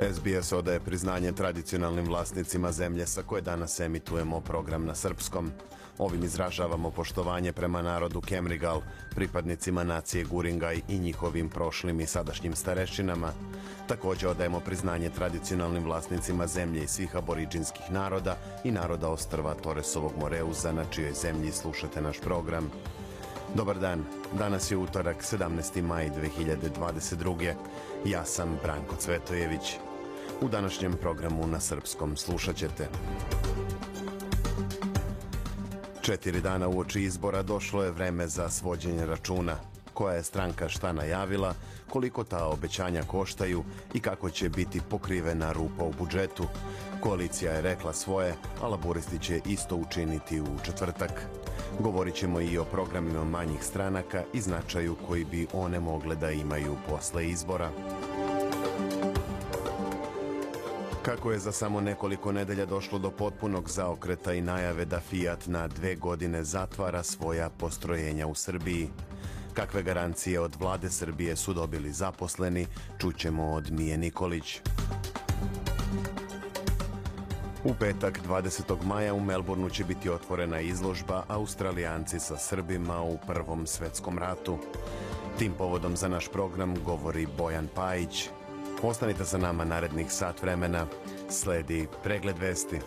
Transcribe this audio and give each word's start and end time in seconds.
SBS 0.00 0.52
odaje 0.52 0.80
priznanje 0.80 1.32
tradicionalnim 1.32 2.06
vlasnicima 2.06 2.72
zemlje 2.72 3.06
sa 3.06 3.22
koje 3.22 3.42
danas 3.42 3.80
emitujemo 3.80 4.40
program 4.40 4.84
na 4.84 4.94
srpskom. 4.94 5.50
Ovim 5.98 6.24
izražavamo 6.24 6.90
poštovanje 6.90 7.52
prema 7.52 7.82
narodu 7.82 8.20
Kemrigal, 8.20 8.80
pripadnicima 9.14 9.84
nacije 9.84 10.24
Guringaj 10.24 10.80
i 10.88 10.98
njihovim 10.98 11.48
prošlim 11.48 12.00
i 12.00 12.06
sadašnjim 12.06 12.56
starešinama. 12.56 13.32
Takođe 13.86 14.28
odajemo 14.28 14.60
priznanje 14.60 15.10
tradicionalnim 15.10 15.84
vlasnicima 15.84 16.46
zemlje 16.46 16.84
i 16.84 16.88
svih 16.88 17.16
aboriđinskih 17.16 17.90
naroda 17.90 18.36
i 18.64 18.70
naroda 18.70 19.08
ostrva 19.08 19.54
Toresovog 19.54 20.12
Moreuza 20.20 20.72
na 20.72 20.84
čijoj 20.84 21.12
zemlji 21.12 21.52
slušate 21.52 22.00
naš 22.00 22.20
program. 22.20 22.70
Dobar 23.54 23.78
dan, 23.78 24.04
danas 24.38 24.70
je 24.70 24.76
utorak 24.76 25.16
17. 25.22 25.82
maj 25.82 26.10
2022. 26.10 27.54
Ja 28.04 28.24
sam 28.24 28.58
Branko 28.62 28.96
Cvetojević. 28.96 29.89
U 30.42 30.48
današnjem 30.48 30.92
programu 30.92 31.46
na 31.46 31.60
srpskom 31.60 32.16
slušat 32.16 32.56
ćete. 32.56 32.88
Četiri 36.00 36.40
dana 36.40 36.68
uoči 36.68 37.02
izbora 37.02 37.42
došlo 37.42 37.84
je 37.84 37.90
vreme 37.90 38.26
za 38.26 38.48
svođenje 38.48 39.06
računa. 39.06 39.56
Koja 39.94 40.14
je 40.14 40.22
stranka 40.22 40.68
šta 40.68 40.92
najavila, 40.92 41.54
koliko 41.90 42.24
ta 42.24 42.46
obećanja 42.46 43.02
koštaju 43.02 43.64
i 43.94 44.00
kako 44.00 44.30
će 44.30 44.48
biti 44.48 44.80
pokrivena 44.90 45.52
rupa 45.52 45.84
u 45.84 45.92
budžetu. 45.98 46.46
Koalicija 47.00 47.52
je 47.52 47.62
rekla 47.62 47.92
svoje, 47.92 48.34
a 48.62 48.68
laboristi 48.68 49.18
će 49.18 49.40
isto 49.46 49.76
učiniti 49.76 50.40
u 50.40 50.46
četvrtak. 50.64 51.26
Govorit 51.80 52.14
ćemo 52.14 52.40
i 52.40 52.58
o 52.58 52.64
programima 52.64 53.24
manjih 53.24 53.64
stranaka 53.64 54.24
i 54.34 54.40
značaju 54.40 54.96
koji 55.08 55.24
bi 55.24 55.46
one 55.52 55.80
mogle 55.80 56.16
da 56.16 56.30
imaju 56.30 56.76
posle 56.88 57.28
izbora. 57.28 57.70
Kako 61.02 61.32
je 61.32 61.38
za 61.38 61.52
samo 61.52 61.80
nekoliko 61.80 62.32
nedelja 62.32 62.66
došlo 62.66 62.98
do 62.98 63.10
potpunog 63.10 63.70
zaokreta 63.70 64.32
i 64.32 64.40
najave 64.40 64.84
da 64.84 65.00
Fiat 65.00 65.46
na 65.46 65.68
dve 65.68 65.94
godine 65.94 66.44
zatvara 66.44 67.02
svoja 67.02 67.50
postrojenja 67.50 68.26
u 68.26 68.34
Srbiji. 68.34 68.88
Kakve 69.54 69.82
garancije 69.82 70.40
od 70.40 70.56
vlade 70.60 70.90
Srbije 70.90 71.36
su 71.36 71.54
dobili 71.54 71.92
zaposleni, 71.92 72.66
čućemo 72.98 73.52
od 73.52 73.70
Mije 73.70 73.98
Nikolić. 73.98 74.60
U 77.64 77.74
petak 77.74 78.20
20. 78.28 78.84
maja 78.84 79.14
u 79.14 79.20
Melbourneu 79.20 79.70
će 79.70 79.84
biti 79.84 80.10
otvorena 80.10 80.60
izložba 80.60 81.24
Australijanci 81.28 82.20
sa 82.20 82.36
Srbima 82.36 83.02
u 83.02 83.18
Prvom 83.26 83.66
svetskom 83.66 84.18
ratu. 84.18 84.58
Tim 85.38 85.52
povodom 85.58 85.96
za 85.96 86.08
naš 86.08 86.28
program 86.28 86.74
govori 86.84 87.26
Bojan 87.38 87.68
Pajić. 87.74 88.28
Ostanite 88.82 89.24
sa 89.24 89.38
nama 89.38 89.64
narednih 89.64 90.12
sat 90.12 90.42
vremena. 90.42 90.86
Sledi 91.28 91.86
pregled 92.02 92.38
vesti. 92.38 92.78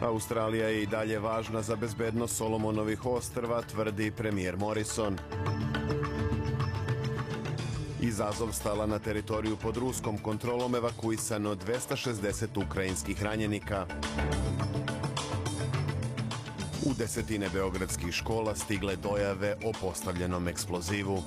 Australija 0.00 0.68
je 0.68 0.82
i 0.82 0.86
dalje 0.86 1.18
važna 1.18 1.62
za 1.62 1.76
bezbednost 1.76 2.36
Solomonovih 2.36 3.06
ostrva, 3.06 3.62
tvrdi 3.62 4.10
premijer 4.10 4.56
Morrison. 4.56 5.18
Iz 8.00 8.20
Azovstala 8.20 8.86
na 8.86 8.98
teritoriju 8.98 9.56
pod 9.56 9.76
ruskom 9.76 10.18
kontrolom 10.18 10.74
evakuisano 10.74 11.54
260 11.54 12.66
ukrajinskih 12.66 13.22
ranjenika. 13.22 13.86
U 16.86 16.94
desetine 16.98 17.48
beogradskih 17.52 18.14
škola 18.14 18.54
stigle 18.54 18.96
dojave 18.96 19.56
o 19.64 19.72
postavljenom 19.80 20.48
eksplozivu. 20.48 21.22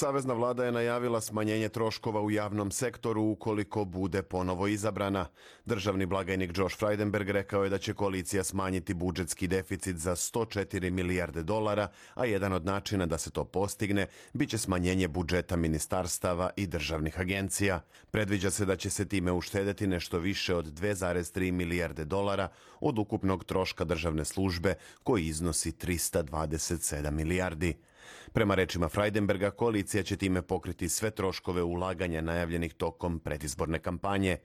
Savezna 0.00 0.34
vlada 0.34 0.64
je 0.64 0.72
najavila 0.72 1.20
smanjenje 1.20 1.68
troškova 1.68 2.20
u 2.20 2.30
javnom 2.30 2.70
sektoru 2.70 3.22
ukoliko 3.22 3.84
bude 3.84 4.22
ponovo 4.22 4.66
izabrana. 4.66 5.26
Državni 5.64 6.06
blagajnik 6.06 6.58
Josh 6.58 6.78
Frydenberg 6.80 7.30
rekao 7.30 7.64
je 7.64 7.70
da 7.70 7.78
će 7.78 7.94
koalicija 7.94 8.44
smanjiti 8.44 8.94
budžetski 8.94 9.48
deficit 9.48 9.96
za 9.96 10.16
104 10.16 10.90
milijarde 10.90 11.42
dolara, 11.42 11.88
a 12.14 12.24
jedan 12.24 12.52
od 12.52 12.64
načina 12.64 13.06
da 13.06 13.18
se 13.18 13.30
to 13.30 13.44
postigne 13.44 14.06
biće 14.32 14.58
smanjenje 14.58 15.08
budžeta 15.08 15.56
ministarstava 15.56 16.50
i 16.56 16.66
državnih 16.66 17.20
agencija. 17.20 17.80
Predviđa 18.10 18.50
se 18.50 18.64
da 18.64 18.76
će 18.76 18.90
se 18.90 19.08
time 19.08 19.32
uštedeti 19.32 19.86
nešto 19.86 20.18
više 20.18 20.54
od 20.54 20.80
2,3 20.80 21.52
milijarde 21.52 22.04
dolara 22.04 22.48
od 22.80 22.98
ukupnog 22.98 23.44
troška 23.44 23.84
državne 23.84 24.24
službe 24.24 24.74
koji 25.02 25.26
iznosi 25.26 25.72
327 25.72 27.10
milijardi. 27.10 27.89
Prema 28.32 28.54
rečima 28.54 28.88
Freidenberga, 28.88 29.50
koalicija 29.50 30.02
će 30.02 30.16
time 30.16 30.42
pokriti 30.42 30.88
sve 30.88 31.10
troškove 31.10 31.62
ulaganja 31.62 32.20
najavljenih 32.20 32.74
tokom 32.74 33.18
predizborne 33.18 33.78
kampanje. 33.78 34.36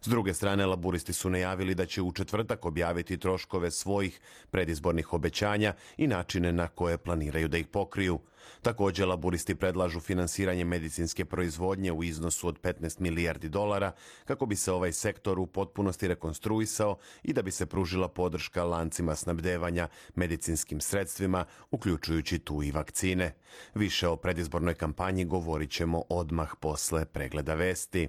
S 0.00 0.06
druge 0.08 0.34
strane, 0.34 0.66
laburisti 0.66 1.12
su 1.12 1.30
najavili 1.30 1.74
da 1.74 1.86
će 1.86 2.02
u 2.02 2.12
četvrtak 2.12 2.64
objaviti 2.64 3.18
troškove 3.18 3.70
svojih 3.70 4.20
predizbornih 4.50 5.12
obećanja 5.12 5.74
i 5.96 6.06
načine 6.06 6.52
na 6.52 6.68
koje 6.68 6.98
planiraju 6.98 7.48
da 7.48 7.58
ih 7.58 7.66
pokriju. 7.66 8.18
Takođe, 8.62 9.06
laburisti 9.06 9.54
predlažu 9.54 10.00
finansiranje 10.00 10.64
medicinske 10.64 11.24
proizvodnje 11.24 11.92
u 11.92 12.04
iznosu 12.04 12.48
od 12.48 12.60
15 12.60 13.00
milijardi 13.00 13.48
dolara 13.48 13.92
kako 14.24 14.46
bi 14.46 14.56
se 14.56 14.72
ovaj 14.72 14.92
sektor 14.92 15.38
u 15.38 15.46
potpunosti 15.46 16.08
rekonstruisao 16.08 16.96
i 17.22 17.32
da 17.32 17.42
bi 17.42 17.50
se 17.50 17.66
pružila 17.66 18.08
podrška 18.08 18.64
lancima 18.64 19.14
snabdevanja 19.14 19.88
medicinskim 20.14 20.80
sredstvima, 20.80 21.44
uključujući 21.70 22.38
tu 22.38 22.62
i 22.62 22.70
vakcine. 22.70 23.34
Više 23.74 24.08
o 24.08 24.16
predizbornoj 24.16 24.74
kampanji 24.74 25.24
govorit 25.24 25.70
ćemo 25.70 26.02
odmah 26.08 26.50
posle 26.60 27.04
pregleda 27.04 27.54
vesti. 27.54 28.08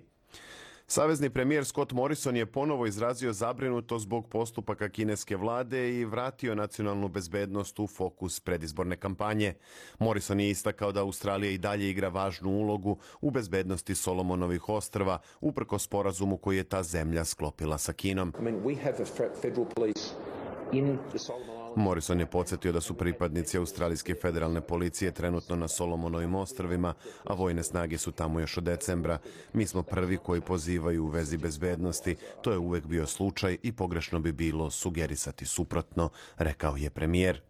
Savezni 0.91 1.29
premijer 1.29 1.65
Scott 1.65 1.91
Morrison 1.91 2.35
je 2.35 2.45
ponovo 2.45 2.85
izrazio 2.85 3.33
zabrinutost 3.33 4.03
zbog 4.03 4.27
postupaka 4.27 4.89
kineske 4.89 5.37
vlade 5.37 5.93
i 5.93 6.05
vratio 6.05 6.55
nacionalnu 6.55 7.07
bezbednost 7.07 7.79
u 7.79 7.87
fokus 7.87 8.39
predizborne 8.39 8.97
kampanje. 8.97 9.53
Morrison 9.99 10.39
je 10.39 10.49
istakao 10.49 10.91
da 10.91 11.01
Australija 11.01 11.51
i 11.51 11.57
dalje 11.57 11.89
igra 11.89 12.09
važnu 12.09 12.49
ulogu 12.49 12.97
u 13.21 13.31
bezbednosti 13.31 13.95
Solomonovih 13.95 14.69
ostrva, 14.69 15.19
uprko 15.41 15.79
sporazumu 15.79 16.37
koji 16.37 16.57
je 16.57 16.63
ta 16.63 16.83
zemlja 16.83 17.25
sklopila 17.25 17.77
sa 17.77 17.93
Kinom. 17.93 18.33
I 18.39 18.43
mean, 18.43 18.63
we 18.63 18.83
have 18.83 18.95
a. 18.99 21.58
Morrison 21.75 22.19
je 22.19 22.25
podsjetio 22.25 22.71
da 22.71 22.81
su 22.81 22.93
pripadnici 22.93 23.57
Australijske 23.57 24.15
federalne 24.21 24.61
policije 24.61 25.11
trenutno 25.11 25.55
na 25.55 25.67
Solomonovim 25.67 26.35
ostrvima, 26.35 26.93
a 27.23 27.33
vojne 27.33 27.63
snage 27.63 27.97
su 27.97 28.11
tamo 28.11 28.39
još 28.39 28.57
od 28.57 28.63
decembra. 28.63 29.19
Mi 29.53 29.67
smo 29.67 29.83
prvi 29.83 30.17
koji 30.17 30.41
pozivaju 30.41 31.03
u 31.03 31.07
vezi 31.07 31.37
bezbednosti. 31.37 32.15
To 32.41 32.51
je 32.51 32.57
uvek 32.57 32.85
bio 32.85 33.07
slučaj 33.07 33.57
i 33.63 33.71
pogrešno 33.71 34.19
bi 34.19 34.31
bilo 34.31 34.69
sugerisati 34.69 35.45
suprotno, 35.45 36.09
rekao 36.37 36.75
je 36.75 36.89
premijer. 36.89 37.48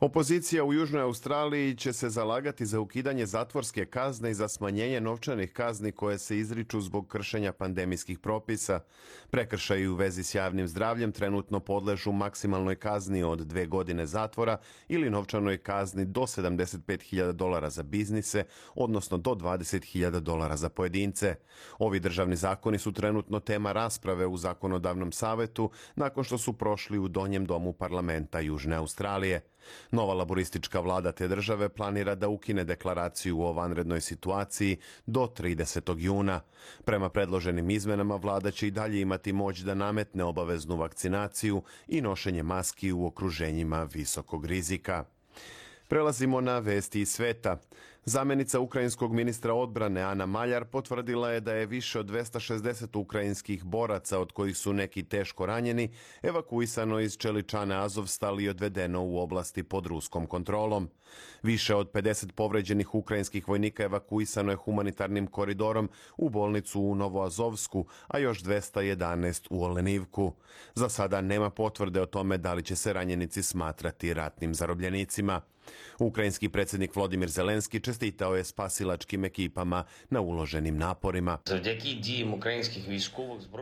Opozicija 0.00 0.64
u 0.64 0.72
Južnoj 0.72 1.02
Australiji 1.02 1.76
će 1.76 1.92
se 1.92 2.08
zalagati 2.10 2.66
za 2.66 2.80
ukidanje 2.80 3.26
zatvorske 3.26 3.86
kazne 3.86 4.30
i 4.30 4.34
za 4.34 4.48
smanjenje 4.48 5.00
novčanih 5.00 5.52
kazni 5.52 5.92
koje 5.92 6.18
se 6.18 6.38
izriču 6.38 6.80
zbog 6.80 7.08
kršenja 7.08 7.52
pandemijskih 7.52 8.18
propisa. 8.18 8.80
Prekršaji 9.30 9.88
u 9.88 9.94
vezi 9.94 10.22
s 10.22 10.34
javnim 10.34 10.68
zdravljem 10.68 11.12
trenutno 11.12 11.60
podležu 11.60 12.12
maksimalnoj 12.12 12.76
kazni 12.76 13.22
od 13.22 13.38
dve 13.38 13.66
godine 13.66 14.06
zatvora 14.06 14.56
ili 14.88 15.10
novčanoj 15.10 15.58
kazni 15.58 16.04
do 16.04 16.20
75.000 16.20 17.32
dolara 17.32 17.70
za 17.70 17.82
biznise, 17.82 18.44
odnosno 18.74 19.18
do 19.18 19.30
20.000 19.30 20.20
dolara 20.20 20.56
za 20.56 20.68
pojedince. 20.68 21.34
Ovi 21.78 22.00
državni 22.00 22.36
zakoni 22.36 22.78
su 22.78 22.92
trenutno 22.92 23.40
tema 23.40 23.72
rasprave 23.72 24.26
u 24.26 24.36
zakonodavnom 24.36 25.12
savetu 25.12 25.70
nakon 25.96 26.24
što 26.24 26.38
su 26.38 26.52
prošli 26.52 26.98
u 26.98 27.08
donjem 27.08 27.46
domu 27.46 27.72
parlamenta 27.72 28.40
Južne 28.40 28.76
Australije. 28.76 29.40
Nova 29.90 30.14
laboristička 30.14 30.80
vlada 30.80 31.12
te 31.12 31.28
države 31.28 31.68
planira 31.68 32.14
da 32.14 32.28
ukine 32.28 32.64
deklaraciju 32.64 33.40
o 33.40 33.52
vanrednoj 33.52 34.00
situaciji 34.00 34.76
do 35.06 35.20
30. 35.20 35.98
juna. 35.98 36.40
Prema 36.84 37.08
predloženim 37.08 37.70
izmenama 37.70 38.16
vlada 38.16 38.50
će 38.50 38.66
i 38.66 38.70
dalje 38.70 39.00
imati 39.00 39.32
moć 39.32 39.58
da 39.58 39.74
nametne 39.74 40.24
obaveznu 40.24 40.76
vakcinaciju 40.76 41.62
i 41.88 42.00
nošenje 42.00 42.42
maski 42.42 42.92
u 42.92 43.06
okruženjima 43.06 43.88
visokog 43.94 44.46
rizika. 44.46 45.04
Prelazimo 45.88 46.40
na 46.40 46.58
vesti 46.58 47.00
iz 47.00 47.08
sveta. 47.08 47.56
Zamenica 48.04 48.60
ukrajinskog 48.60 49.12
ministra 49.12 49.54
odbrane 49.54 50.02
Ana 50.02 50.26
Maljar 50.26 50.64
potvrdila 50.64 51.30
je 51.30 51.40
da 51.40 51.52
je 51.52 51.66
više 51.66 52.00
od 52.00 52.06
260 52.06 52.98
ukrajinskih 52.98 53.64
boraca, 53.64 54.18
od 54.18 54.32
kojih 54.32 54.56
su 54.56 54.72
neki 54.72 55.02
teško 55.02 55.46
ranjeni, 55.46 55.90
evakuisano 56.22 57.00
iz 57.00 57.16
Čeličane 57.16 57.76
Azovstal 57.76 58.40
i 58.40 58.48
odvedeno 58.48 59.04
u 59.04 59.18
oblasti 59.18 59.62
pod 59.62 59.86
ruskom 59.86 60.26
kontrolom. 60.26 60.88
Više 61.42 61.74
od 61.74 61.92
50 61.92 62.32
povređenih 62.32 62.94
ukrajinskih 62.94 63.48
vojnika 63.48 63.82
evakuisano 63.82 64.52
je 64.52 64.56
humanitarnim 64.56 65.26
koridorom 65.26 65.90
u 66.16 66.28
bolnicu 66.28 66.80
u 66.80 66.94
Novoazovsku, 66.94 67.86
a 68.08 68.18
još 68.18 68.42
211 68.42 69.46
u 69.50 69.64
Olenivku. 69.64 70.32
Za 70.74 70.88
sada 70.88 71.20
nema 71.20 71.50
potvrde 71.50 72.00
o 72.00 72.06
tome 72.06 72.38
da 72.38 72.54
li 72.54 72.62
će 72.62 72.76
se 72.76 72.92
ranjenici 72.92 73.42
smatrati 73.42 74.14
ratnim 74.14 74.54
zarobljenicima. 74.54 75.40
Ukrajinski 75.98 76.48
predsjednik 76.48 76.96
Vladimir 76.96 77.28
Zelenski 77.28 77.80
čestitao 77.80 78.36
je 78.36 78.44
spasilačkim 78.44 79.24
ekipama 79.24 79.84
na 80.10 80.20
uloženim 80.20 80.78
naporima. 80.78 81.38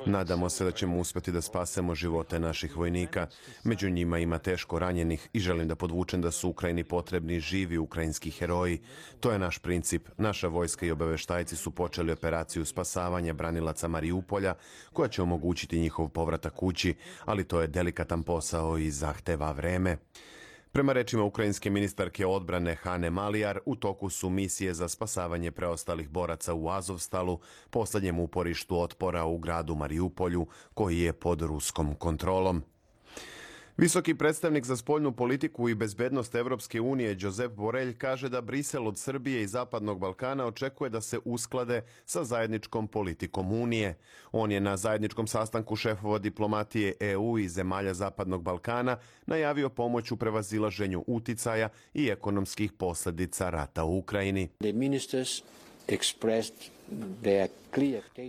Nadamo 0.07 0.49
se 0.49 0.65
da 0.65 0.71
ćemo 0.71 0.99
uspjeti 0.99 1.33
da 1.33 1.43
spasemo 1.43 1.95
živote 1.95 2.39
naših 2.39 2.77
vojnika. 2.77 3.27
Među 3.65 3.91
njima 3.91 4.19
ima 4.19 4.39
teško 4.39 4.79
ranjenih 4.79 5.29
i 5.33 5.41
želim 5.41 5.69
da 5.69 5.75
podvučem 5.75 6.23
da 6.23 6.31
su 6.31 6.49
Ukrajini 6.49 6.85
potrebni 6.85 7.41
živi 7.41 7.79
ukrajinski 7.79 8.31
heroji. 8.31 8.79
To 9.21 9.33
je 9.33 9.39
naš 9.39 9.59
princip. 9.59 10.09
Naša 10.17 10.49
vojska 10.49 10.87
i 10.87 10.91
obaveštajci 10.91 11.57
su 11.57 11.71
počeli 11.71 12.13
operaciju 12.13 12.65
spasavanja 12.65 13.33
branilaca 13.33 13.89
Mariupolja, 13.89 14.55
koja 14.93 15.09
će 15.09 15.23
omogućiti 15.23 15.81
njihov 15.81 16.09
povratak 16.09 16.55
kući, 16.55 16.95
ali 17.25 17.45
to 17.45 17.61
je 17.61 17.67
delikatan 17.67 18.23
posao 18.23 18.79
i 18.79 18.91
zahteva 18.91 19.53
vreme. 19.53 19.97
Prema 20.79 20.93
rečima 20.93 21.25
ukrajinske 21.25 21.71
ministarke 21.71 22.27
odbrane 22.27 22.75
Hane 22.75 23.11
Malijar, 23.11 23.59
u 23.67 23.77
toku 23.77 24.11
su 24.11 24.31
misije 24.31 24.75
za 24.75 24.89
spasavanje 24.89 25.51
preostalih 25.51 26.09
boraca 26.09 26.55
u 26.55 26.69
Azovstalu, 26.69 27.39
poslednjem 27.71 28.19
uporištu 28.19 28.81
otpora 28.81 29.25
u 29.25 29.39
gradu 29.39 29.75
Mariupolju, 29.75 30.47
koji 30.75 30.99
je 30.99 31.13
pod 31.13 31.43
ruskom 31.43 31.95
kontrolom. 31.95 32.63
Visoki 33.79 34.15
predstavnik 34.15 34.65
za 34.65 34.77
spoljnu 34.77 35.13
politiku 35.13 35.69
i 35.69 35.75
bezbednost 35.75 36.35
Evropske 36.35 36.81
unije 36.81 37.17
Josep 37.21 37.53
Borelj 37.53 37.99
kaže 37.99 38.29
da 38.29 38.41
Brisel 38.41 38.89
od 38.89 38.99
Srbije 38.99 39.43
i 39.43 39.47
Zapadnog 39.47 39.99
Balkana 39.99 40.47
očekuje 40.47 40.91
da 40.91 41.01
se 41.01 41.19
usklade 41.25 41.83
sa 42.07 42.25
zajedničkom 42.25 42.89
politikom 42.89 43.53
Unije. 43.53 43.99
On 44.33 44.53
je 44.53 44.61
na 44.61 44.77
zajedničkom 44.77 45.27
sastanku 45.27 45.77
šefova 45.77 46.19
diplomatije 46.19 46.95
EU 47.01 47.39
i 47.39 47.49
zemalja 47.49 47.95
Zapadnog 47.95 48.43
Balkana 48.43 48.97
najavio 49.27 49.69
pomoć 49.69 50.11
u 50.11 50.17
prevazilaženju 50.17 51.05
uticaja 51.07 51.69
i 51.95 52.09
ekonomskih 52.09 52.73
posledica 52.73 53.51
rata 53.51 53.85
u 53.85 53.99
Ukrajini. 53.99 54.49
The 54.61 54.73
ministers 54.73 55.43
expressed 55.89 56.71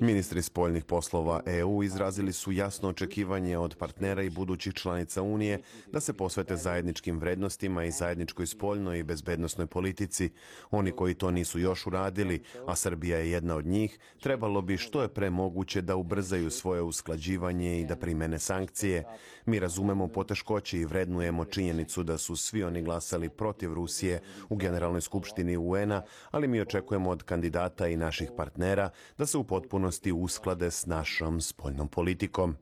Ministri 0.02 0.42
spoljnih 0.42 0.84
poslova 0.84 1.42
EU 1.46 1.84
izrazili 1.84 2.34
su 2.34 2.52
jasno 2.52 2.90
očekivanje 2.90 3.58
od 3.58 3.76
partnera 3.76 4.24
i 4.24 4.30
budućih 4.30 4.74
članica 4.74 5.22
Unije 5.22 5.60
da 5.92 6.00
se 6.00 6.14
posvete 6.14 6.56
zajedničkim 6.56 7.20
vrednostima 7.20 7.84
i 7.84 7.92
zajedničkoj 7.92 8.48
spoljnoj 8.48 9.00
i 9.00 9.04
bezbednostnoj 9.04 9.68
politici. 9.68 10.30
Oni 10.72 10.92
koji 10.92 11.14
to 11.14 11.32
nisu 11.32 11.60
još 11.60 11.88
uradili, 11.88 12.44
a 12.68 12.76
Srbija 12.76 13.18
je 13.18 13.32
jedna 13.32 13.56
od 13.56 13.66
njih, 13.66 14.00
trebalo 14.22 14.62
bi 14.62 14.78
što 14.78 15.02
je 15.02 15.08
pre 15.08 15.30
moguće 15.30 15.82
da 15.82 15.96
ubrzaju 15.96 16.50
svoje 16.50 16.82
usklađivanje 16.82 17.82
i 17.82 17.86
da 17.86 17.96
primene 17.96 18.40
sankcije. 18.40 19.04
Mi 19.46 19.60
razumemo 19.60 20.08
poteškoće 20.08 20.78
i 20.78 20.86
vrednujemo 20.86 21.46
činjenicu 21.46 22.04
da 22.04 22.18
su 22.18 22.36
svi 22.36 22.64
oni 22.64 22.82
glasali 22.82 23.30
protiv 23.30 23.74
Rusije 23.74 24.22
u 24.50 24.56
Generalnoj 24.56 25.02
skupštini 25.02 25.58
UN-a, 25.58 26.02
ali 26.32 26.48
mi 26.48 26.62
očekujemo 26.62 27.10
od 27.10 27.24
kandidata 27.24 27.88
i 27.88 27.98
naših 27.98 28.30
partnera 28.38 28.90
da 29.18 29.26
se 29.30 29.38
u 29.38 29.44
potpunosti 29.44 30.12
usklade 30.12 30.72
s 30.72 30.86
našom 30.86 31.42
spoljnom 31.42 31.88
politikom. 31.88 32.56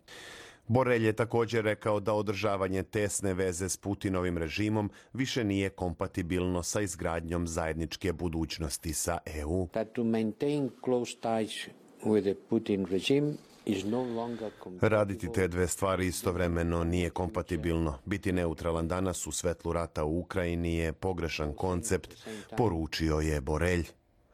Borelj 0.67 1.05
je 1.05 1.13
također 1.13 1.63
rekao 1.63 1.99
da 1.99 2.13
održavanje 2.13 2.83
tesne 2.83 3.33
veze 3.33 3.69
s 3.69 3.77
Putinovim 3.77 4.37
režimom 4.37 4.91
više 5.13 5.43
nije 5.43 5.69
kompatibilno 5.69 6.63
sa 6.63 6.81
izgradnjom 6.81 7.47
zajedničke 7.47 8.13
budućnosti 8.13 8.93
sa 8.93 9.17
EU. 9.25 9.67
That 9.67 9.93
to 9.93 10.03
maintain 10.03 10.69
close 10.83 11.15
ties 11.21 11.51
with 12.03 12.21
the 12.21 12.35
Putin 12.49 12.85
regime 12.85 13.33
Raditi 14.81 15.31
te 15.31 15.47
dve 15.47 15.67
stvari 15.67 16.07
istovremeno 16.07 16.83
nije 16.83 17.09
kompatibilno. 17.09 17.97
Biti 18.05 18.31
neutralan 18.31 18.87
danas 18.87 19.27
u 19.27 19.31
svetlu 19.31 19.73
rata 19.73 20.03
u 20.03 20.19
Ukrajini 20.19 20.75
je 20.75 20.93
pogrešan 20.93 21.53
koncept, 21.53 22.13
poručio 22.57 23.19
je 23.19 23.41
Borelj. 23.41 23.87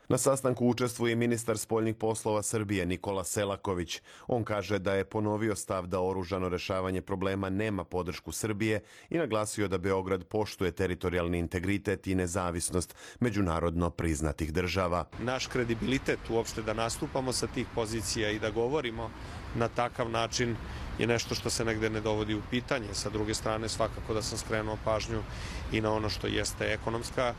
Na 0.10 0.18
sastanku 0.18 0.68
učestvuje 0.68 1.16
ministar 1.16 1.58
spoljnih 1.58 1.96
poslova 1.96 2.44
Srbije 2.44 2.86
Nikola 2.86 3.24
Selaković. 3.24 4.02
On 4.28 4.44
kaže 4.44 4.80
da 4.80 4.94
je 4.94 5.06
ponovio 5.06 5.56
stav 5.56 5.88
da 5.88 6.02
oružano 6.02 6.50
rešavanje 6.50 7.02
problema 7.02 7.50
nema 7.50 7.84
podršku 7.84 8.32
Srbije 8.32 8.82
i 9.10 9.18
naglasio 9.18 9.68
da 9.68 9.78
Beograd 9.78 10.24
poštuje 10.24 10.72
teritorijalni 10.72 11.40
integritet 11.40 12.08
i 12.08 12.16
nezavisnost 12.16 12.96
međunarodno 13.20 13.90
priznatih 13.90 14.54
država. 14.54 15.06
Naš 15.20 15.48
kredibilitet 15.48 16.20
uopšte 16.30 16.62
da 16.62 16.74
nastupamo 16.74 17.34
sa 17.34 17.48
tih 17.48 17.68
pozicija 17.76 18.30
i 18.30 18.40
da 18.40 18.52
govorimo 18.52 19.10
na 19.56 19.68
takav 19.68 20.10
način 20.10 20.56
je 21.00 21.08
nešto 21.08 21.36
što 21.36 21.50
se 21.50 21.66
negde 21.66 21.90
ne 21.90 22.02
dovodi 22.02 22.36
u 22.36 22.42
pitanje. 22.50 22.94
Sa 22.94 23.10
druge 23.10 23.34
strane, 23.34 23.70
svakako 23.70 24.14
da 24.14 24.22
sam 24.22 24.38
skrenuo 24.38 24.78
pažnju 24.86 25.24
i 25.72 25.82
na 25.82 25.94
ono 25.94 26.10
što 26.10 26.28
jeste 26.28 26.66
ekonomska 26.66 27.34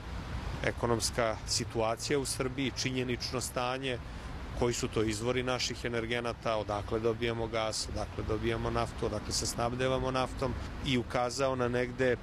ekonomska 0.67 1.37
situacija 1.47 2.19
u 2.19 2.25
Srbiji, 2.25 2.73
činjenično 2.77 3.41
stanje, 3.41 3.99
koji 4.59 4.75
su 4.75 4.89
to 4.89 5.03
izvori 5.03 5.43
naših 5.43 5.85
energenata, 5.85 6.57
odakle 6.57 7.01
dobijamo 7.01 7.47
gas, 7.47 7.89
odakle 7.89 8.25
dobijamo 8.29 8.71
naftu, 8.71 9.07
odakle 9.07 9.33
se 9.33 9.47
snabdevamo 9.47 10.11
naftom 10.11 10.55
i 10.87 10.99
ukazao 10.99 11.57
na 11.57 11.69
negde 11.69 12.17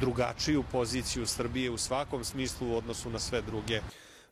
drugačiju 0.00 0.64
poziciju 0.72 1.26
Srbije 1.26 1.70
u 1.70 1.78
svakom 1.78 2.24
smislu 2.24 2.68
u 2.68 2.76
odnosu 2.76 3.10
na 3.10 3.18
sve 3.18 3.42
druge 3.42 3.80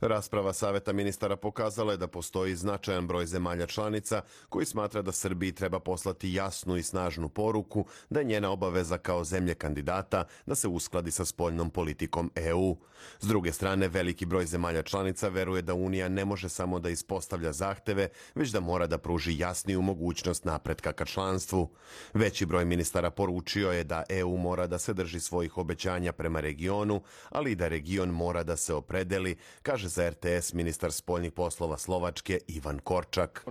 Rasprava 0.01 0.53
Saveta 0.53 0.93
ministara 0.93 1.37
pokazala 1.37 1.93
je 1.93 1.97
da 1.97 2.07
postoji 2.07 2.57
značajan 2.57 3.07
broj 3.07 3.27
zemalja 3.27 3.67
članica 3.67 4.23
koji 4.49 4.67
smatra 4.67 5.03
da 5.03 5.13
Srbiji 5.13 5.53
treba 5.53 5.81
poslati 5.81 6.35
jasnu 6.35 6.77
i 6.77 6.83
snažnu 6.83 7.29
poruku 7.29 7.85
da 8.11 8.21
je 8.21 8.25
njena 8.25 8.51
obaveza 8.51 8.99
kao 8.99 9.25
zemlje 9.25 9.55
kandidata 9.55 10.25
da 10.47 10.55
se 10.55 10.69
uskladi 10.69 11.11
sa 11.11 11.25
spoljnom 11.25 11.71
politikom 11.71 12.31
EU. 12.35 12.77
S 13.21 13.27
druge 13.27 13.53
strane, 13.53 13.89
veliki 13.89 14.27
broj 14.27 14.47
zemalja 14.47 14.83
članica 14.83 15.29
veruje 15.29 15.63
da 15.63 15.75
Unija 15.75 16.09
ne 16.09 16.25
može 16.25 16.49
samo 16.49 16.79
da 16.79 16.91
ispostavlja 16.91 17.53
zahteve, 17.53 18.09
već 18.35 18.51
da 18.51 18.61
mora 18.61 18.87
da 18.87 18.99
pruži 18.99 19.39
jasniju 19.39 19.83
mogućnost 19.83 20.45
napretka 20.45 20.93
ka 20.93 21.05
članstvu. 21.05 21.71
Veći 22.15 22.47
broj 22.47 22.65
ministara 22.65 23.11
poručio 23.11 23.73
je 23.73 23.85
da 23.85 24.05
EU 24.09 24.37
mora 24.37 24.67
da 24.67 24.79
se 24.79 24.95
drži 24.95 25.21
svojih 25.21 25.59
obećanja 25.59 26.13
prema 26.13 26.41
regionu, 26.41 27.03
ali 27.31 27.53
i 27.53 27.57
da 27.57 27.69
region 27.69 28.09
mora 28.09 28.43
da 28.43 28.57
se 28.57 28.75
opredeli, 28.75 29.37
kaže 29.63 29.90
za 29.91 30.11
RTS 30.11 30.53
ministar 30.53 30.93
spoljnih 30.93 31.33
poslova 31.33 31.79
Slovačke 31.79 32.39
Ivan 32.47 32.79
Korčak. 32.79 33.47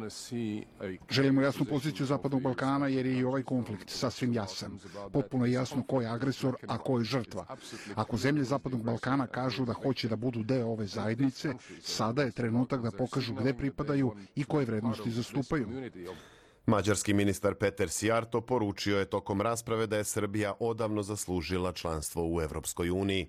Želimo 1.10 1.42
jasnu 1.42 1.66
poziciju 1.66 2.06
Zapadnog 2.06 2.42
Balkana 2.42 2.88
jer 2.88 3.06
je 3.06 3.18
i 3.18 3.24
ovaj 3.24 3.44
konflikt 3.44 3.90
sasvim 3.90 4.34
jasan. 4.34 4.80
Potpuno 5.14 5.46
je 5.46 5.52
jasno 5.52 5.84
ko 5.84 6.02
je 6.02 6.08
agresor, 6.08 6.56
a 6.68 6.78
ko 6.78 6.98
je 6.98 7.04
žrtva. 7.04 7.46
Ako 7.96 8.18
zemlje 8.18 8.44
Zapadnog 8.44 8.84
Balkana 8.84 9.28
kažu 9.28 9.66
da 9.66 9.74
hoće 9.74 10.08
da 10.08 10.16
budu 10.16 10.44
deo 10.44 10.68
ove 10.68 10.88
zajednice, 10.88 11.54
sada 11.82 12.24
je 12.24 12.32
trenutak 12.32 12.82
da 12.82 12.92
pokažu 12.92 13.34
gde 13.34 13.54
pripadaju 13.54 14.16
i 14.36 14.44
koje 14.44 14.66
vrednosti 14.66 15.12
zastupaju. 15.12 15.68
Mađarski 16.70 17.14
ministar 17.14 17.56
Peter 17.56 17.90
Sijarto 17.90 18.42
poručio 18.42 19.00
je 19.00 19.06
tokom 19.06 19.42
rasprave 19.42 19.88
da 19.88 19.98
je 19.98 20.04
Srbija 20.04 20.54
odavno 20.60 21.04
zaslužila 21.04 21.72
članstvo 21.74 22.28
u 22.36 22.42
Evropskoj 22.42 22.90
uniji. 22.90 23.28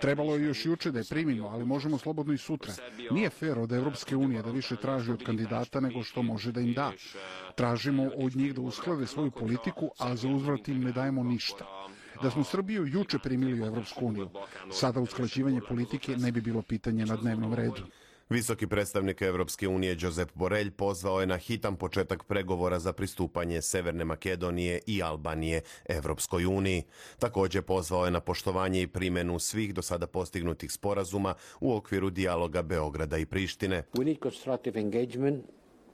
Trebalo 0.00 0.34
je 0.36 0.44
još 0.44 0.66
juče 0.66 0.90
da 0.90 0.98
je 0.98 1.04
primimo, 1.10 1.48
ali 1.48 1.64
možemo 1.64 1.98
slobodno 1.98 2.32
i 2.32 2.38
sutra. 2.38 2.72
Nije 3.10 3.30
fair 3.30 3.58
od 3.58 3.72
Evropske 3.72 4.16
unije 4.16 4.42
da 4.42 4.50
više 4.50 4.76
traži 4.76 5.12
od 5.12 5.24
kandidata 5.24 5.80
nego 5.80 6.02
što 6.02 6.22
može 6.22 6.52
da 6.52 6.60
im 6.60 6.72
da. 6.72 6.92
Tražimo 7.54 8.10
od 8.16 8.36
njih 8.36 8.54
da 8.54 8.60
usklade 8.60 9.06
svoju 9.06 9.30
politiku, 9.30 9.90
a 9.98 10.16
za 10.16 10.28
uzvrat 10.28 10.68
im 10.68 10.84
ne 10.84 10.92
dajemo 10.92 11.22
ništa. 11.22 11.64
Da 12.22 12.30
smo 12.30 12.44
Srbiju 12.44 12.86
juče 12.86 13.18
primili 13.18 13.62
u 13.62 13.66
Evropsku 13.66 14.06
uniju, 14.06 14.28
sada 14.72 15.00
usklađivanje 15.00 15.60
politike 15.68 16.16
ne 16.16 16.32
bi 16.32 16.40
bilo 16.40 16.62
pitanje 16.62 17.06
na 17.06 17.16
dnevnom 17.16 17.54
redu. 17.54 17.82
Visoki 18.28 18.66
predstavnik 18.66 19.22
Evropske 19.22 19.68
unije 19.68 19.96
Josep 20.00 20.30
Borelj 20.34 20.70
pozvao 20.70 21.20
je 21.20 21.26
na 21.26 21.36
hitan 21.36 21.76
početak 21.76 22.24
pregovora 22.24 22.78
za 22.78 22.92
pristupanje 22.92 23.62
Severne 23.62 24.04
Makedonije 24.04 24.80
i 24.86 25.02
Albanije 25.02 25.60
Evropskoj 25.88 26.46
uniji. 26.46 26.82
Takođe 27.18 27.62
pozvao 27.62 28.04
je 28.04 28.10
na 28.10 28.20
poštovanje 28.20 28.82
i 28.82 28.86
primenu 28.86 29.38
svih 29.38 29.74
do 29.74 29.82
sada 29.82 30.06
postignutih 30.06 30.72
sporazuma 30.72 31.34
u 31.60 31.74
okviru 31.76 32.10
dijaloga 32.10 32.62
Beograda 32.62 33.18
i 33.18 33.26
Prištine. 33.26 33.82
We 33.92 34.04
need 34.04 34.18
constructive 34.22 34.80
engagement 34.80 35.44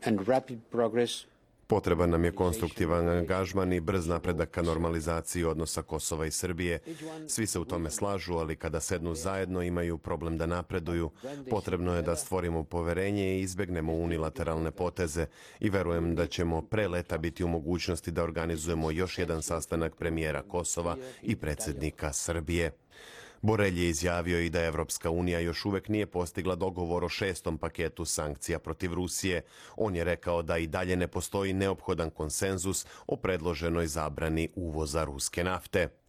and 0.05 0.29
rapid 0.29 0.59
progress 0.71 1.27
Potreban 1.71 2.11
nam 2.11 2.25
je 2.25 2.33
konstruktivan 2.33 3.09
angažman 3.09 3.73
i 3.73 3.81
brz 3.81 4.07
napredak 4.07 4.50
ka 4.50 4.62
normalizaciji 4.62 5.45
odnosa 5.45 5.83
Kosova 5.83 6.27
i 6.27 6.31
Srbije. 6.31 6.79
Svi 7.29 7.47
se 7.47 7.59
u 7.59 7.65
tome 7.65 7.91
slažu, 7.91 8.35
ali 8.35 8.57
kada 8.57 8.81
sednu 8.81 9.15
zajedno 9.15 9.62
imaju 9.62 9.99
problem 9.99 10.39
da 10.39 10.47
napreduju. 10.47 11.11
Potrebno 11.50 11.95
je 11.95 12.03
da 12.03 12.17
stvorimo 12.17 12.65
poverenje 12.65 13.39
i 13.39 13.41
izbegnemo 13.41 13.93
unilateralne 13.93 14.71
poteze 14.71 15.27
i 15.61 15.71
verujem 15.71 16.15
da 16.15 16.27
ćemo 16.27 16.62
pre 16.62 16.89
leta 16.89 17.19
biti 17.19 17.45
u 17.45 17.49
mogućnosti 17.49 18.11
da 18.11 18.23
organizujemo 18.23 18.91
još 18.91 19.19
jedan 19.19 19.43
sastanak 19.43 19.97
premijera 19.97 20.43
Kosova 20.43 20.97
i 21.23 21.37
predsednika 21.37 22.12
Srbije. 22.12 22.73
Borelj 23.42 23.80
je 23.80 23.88
izjavio 23.88 24.40
i 24.40 24.50
da 24.50 24.64
Evropska 24.64 25.11
unija 25.11 25.40
još 25.40 25.64
uvek 25.64 25.88
nije 25.88 26.06
postigla 26.06 26.54
dogovor 26.54 27.04
o 27.04 27.09
šestom 27.09 27.59
paketu 27.59 28.04
sankcija 28.04 28.59
protiv 28.59 28.94
Rusije. 28.94 29.42
On 29.76 29.97
je 29.97 30.04
rekao 30.04 30.42
da 30.42 30.59
i 30.59 30.66
dalje 30.66 30.97
ne 30.97 31.09
postoji 31.09 31.52
neophodan 31.52 32.11
konsenzus 32.11 32.87
o 33.06 33.16
predloženoj 33.16 33.87
zabrani 33.87 34.49
uvoza 34.54 35.04
ruske 35.04 35.44
nafte. 35.44 36.00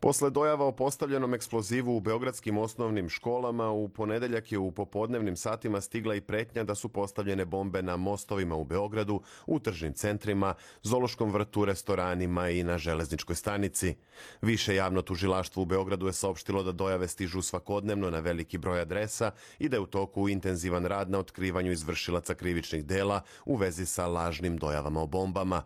Posle 0.00 0.30
dojava 0.30 0.64
o 0.64 0.72
postavljenom 0.72 1.34
eksplozivu 1.34 1.96
u 1.96 2.00
beogradskim 2.00 2.58
osnovnim 2.58 3.08
školama, 3.08 3.70
u 3.70 3.88
ponedeljak 3.88 4.52
je 4.52 4.58
u 4.58 4.70
popodnevnim 4.70 5.36
satima 5.36 5.80
stigla 5.80 6.14
i 6.14 6.20
pretnja 6.20 6.64
da 6.64 6.74
su 6.74 6.88
postavljene 6.88 7.44
bombe 7.44 7.82
na 7.82 7.96
mostovima 7.96 8.54
u 8.54 8.64
Beogradu, 8.64 9.20
u 9.46 9.58
tržnim 9.58 9.92
centrima, 9.92 10.54
zološkom 10.82 11.30
vrtu, 11.30 11.64
restoranima 11.64 12.48
i 12.48 12.62
na 12.62 12.78
železničkoj 12.78 13.36
stanici. 13.36 13.96
Više 14.42 14.74
javno 14.74 15.02
tužilaštvo 15.02 15.62
u 15.62 15.66
Beogradu 15.66 16.06
je 16.06 16.12
saopštilo 16.12 16.62
da 16.62 16.72
dojave 16.72 17.08
stižu 17.08 17.42
svakodnevno 17.42 18.10
na 18.10 18.20
veliki 18.20 18.58
broj 18.58 18.80
adresa 18.80 19.30
i 19.58 19.68
da 19.68 19.76
je 19.76 19.80
u 19.80 19.86
toku 19.86 20.28
intenzivan 20.28 20.84
rad 20.84 21.10
na 21.10 21.18
otkrivanju 21.18 21.72
izvršilaca 21.72 22.34
krivičnih 22.34 22.84
dela 22.84 23.20
u 23.44 23.56
vezi 23.56 23.86
sa 23.86 24.06
lažnim 24.06 24.56
dojavama 24.56 25.02
o 25.02 25.06
bombama. 25.06 25.62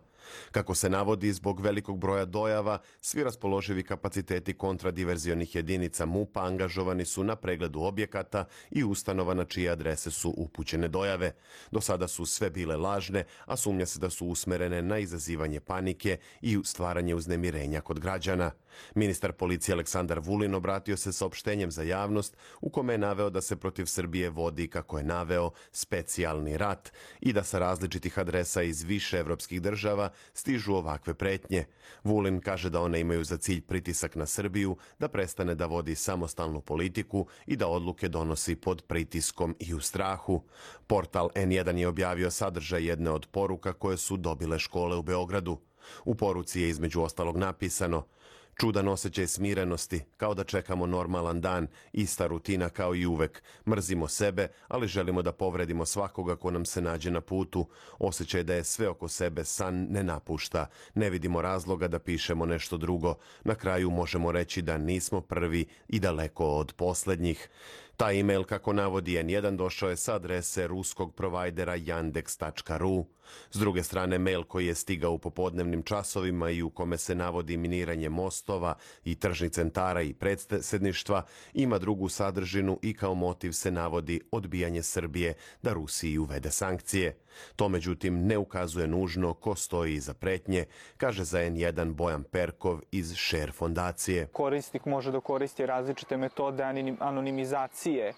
Kako 0.50 0.75
se 0.75 0.91
navodi, 0.91 1.33
zbog 1.33 1.61
velikog 1.61 1.99
broja 1.99 2.25
dojava, 2.25 2.79
svi 3.00 3.25
raspoloživi 3.25 3.83
kapaciteti 3.83 4.55
kontradiverzionih 4.55 5.55
jedinica 5.55 6.07
MUPA 6.07 6.45
angažovani 6.45 7.05
su 7.05 7.25
na 7.25 7.37
pregledu 7.37 7.81
objekata 7.81 8.45
i 8.71 8.85
ustanova 8.85 9.35
na 9.35 9.45
čije 9.45 9.71
adrese 9.71 10.11
su 10.11 10.35
upućene 10.37 10.89
dojave. 10.89 11.33
Do 11.71 11.81
sada 11.81 12.09
su 12.09 12.27
sve 12.27 12.50
bile 12.50 12.77
lažne, 12.77 13.25
a 13.47 13.57
sumnja 13.57 13.87
se 13.87 13.99
da 13.99 14.11
su 14.11 14.27
usmerene 14.27 14.83
na 14.83 14.99
izazivanje 14.99 15.61
panike 15.61 16.19
i 16.41 16.59
stvaranje 16.65 17.15
uznemirenja 17.15 17.81
kod 17.81 18.00
građana. 18.00 18.50
Ministar 18.95 19.33
policije 19.33 19.73
Aleksandar 19.73 20.19
Vulin 20.19 20.55
obratio 20.55 20.97
se 20.97 21.12
saopštenjem 21.12 21.71
za 21.71 21.83
javnost 21.83 22.37
u 22.61 22.71
kome 22.71 22.95
je 22.95 22.99
naveo 22.99 23.31
da 23.31 23.41
se 23.41 23.57
protiv 23.57 23.87
Srbije 23.87 24.31
vodi, 24.31 24.69
kako 24.69 24.99
je 24.99 25.05
naveo, 25.05 25.50
specijalni 25.73 26.57
rat 26.57 26.93
i 27.21 27.33
da 27.33 27.45
sa 27.45 27.59
različitih 27.59 28.19
adresa 28.19 28.62
iz 28.62 28.83
više 28.83 29.19
evropskih 29.19 29.62
država 29.62 30.11
stižu 30.35 30.75
ovakve 30.75 31.15
pretnje. 31.15 31.65
Vulin 32.05 32.41
kaže 32.41 32.71
da 32.71 32.81
one 32.81 33.00
imaju 33.00 33.25
za 33.25 33.37
cilj 33.37 33.61
pritisak 33.61 34.17
na 34.17 34.27
Srbiju, 34.27 34.77
da 34.99 35.09
prestane 35.09 35.55
da 35.55 35.67
vodi 35.67 35.95
samostalnu 35.95 36.61
politiku 36.61 37.27
i 37.47 37.57
da 37.57 37.67
odluke 37.67 38.09
donosi 38.09 38.57
pod 38.57 38.83
pritiskom 38.83 39.57
i 39.59 39.75
u 39.75 39.81
strahu. 39.81 40.43
Portal 40.87 41.29
N1 41.35 41.77
je 41.77 41.89
objavio 41.89 42.31
sadržaj 42.31 42.87
jedne 42.87 43.11
od 43.11 43.27
poruka 43.27 43.73
koje 43.73 43.97
su 43.97 44.17
dobile 44.17 44.59
škole 44.59 44.97
u 44.97 45.03
Beogradu. 45.03 45.59
U 46.05 46.15
poruci 46.15 46.61
je 46.61 46.69
između 46.69 47.03
ostalog 47.03 47.37
napisano– 47.37 48.07
Čudan 48.61 48.88
osjećaj 48.88 49.26
smirenosti, 49.26 50.00
kao 50.17 50.35
da 50.35 50.45
čekamo 50.45 50.87
normalan 50.87 51.40
dan, 51.40 51.67
ista 51.93 52.26
rutina 52.26 52.69
kao 52.69 52.95
i 52.95 53.07
uvek. 53.07 53.43
Mrzimo 53.67 54.09
sebe, 54.09 54.49
ali 54.69 54.88
želimo 54.88 55.23
da 55.23 55.33
povredimo 55.33 55.87
svakoga 55.87 56.37
ko 56.37 56.50
nam 56.50 56.64
se 56.64 56.81
nađe 56.81 57.11
na 57.11 57.21
putu. 57.21 57.67
Osjećaj 57.99 58.43
da 58.43 58.55
je 58.55 58.64
sve 58.64 58.88
oko 58.88 59.09
sebe 59.09 59.45
san 59.45 59.87
ne 59.90 60.02
napušta. 60.02 60.67
Ne 60.95 61.11
vidimo 61.11 61.43
razloga 61.43 61.88
da 61.88 61.99
pišemo 61.99 62.47
nešto 62.47 62.76
drugo. 62.76 63.14
Na 63.45 63.55
kraju 63.55 63.90
možemo 63.90 64.33
reći 64.33 64.62
da 64.62 64.79
nismo 64.79 65.21
prvi 65.21 65.67
i 65.88 66.00
daleko 66.00 66.47
od 66.47 66.73
poslednjih. 66.73 67.49
Taj 67.97 68.21
email, 68.21 68.45
kako 68.45 68.73
navodi 68.73 69.12
N1, 69.12 69.57
došao 69.57 69.90
je 69.90 69.97
sa 69.97 70.14
adrese 70.14 70.67
ruskog 70.67 71.14
provajdera 71.14 71.79
yandex.ru. 71.79 73.05
S 73.51 73.59
druge 73.59 73.83
strane, 73.83 74.19
mail 74.19 74.43
koji 74.45 74.67
je 74.67 74.75
stigao 74.75 75.13
u 75.13 75.19
popodnevnim 75.19 75.83
časovima 75.83 76.51
i 76.51 76.63
u 76.63 76.71
kome 76.71 76.99
se 76.99 77.15
navodi 77.15 77.57
miniranje 77.57 78.09
mostova 78.09 78.75
i 79.05 79.15
tržnih 79.15 79.51
centara 79.51 80.03
i 80.03 80.13
predsedništva, 80.13 81.23
ima 81.55 81.79
drugu 81.79 82.09
sadržinu 82.09 82.79
i 82.83 82.95
kao 82.95 83.15
motiv 83.15 83.53
se 83.53 83.71
navodi 83.71 84.21
odbijanje 84.31 84.83
Srbije 84.83 85.35
da 85.63 85.73
Rusiji 85.73 86.19
uvede 86.19 86.51
sankcije. 86.51 87.17
To 87.57 87.69
međutim 87.69 88.27
ne 88.27 88.39
ukazuje 88.39 88.87
nužno 88.87 89.35
ko 89.35 89.55
stoji 89.55 89.95
iza 89.95 90.15
pretnje, 90.15 90.65
kaže 90.97 91.25
za 91.25 91.39
N1 91.39 91.93
Bojan 91.93 92.23
Perkov 92.23 92.81
iz 92.91 93.15
Share 93.17 93.53
fondacije. 93.53 94.27
Korisnik 94.27 94.85
može 94.85 95.13
da 95.13 95.21
koristi 95.21 95.67
različite 95.67 96.17
metode 96.17 96.65
anonimizacije 96.99 98.09
e, 98.09 98.15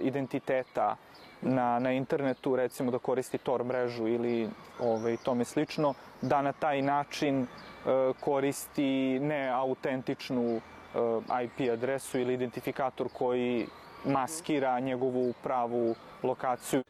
identiteta 0.00 0.96
na, 1.46 1.78
na 1.78 1.92
internetu, 1.92 2.56
recimo 2.56 2.90
da 2.90 2.98
koristi 2.98 3.38
Tor 3.38 3.64
mrežu 3.64 4.08
ili 4.08 4.48
ovaj, 4.80 5.16
tome 5.16 5.44
slično, 5.44 5.94
da 6.22 6.42
na 6.42 6.52
taj 6.52 6.82
način 6.82 7.42
e, 7.42 7.46
koristi 8.20 9.18
neautentičnu 9.18 10.42
e, 10.44 10.60
IP 11.44 11.70
adresu 11.72 12.18
ili 12.18 12.34
identifikator 12.34 13.08
koji 13.12 13.66
maskira 14.04 14.80
njegovu 14.80 15.34
pravu 15.42 15.94
lokaciju. 16.22 16.82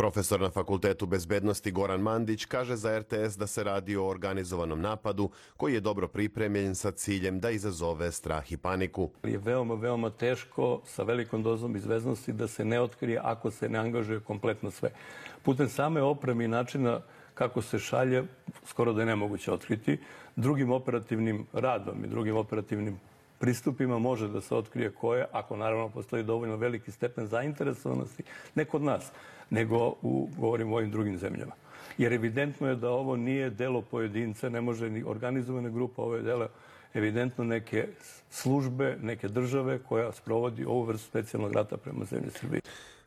Profesor 0.00 0.40
na 0.40 0.50
Fakultetu 0.50 1.06
bezbednosti 1.06 1.70
Goran 1.70 2.00
Mandić 2.00 2.44
kaže 2.44 2.76
za 2.76 2.98
RTS 2.98 3.36
da 3.36 3.46
se 3.46 3.64
radi 3.64 3.96
o 3.96 4.06
organizovanom 4.06 4.80
napadu 4.80 5.30
koji 5.56 5.74
je 5.74 5.80
dobro 5.80 6.08
pripremljen 6.08 6.74
sa 6.74 6.90
ciljem 6.90 7.40
da 7.40 7.50
izazove 7.50 8.12
strah 8.12 8.52
i 8.52 8.56
paniku. 8.56 9.10
Je 9.22 9.38
veoma, 9.38 9.74
veoma 9.74 10.10
teško 10.10 10.80
sa 10.86 11.02
velikom 11.02 11.42
dozom 11.42 11.76
izveznosti 11.76 12.32
da 12.32 12.48
se 12.48 12.64
ne 12.64 12.80
otkrije 12.80 13.20
ako 13.22 13.50
se 13.50 13.68
ne 13.68 13.78
angažuje 13.78 14.20
kompletno 14.20 14.70
sve. 14.70 14.90
Putem 15.42 15.68
same 15.68 16.02
opreme 16.02 16.44
i 16.44 16.48
načina 16.48 17.00
kako 17.34 17.62
se 17.62 17.78
šalje, 17.78 18.24
skoro 18.66 18.92
da 18.92 19.02
je 19.02 19.06
nemoguće 19.06 19.52
otkriti. 19.52 19.98
Drugim 20.36 20.72
operativnim 20.72 21.46
radom 21.52 22.04
i 22.04 22.08
drugim 22.08 22.36
operativnim 22.36 23.00
pristupima 23.38 23.98
može 23.98 24.28
da 24.28 24.40
se 24.40 24.54
otkrije 24.54 24.90
ko 24.90 25.14
je, 25.14 25.26
ako 25.32 25.56
naravno 25.56 25.88
postoji 25.88 26.22
dovoljno 26.22 26.56
veliki 26.56 26.90
stepen 26.90 27.26
zainteresovanosti, 27.26 28.22
ne 28.54 28.64
kod 28.64 28.82
nas, 28.82 29.12
nego 29.50 29.94
u, 30.02 30.28
govorim 30.38 30.72
o 30.72 30.76
ovim 30.76 30.90
drugim 30.90 31.18
zemljama. 31.18 31.52
Jer 31.98 32.12
evidentno 32.12 32.68
je 32.68 32.76
da 32.76 32.90
ovo 32.90 33.16
nije 33.16 33.50
delo 33.50 33.82
pojedinca, 33.82 34.48
ne 34.48 34.60
može 34.60 34.90
ni 34.90 35.04
organizovana 35.06 35.68
grupa, 35.68 36.02
ovo 36.02 36.14
je 36.14 36.22
delo 36.22 36.48
evidentno 36.94 37.44
neke 37.44 37.88
službe, 38.30 38.96
neke 39.02 39.28
države 39.28 39.78
koja 39.78 40.12
sprovodi 40.12 40.64
ovu 40.64 40.82
vrstu 40.82 41.06
specijalnog 41.06 41.52
rata 41.52 41.76
prema 41.76 42.04
zemlji 42.04 42.30
Srbije. 42.30 42.60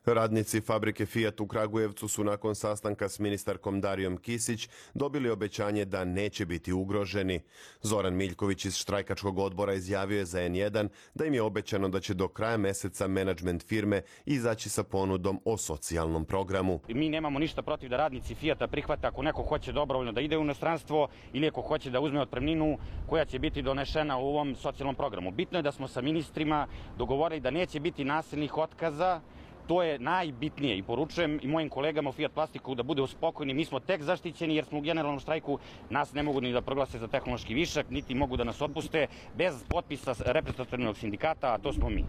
Radnici 0.06 0.62
fabrike 0.62 1.06
Fiat 1.06 1.40
u 1.40 1.48
Kragujevcu 1.48 2.08
su 2.08 2.24
nakon 2.24 2.56
sastanka 2.56 3.10
s 3.10 3.20
ministarkom 3.20 3.82
Darijom 3.82 4.18
Kisić 4.18 4.70
dobili 4.94 5.30
obećanje 5.30 5.86
da 5.86 6.06
neće 6.06 6.46
biti 6.46 6.74
ugroženi. 6.74 7.40
Zoran 7.82 8.16
Miljković 8.16 8.66
iz 8.66 8.76
štrajkačkog 8.76 9.40
odbora 9.40 9.74
izjavio 9.74 10.18
je 10.18 10.26
za 10.26 10.40
N1 10.40 10.88
da 11.14 11.26
im 11.26 11.34
je 11.34 11.42
obećano 11.42 11.90
da 11.90 12.00
će 12.00 12.14
do 12.14 12.28
kraja 12.28 12.58
meseca 12.58 13.08
menadžment 13.08 13.64
firme 13.64 14.02
izaći 14.26 14.70
sa 14.70 14.84
ponudom 14.84 15.40
o 15.46 15.58
socijalnom 15.58 16.26
programu. 16.26 16.80
Mi 16.88 17.10
nemamo 17.10 17.40
ništa 17.40 17.62
protiv 17.62 17.90
da 17.90 17.98
radnici 17.98 18.36
Fiata 18.36 18.68
prihvate 18.68 19.08
ako 19.08 19.22
neko 19.22 19.44
hoće 19.44 19.72
dobrovoljno 19.72 20.12
da 20.12 20.22
ide 20.22 20.38
u 20.38 20.42
inostranstvo 20.42 21.08
ili 21.34 21.48
ako 21.48 21.62
hoće 21.62 21.90
da 21.90 22.00
uzme 22.00 22.22
otpremninu 22.22 22.78
koja 23.08 23.26
će 23.26 23.40
biti 23.40 23.62
donešena 23.62 24.18
u 24.18 24.28
ovom 24.28 24.56
socijalnom 24.56 24.96
programu. 24.96 25.32
Bitno 25.32 25.60
je 25.60 25.64
da 25.64 25.72
smo 25.72 25.88
sa 25.88 26.02
ministrima 26.02 26.68
dogovorili 26.98 27.42
da 27.42 27.52
neće 27.52 27.80
biti 27.80 28.04
nasilnih 28.04 28.58
otkaza 28.58 29.22
To 29.68 29.84
je 29.84 30.00
najbitnije 30.00 30.78
i 30.78 30.84
poručujem 30.84 31.40
i 31.42 31.48
mojim 31.48 31.70
kolegama 31.70 32.10
u 32.10 32.14
Fiat 32.14 32.34
Plastiku 32.34 32.76
da 32.76 32.84
bude 32.84 33.08
spokojni. 33.08 33.54
Mi 33.54 33.66
smo 33.66 33.80
tek 33.80 34.02
zaštićeni 34.02 34.56
jer 34.56 34.66
smo 34.66 34.78
u 34.78 34.82
generalnom 34.82 35.20
štrajku. 35.20 35.60
Nas 35.90 36.14
ne 36.14 36.24
mogu 36.24 36.42
ni 36.42 36.52
da 36.52 36.62
proglase 36.62 37.00
za 37.00 37.08
tehnološki 37.08 37.54
višak, 37.54 37.90
niti 37.90 38.16
mogu 38.16 38.38
da 38.38 38.44
nas 38.44 38.62
otpuste 38.62 39.08
bez 39.34 39.64
potpisa 39.70 40.14
reprezentativnog 40.20 40.98
sindikata, 40.98 41.54
a 41.54 41.58
to 41.58 41.74
smo 41.74 41.90
mi. 41.90 42.04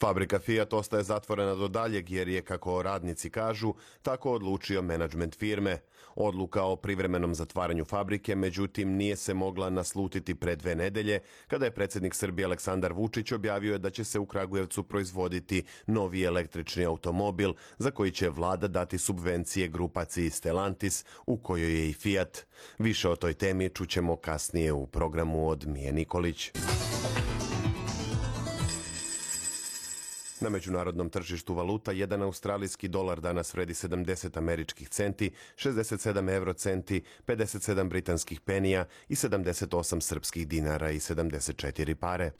Fabrika 0.00 0.38
Fiat 0.38 0.72
ostaje 0.72 1.02
zatvorena 1.02 1.54
do 1.54 1.68
daljeg 1.68 2.10
jer 2.10 2.28
je, 2.28 2.42
kako 2.42 2.82
radnici 2.82 3.30
kažu, 3.30 3.74
tako 4.02 4.32
odlučio 4.32 4.82
menadžment 4.82 5.36
firme. 5.36 5.78
Odluka 6.14 6.64
o 6.64 6.76
privremenom 6.76 7.34
zatvaranju 7.34 7.84
fabrike, 7.84 8.34
međutim, 8.34 8.96
nije 8.96 9.16
se 9.16 9.34
mogla 9.34 9.70
naslutiti 9.70 10.34
pre 10.34 10.56
dve 10.56 10.74
nedelje, 10.74 11.20
kada 11.46 11.64
je 11.64 11.74
predsjednik 11.74 12.14
Srbije 12.14 12.46
Aleksandar 12.46 12.92
Vučić 12.92 13.32
objavio 13.32 13.78
da 13.78 13.90
će 13.90 14.04
se 14.04 14.18
u 14.18 14.26
Kragujevcu 14.26 14.82
proizvoditi 14.82 15.64
novi 15.86 16.22
električni 16.22 16.84
automobil 16.84 17.52
za 17.78 17.90
koji 17.90 18.10
će 18.10 18.28
vlada 18.28 18.68
dati 18.68 18.98
subvencije 18.98 19.68
grupaciji 19.68 20.30
Stellantis, 20.30 21.04
u 21.26 21.36
kojoj 21.36 21.72
je 21.72 21.88
i 21.88 21.92
Fiat. 21.92 22.46
Više 22.78 23.08
o 23.08 23.16
toj 23.16 23.34
temi 23.34 23.68
čućemo 23.68 24.16
kasnije 24.16 24.72
u 24.72 24.86
programu 24.86 25.48
od 25.48 25.66
Mije 25.66 25.92
Nikolić. 25.92 26.50
Na 30.40 30.50
međunarodnom 30.50 31.10
tržištu 31.10 31.54
valuta 31.54 31.92
jedan 31.92 32.22
australijski 32.22 32.88
dolar 32.88 33.20
danas 33.20 33.54
vredi 33.54 33.72
70 33.72 34.38
američkih 34.38 34.88
centi, 34.88 35.30
67 35.56 36.34
euro 36.34 36.52
centi, 36.52 37.02
57 37.26 37.88
britanskih 37.88 38.40
penija 38.40 38.84
i 39.08 39.14
78 39.14 40.00
srpskih 40.00 40.48
dinara 40.48 40.90
i 40.90 40.98
74 40.98 41.94
pare. 41.94 42.30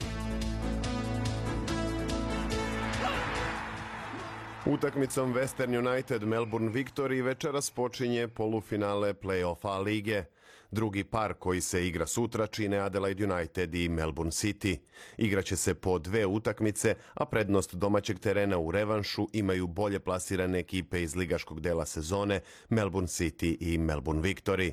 Utakmicom 4.65 5.33
Western 5.33 5.87
United 5.87 6.23
Melbourne 6.23 6.71
Victory 6.71 7.23
večeras 7.23 7.71
počinje 7.71 8.27
polufinale 8.27 9.13
play-offa 9.13 9.83
lige. 9.83 10.23
Drugi 10.71 11.03
par 11.03 11.33
koji 11.33 11.61
se 11.61 11.87
igra 11.87 12.07
sutra 12.07 12.47
čine 12.47 12.77
Adelaide 12.77 13.33
United 13.33 13.75
i 13.75 13.89
Melbourne 13.89 14.31
City. 14.31 14.77
Igraće 15.17 15.55
se 15.55 15.73
po 15.73 15.99
dve 15.99 16.25
utakmice, 16.25 16.95
a 17.13 17.25
prednost 17.25 17.75
domaćeg 17.75 18.19
terena 18.19 18.57
u 18.57 18.71
revanšu 18.71 19.27
imaju 19.33 19.67
bolje 19.67 19.99
plasirane 19.99 20.59
ekipe 20.59 21.03
iz 21.03 21.15
ligaškog 21.15 21.61
dela 21.61 21.85
sezone 21.85 22.39
Melbourne 22.69 23.07
City 23.07 23.57
i 23.59 23.77
Melbourne 23.77 24.21
Victory 24.21 24.71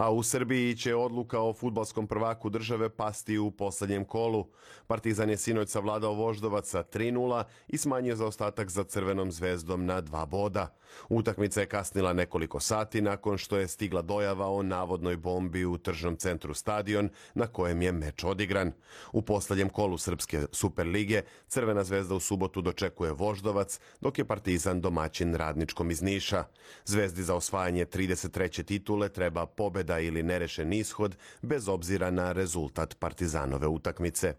a 0.00 0.10
u 0.10 0.22
Srbiji 0.22 0.76
će 0.76 0.94
odluka 0.94 1.40
o 1.40 1.52
futbalskom 1.52 2.06
prvaku 2.06 2.50
države 2.50 2.88
pasti 2.88 3.38
u 3.38 3.50
poslednjem 3.50 4.04
kolu. 4.04 4.46
Partizan 4.86 5.30
je 5.30 5.36
sinoć 5.36 5.68
savladao 5.68 6.14
Voždovaca 6.14 6.84
3-0 6.92 7.44
i 7.68 7.78
smanjio 7.78 8.16
zaostatak 8.16 8.70
za 8.70 8.84
Crvenom 8.84 9.32
zvezdom 9.32 9.86
na 9.86 10.00
dva 10.00 10.26
boda. 10.26 10.76
Utakmica 11.08 11.60
je 11.60 11.66
kasnila 11.66 12.12
nekoliko 12.12 12.60
sati 12.60 13.00
nakon 13.00 13.38
što 13.38 13.56
je 13.56 13.68
stigla 13.68 14.02
dojava 14.02 14.50
o 14.50 14.62
navodnoj 14.62 15.16
bombi 15.16 15.64
u 15.64 15.78
tržnom 15.78 16.16
centru 16.16 16.54
stadion 16.54 17.08
na 17.34 17.46
kojem 17.46 17.82
je 17.82 17.92
meč 17.92 18.24
odigran. 18.24 18.72
U 19.12 19.22
poslednjem 19.22 19.68
kolu 19.68 19.98
Srpske 19.98 20.46
Superlige 20.52 21.22
Crvena 21.46 21.84
zvezda 21.84 22.14
u 22.14 22.20
subotu 22.20 22.60
dočekuje 22.60 23.12
Voždovac, 23.12 23.80
dok 24.00 24.18
je 24.18 24.24
Partizan 24.24 24.80
domaćin 24.80 25.34
radničkom 25.34 25.90
iz 25.90 26.02
Niša. 26.02 26.44
Zvezdi 26.84 27.22
za 27.22 27.34
osvajanje 27.34 27.86
33. 27.86 28.64
titule 28.64 29.08
treba 29.08 29.46
pobeda 29.46 29.89
pobjeda 29.90 29.98
ili 30.00 30.22
nerešen 30.22 30.72
ishod 30.72 31.16
bez 31.42 31.68
obzira 31.68 32.10
na 32.10 32.32
rezultat 32.32 32.94
Partizanove 32.98 33.66
utakmice. 33.66 34.34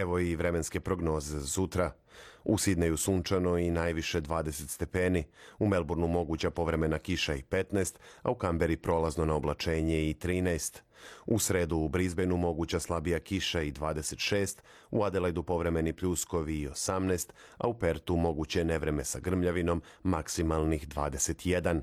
Evo 0.00 0.18
i 0.18 0.36
vremenske 0.36 0.80
prognoze 0.80 1.38
za 1.38 1.46
sutra. 1.46 1.92
U 2.44 2.58
Sidneju 2.58 2.96
sunčano 2.96 3.58
i 3.58 3.70
najviše 3.70 4.20
20 4.20 4.68
stepeni, 4.68 5.24
u 5.58 5.68
Melbourneu 5.68 6.08
moguća 6.08 6.50
povremena 6.50 6.98
kiša 6.98 7.34
i 7.34 7.42
15, 7.42 7.96
a 8.22 8.30
u 8.30 8.34
Kamberi 8.34 8.76
prolazno 8.76 9.24
na 9.24 9.34
oblačenje 9.34 10.10
i 10.10 10.14
13. 10.14 10.80
U 11.26 11.38
sredu 11.38 11.76
u 11.76 11.88
Brisbaneu 11.88 12.36
moguća 12.36 12.80
slabija 12.80 13.18
kiša 13.18 13.62
i 13.62 13.72
26, 13.72 14.58
u 14.90 15.04
Adelaidu 15.04 15.42
povremeni 15.42 15.92
pljuskovi 15.92 16.60
i 16.60 16.68
18, 16.68 17.30
a 17.58 17.68
u 17.68 17.74
Pertu 17.74 18.16
moguće 18.16 18.64
nevreme 18.64 19.04
sa 19.04 19.20
grmljavinom 19.20 19.82
maksimalnih 20.02 20.88
21. 20.88 21.80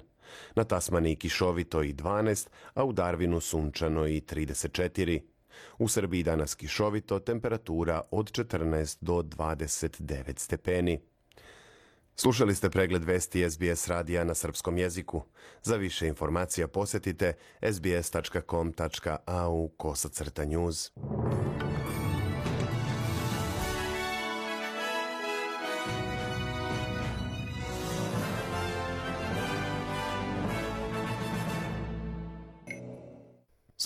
Na 0.56 0.64
Tasmaniji 0.64 1.16
kišovito 1.16 1.84
i 1.84 1.94
12, 1.94 2.48
a 2.74 2.84
u 2.84 2.94
Darwinu 2.94 3.40
sunčano 3.40 4.08
i 4.08 4.22
34. 4.22 5.37
U 5.80 5.88
Srbiji 5.88 6.24
danas 6.24 6.56
kišovito, 6.56 7.20
temperatura 7.20 8.02
od 8.12 8.32
14 8.32 8.98
do 9.02 9.14
29 9.14 10.40
stepeni. 10.40 11.00
Slušali 12.16 12.56
ste 12.56 12.70
pregled 12.70 13.04
vesti 13.04 13.50
SBS 13.50 13.88
radija 13.88 14.24
na 14.24 14.34
srpskom 14.34 14.78
jeziku. 14.78 15.24
Za 15.64 15.76
više 15.76 16.08
informacija 16.08 16.68
posetite 16.68 17.34
sbs.com.au 17.72 19.68
kosacrta 19.68 20.46
news. 20.46 20.92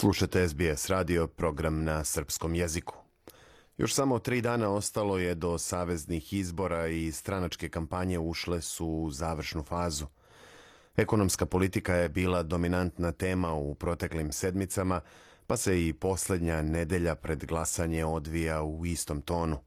Slušate 0.01 0.47
SBS 0.47 0.89
radio, 0.89 1.27
program 1.27 1.83
na 1.83 2.03
srpskom 2.03 2.55
jeziku. 2.55 2.95
Još 3.77 3.93
samo 3.93 4.19
tri 4.19 4.41
dana 4.41 4.69
ostalo 4.69 5.17
je 5.17 5.35
do 5.35 5.57
saveznih 5.57 6.33
izbora 6.33 6.87
i 6.87 7.11
stranačke 7.11 7.69
kampanje 7.69 8.19
ušle 8.19 8.61
su 8.61 8.85
u 8.87 9.11
završnu 9.11 9.63
fazu. 9.63 10.05
Ekonomska 10.95 11.45
politika 11.45 11.95
je 11.95 12.09
bila 12.09 12.43
dominantna 12.43 13.11
tema 13.11 13.53
u 13.53 13.75
proteklim 13.75 14.31
sedmicama, 14.31 15.01
pa 15.47 15.57
se 15.57 15.87
i 15.87 15.93
poslednja 15.93 16.61
nedelja 16.61 17.15
pred 17.15 17.45
glasanje 17.45 18.05
odvija 18.05 18.63
u 18.63 18.85
istom 18.85 19.21
tonu. 19.21 19.57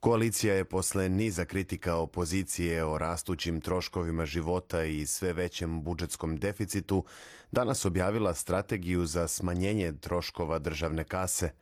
Koalicija 0.00 0.54
je 0.54 0.64
posle 0.64 1.08
niza 1.08 1.44
kritika 1.44 1.96
opozicije 1.96 2.84
o 2.84 2.98
rastućim 2.98 3.60
troškovima 3.60 4.26
života 4.26 4.84
i 4.84 5.06
sve 5.06 5.32
većem 5.32 5.82
budžetskom 5.82 6.36
deficitu 6.36 7.04
danas 7.52 7.84
objavila 7.84 8.34
strategiju 8.34 9.06
za 9.06 9.28
smanjenje 9.28 9.92
troškova 10.00 10.58
državne 10.58 11.04
kase– 11.04 11.50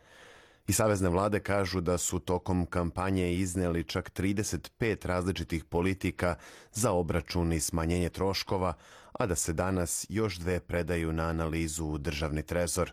I 0.67 0.73
savezne 0.73 1.09
vlade 1.09 1.41
kažu 1.41 1.81
da 1.81 1.99
su 1.99 2.19
tokom 2.19 2.67
kampanje 2.67 3.33
izneli 3.33 3.85
čak 3.85 4.11
35 4.11 5.07
različitih 5.07 5.65
politika 5.65 6.35
za 6.73 6.93
obračun 6.93 7.53
i 7.53 7.61
smanjenje 7.61 8.09
troškova, 8.09 8.73
a 9.13 9.27
da 9.27 9.35
se 9.35 9.53
danas 9.53 10.07
još 10.09 10.37
dve 10.37 10.61
predaju 10.61 11.13
na 11.13 11.29
analizu 11.29 11.87
u 11.87 11.99
državni 11.99 12.43
trezor. 12.43 12.93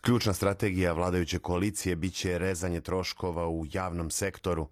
Ključna 0.00 0.32
strategija 0.32 0.92
vladajuće 0.92 1.38
koalicije 1.38 1.96
biće 1.96 2.38
rezanje 2.38 2.80
troškova 2.80 3.48
u 3.48 3.66
javnom 3.72 4.10
sektoru. 4.10 4.68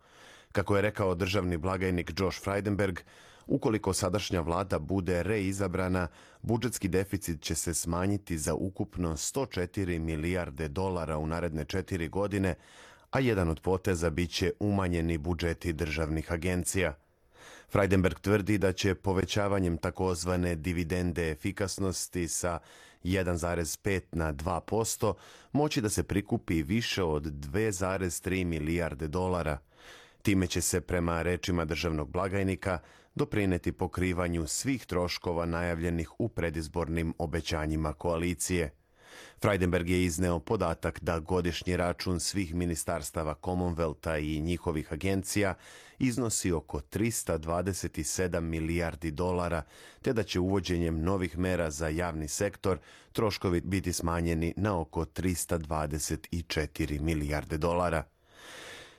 Kako 0.53 0.77
je 0.77 0.83
rekao 0.83 1.15
državni 1.15 1.57
blagajnik 1.57 2.13
Josh 2.17 2.45
Frydenberg, 2.45 3.01
Ukoliko 3.49 3.93
sadašnja 3.93 4.41
vlada 4.41 4.79
bude 4.79 5.23
reizabrana, 5.23 6.09
budžetski 6.43 6.89
deficit 6.89 7.41
će 7.41 7.55
se 7.55 7.75
smanjiti 7.75 8.39
za 8.39 8.55
ukupno 8.55 9.13
104 9.13 9.99
milijarde 9.99 10.69
dolara 10.69 11.19
u 11.19 11.27
naredne 11.27 11.65
četiri 11.65 12.09
godine, 12.09 12.55
a 13.11 13.21
jedan 13.21 13.49
od 13.49 13.61
poteza 13.61 14.11
biće 14.11 14.53
umanjeni 14.61 15.19
budžeti 15.19 15.73
državnih 15.73 16.33
agencija. 16.33 16.95
Freidenberg 17.71 18.19
tvrdi 18.21 18.59
da 18.59 18.73
će 18.73 18.95
povećavanjem 18.95 19.77
takozvane 19.77 20.55
dividende 20.55 21.31
efikasnosti 21.31 22.29
sa 22.29 22.59
1,5 23.05 24.01
na 24.13 24.33
2% 24.33 25.15
moći 25.53 25.81
da 25.81 25.89
se 25.89 26.03
prikupi 26.03 26.63
više 26.63 27.03
od 27.03 27.25
2,3 27.25 28.45
milijarde 28.45 29.09
dolara. 29.09 29.59
Time 30.23 30.47
će 30.47 30.61
se, 30.61 30.81
prema 30.81 31.23
rečima 31.23 31.65
državnog 31.65 32.09
blagajnika, 32.11 32.79
doprineti 33.15 33.73
pokrivanju 33.73 34.47
svih 34.47 34.87
troškova 34.87 35.47
najavljenih 35.47 36.11
u 36.19 36.29
predizbornim 36.29 37.15
obećanjima 37.19 37.93
koalicije. 37.93 38.71
Freidenberg 39.41 39.89
je 39.89 40.05
izneo 40.05 40.39
podatak 40.39 41.01
da 41.03 41.19
godišnji 41.19 41.77
račun 41.77 42.21
svih 42.21 42.55
ministarstava 42.55 43.35
Commonwealtha 43.43 44.19
i 44.19 44.41
njihovih 44.41 44.93
agencija 44.93 45.55
iznosi 45.99 46.53
oko 46.53 46.81
327 46.81 48.41
milijardi 48.41 49.11
dolara, 49.11 49.63
te 50.03 50.13
da 50.13 50.23
će 50.23 50.41
uvođenjem 50.41 51.03
novih 51.03 51.39
mera 51.39 51.71
za 51.71 51.89
javni 51.89 52.29
sektor 52.29 52.79
troškovi 53.13 53.61
biti 53.61 53.93
smanjeni 53.93 54.55
na 54.57 54.81
oko 54.81 55.05
324 55.05 57.01
milijarde 57.01 57.59
dolara. 57.59 58.05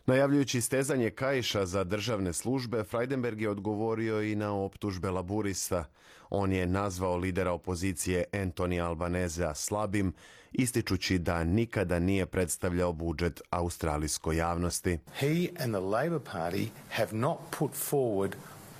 Najavljujući 0.10 0.62
stezanje 0.62 1.10
kajša 1.10 1.66
za 1.66 1.84
državne 1.84 2.34
službe, 2.34 2.84
Freidenberg 2.84 3.42
je 3.42 3.50
odgovorio 3.50 4.22
i 4.22 4.36
na 4.36 4.54
optužbe 4.54 5.10
laburista. 5.10 5.86
On 6.30 6.52
je 6.52 6.68
nazvao 6.68 7.18
lidera 7.18 7.52
opozicije 7.52 8.24
Antoni 8.34 8.82
Albanezea 8.82 9.56
slabim, 9.56 10.14
ističući 10.52 11.18
da 11.18 11.44
nikada 11.44 12.00
nije 12.00 12.26
predstavljao 12.26 12.94
budžet 12.94 13.42
australijskoj 13.50 14.38
javnosti. 14.38 14.98
He 15.20 15.48
and 15.64 15.74
the 15.74 15.84
Labor 15.84 16.20
Party 16.34 16.68
have 16.90 17.12
not 17.12 17.38
put 17.60 17.72
forward 17.72 18.32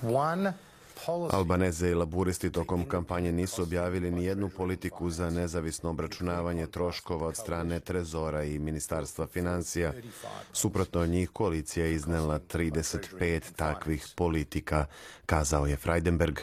one 0.02 0.52
Albaneze 1.06 1.90
i 1.90 1.94
laburisti 1.94 2.52
tokom 2.52 2.84
kampanje 2.84 3.32
nisu 3.32 3.62
objavili 3.62 4.10
ni 4.10 4.24
jednu 4.24 4.48
politiku 4.48 5.10
za 5.10 5.30
nezavisno 5.30 5.90
obračunavanje 5.90 6.66
troškova 6.66 7.26
od 7.26 7.36
strane 7.36 7.80
Trezora 7.80 8.44
i 8.44 8.58
Ministarstva 8.58 9.26
financija. 9.26 9.92
Suprotno 10.52 11.06
njih 11.06 11.30
koalicija 11.30 11.86
je 11.86 11.94
iznela 11.94 12.38
35 12.38 13.40
takvih 13.56 14.06
politika, 14.16 14.86
kazao 15.26 15.66
je 15.66 15.76
Freidenberg. 15.76 16.38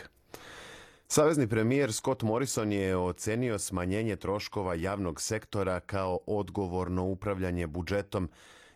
Savezni 1.07 1.47
premijer 1.47 1.93
Scott 1.93 2.23
Morrison 2.23 2.71
je 2.71 2.97
ocenio 2.97 3.59
smanjenje 3.59 4.15
troškova 4.15 4.75
javnog 4.75 5.21
sektora 5.21 5.79
kao 5.79 6.19
odgovorno 6.25 7.03
upravljanje 7.03 7.67
budžetom, 7.67 8.29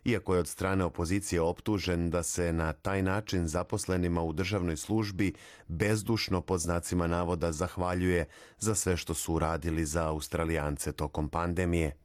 iako 0.05 0.33
je 0.33 0.39
od 0.39 0.47
strane 0.47 0.85
opozicije 0.85 1.41
optužen 1.41 2.09
da 2.09 2.23
se 2.23 2.53
na 2.53 2.73
taj 2.73 3.01
način 3.01 3.47
zaposlenima 3.47 4.21
u 4.21 4.33
državnoj 4.33 4.77
službi 4.77 5.33
bezdušno 5.67 6.41
pod 6.41 6.59
znacima 6.59 7.07
navoda 7.07 7.51
zahvaljuje 7.51 8.25
za 8.59 8.75
sve 8.75 8.97
što 8.97 9.13
su 9.13 9.33
uradili 9.33 9.85
za 9.85 10.07
Australijance 10.07 10.91
tokom 10.91 11.29
pandemije. 11.29 11.97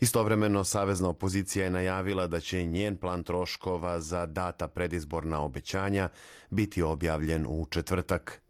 Istovremeno, 0.00 0.64
savezna 0.64 1.08
opozicija 1.08 1.64
je 1.64 1.70
najavila 1.70 2.26
da 2.26 2.40
će 2.40 2.64
njen 2.64 2.96
plan 2.96 3.22
troškova 3.22 4.00
za 4.00 4.26
data 4.26 4.68
predizborna 4.68 5.40
obećanja 5.40 6.08
biti 6.50 6.82
objavljen 6.82 7.46
u 7.48 7.66
četvrtak. 7.70 8.42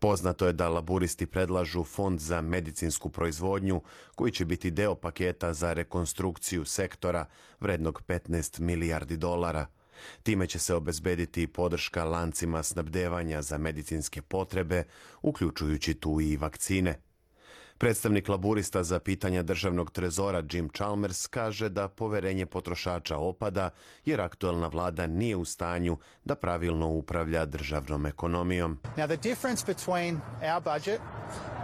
Poznato 0.00 0.46
je 0.46 0.52
da 0.52 0.68
laburisti 0.68 1.26
predlažu 1.26 1.84
fond 1.84 2.20
za 2.20 2.40
medicinsku 2.40 3.08
proizvodnju 3.08 3.80
koji 4.14 4.32
će 4.32 4.44
biti 4.44 4.70
deo 4.70 4.94
paketa 4.94 5.52
za 5.52 5.72
rekonstrukciju 5.72 6.64
sektora 6.64 7.26
vrednog 7.60 8.02
15 8.08 8.60
milijardi 8.60 9.16
dolara. 9.16 9.66
Time 10.22 10.46
će 10.46 10.58
se 10.58 10.74
obezbediti 10.74 11.46
podrška 11.46 12.04
lancima 12.04 12.62
snabdevanja 12.62 13.42
za 13.42 13.58
medicinske 13.58 14.22
potrebe, 14.22 14.84
uključujući 15.22 15.94
tu 15.94 16.20
i 16.20 16.36
vakcine. 16.36 17.09
Predstavnik 17.80 18.28
laburista 18.28 18.82
za 18.82 19.00
pitanja 19.00 19.42
državnog 19.42 19.90
trezora 19.90 20.42
Jim 20.52 20.68
Chalmers 20.68 21.26
kaže 21.26 21.68
da 21.68 21.88
poverenje 21.88 22.46
potrošača 22.46 23.16
opada 23.16 23.70
jer 24.04 24.20
aktuelna 24.20 24.66
vlada 24.66 25.06
nije 25.06 25.36
u 25.36 25.44
stanju 25.44 25.96
da 26.24 26.34
pravilno 26.34 26.88
upravlja 26.88 27.44
državnom 27.44 28.06
ekonomijom. 28.06 28.78
Now 28.96 29.06
the 29.06 29.16
difference 29.16 29.64
between 29.66 30.20
our 30.54 30.62
budget 30.62 31.00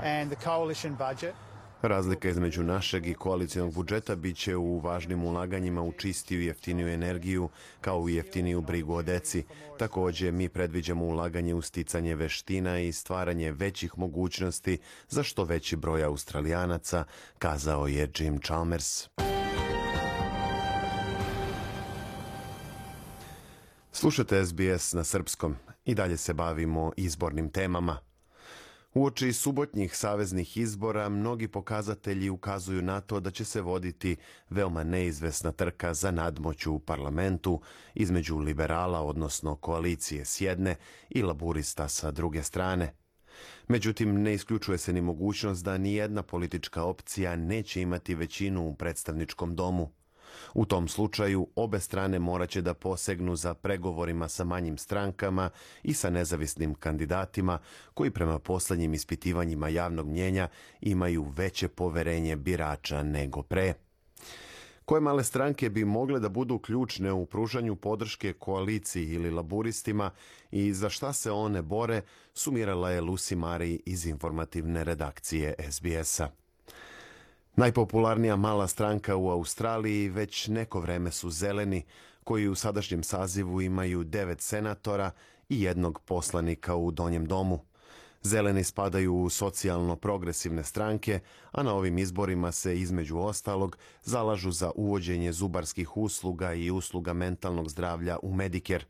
and 0.03 0.33
the 0.33 0.45
coalition 0.45 0.97
budget 0.97 1.35
Razlika 1.83 2.29
između 2.29 2.63
našeg 2.63 3.07
i 3.07 3.15
koalicijonog 3.15 3.75
budžeta 3.75 4.15
bit 4.15 4.37
će 4.37 4.57
u 4.57 4.79
važnim 4.79 5.25
ulaganjima 5.25 5.83
u 5.83 5.93
čistiju 5.93 6.41
i 6.41 6.47
jeftiniju 6.47 6.89
energiju, 6.89 7.49
kao 7.81 8.09
i 8.09 8.15
jeftiniju 8.15 8.61
brigu 8.61 8.95
o 8.95 9.03
deci. 9.03 9.45
Takođe, 9.79 10.31
mi 10.31 10.49
predviđamo 10.49 11.05
ulaganje 11.05 11.55
u 11.55 11.63
sticanje 11.63 12.15
veština 12.15 12.81
i 12.81 12.93
stvaranje 12.93 13.53
većih 13.53 13.99
mogućnosti 13.99 14.79
za 15.09 15.23
što 15.23 15.45
veći 15.45 15.77
broj 15.77 16.05
australijanaca, 16.05 17.05
kazao 17.39 17.87
je 17.87 18.11
Jim 18.19 18.39
Chalmers. 18.39 19.09
Slušate 23.93 24.47
SBS 24.47 24.93
na 24.93 25.05
srpskom. 25.05 25.57
I 25.85 25.95
dalje 25.95 26.17
se 26.17 26.35
bavimo 26.35 26.93
izbornim 26.97 27.51
temama. 27.51 28.06
Uoči 28.97 29.33
subotnjih 29.33 29.97
saveznih 29.97 30.57
izbora 30.57 31.09
mnogi 31.09 31.49
pokazatelji 31.49 32.31
ukazuju 32.31 32.83
na 32.83 33.01
to 33.01 33.21
da 33.21 33.31
će 33.31 33.45
se 33.45 33.61
voditi 33.61 34.17
veoma 34.51 34.85
neizvesna 34.85 35.53
trka 35.53 35.95
za 35.95 36.11
nadmoću 36.11 36.73
u 36.73 36.79
parlamentu 36.79 37.61
između 37.95 38.39
liberala, 38.39 39.03
odnosno 39.03 39.57
koalicije 39.57 40.25
s 40.25 40.41
jedne 40.41 40.77
i 41.11 41.23
laburista 41.23 41.89
sa 41.89 42.11
druge 42.11 42.43
strane. 42.43 42.95
Međutim, 43.69 44.23
ne 44.23 44.35
isključuje 44.35 44.79
se 44.79 44.93
ni 44.93 45.01
mogućnost 45.01 45.65
da 45.65 45.79
ni 45.79 45.95
jedna 45.95 46.23
politička 46.23 46.83
opcija 46.83 47.37
neće 47.37 47.83
imati 47.83 48.15
većinu 48.15 48.69
u 48.69 48.75
predstavničkom 48.75 49.55
domu. 49.57 49.93
U 50.55 50.65
tom 50.65 50.89
slučaju 50.89 51.49
obe 51.57 51.81
strane 51.81 52.19
moraće 52.19 52.63
da 52.63 52.75
posegnu 52.75 53.37
za 53.37 53.55
pregovorima 53.55 54.29
sa 54.29 54.45
manjim 54.45 54.79
strankama 54.79 55.51
i 55.83 55.95
sa 55.95 56.11
nezavisnim 56.11 56.75
kandidatima 56.75 57.59
koji 57.95 58.11
prema 58.11 58.39
poslednjim 58.39 58.95
ispitivanjima 58.95 59.69
javnog 59.69 60.07
mnjenja 60.07 60.49
imaju 60.81 61.27
veće 61.37 61.69
poverenje 61.69 62.37
birača 62.37 63.03
nego 63.03 63.43
pre. 63.43 63.75
Koje 64.87 65.01
male 65.01 65.25
stranke 65.25 65.71
bi 65.71 65.85
mogle 65.85 66.21
da 66.21 66.29
budu 66.29 66.59
ključne 66.59 67.13
u 67.13 67.27
pružanju 67.27 67.77
podrške 67.77 68.33
koaliciji 68.33 69.09
ili 69.09 69.31
laburistima 69.31 70.11
i 70.51 70.73
za 70.73 70.91
šta 70.91 71.13
se 71.13 71.31
one 71.31 71.63
bore, 71.63 72.03
sumirala 72.35 72.91
je 72.91 73.03
Lucy 73.03 73.37
Mari 73.37 73.81
iz 73.87 74.07
informativne 74.07 74.85
redakcije 74.85 75.55
SBS-a. 75.71 76.46
Najpopularnija 77.57 78.37
mala 78.37 78.69
stranka 78.69 79.17
u 79.17 79.31
Australiji 79.31 80.09
već 80.09 80.49
neko 80.49 80.81
vreme 80.81 81.11
su 81.11 81.31
zeleni, 81.31 81.85
koji 82.25 82.49
u 82.49 82.55
sadašnjem 82.55 83.03
sazivu 83.03 83.63
imaju 83.63 84.05
devet 84.05 84.41
senatora 84.41 85.11
i 85.49 85.63
jednog 85.63 86.01
poslanika 86.01 86.75
u 86.75 86.91
Donjem 86.91 87.27
domu. 87.27 87.65
Zeleni 88.23 88.65
spadaju 88.65 89.15
u 89.15 89.31
socijalno 89.31 89.97
progresivne 89.97 90.65
stranke, 90.65 91.21
a 91.53 91.63
na 91.63 91.75
ovim 91.75 91.99
izborima 91.99 92.53
se 92.53 92.81
između 92.81 93.19
ostalog 93.19 93.79
zalažu 94.03 94.51
za 94.51 94.71
uvođenje 94.75 95.33
zubarskih 95.33 95.97
usluga 95.97 96.55
i 96.55 96.71
usluga 96.71 97.13
mentalnog 97.13 97.69
zdravlja 97.69 98.19
u 98.23 98.35
Medicare. 98.35 98.85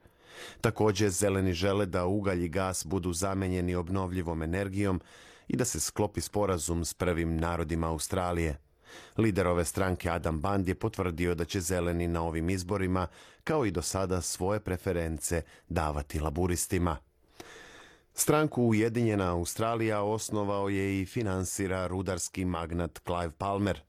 Takođe, 0.61 1.11
zeleni 1.11 1.53
žele 1.53 1.87
da 1.87 2.07
ugalj 2.07 2.45
i 2.45 2.49
gas 2.49 2.87
budu 2.87 3.13
zamenjeni 3.13 3.75
obnovljivom 3.75 4.43
energijom, 4.43 5.01
i 5.49 5.57
da 5.57 5.65
se 5.65 5.81
sklopi 5.81 6.21
sporazum 6.21 6.85
s 6.85 6.95
prvim 6.95 7.37
narodima 7.37 7.89
Australije. 7.89 8.59
Lider 9.17 9.47
ove 9.47 9.65
stranke 9.65 10.11
Adam 10.11 10.41
Band 10.41 10.69
je 10.69 10.75
potvrdio 10.75 11.35
da 11.35 11.45
će 11.45 11.61
zeleni 11.61 12.09
na 12.09 12.23
ovim 12.23 12.51
izborima, 12.51 13.07
kao 13.45 13.67
i 13.67 13.71
do 13.71 13.83
sada, 13.83 14.21
svoje 14.21 14.61
preference 14.61 15.43
davati 15.69 16.21
laburistima. 16.21 16.97
Stranku 18.15 18.63
Ujedinjena 18.63 19.33
Australija 19.33 20.03
osnovao 20.03 20.69
je 20.69 21.01
i 21.01 21.07
finansira 21.07 21.87
rudarski 21.87 22.45
magnat 22.45 23.01
Clive 23.07 23.31
Palmer. 23.31 23.81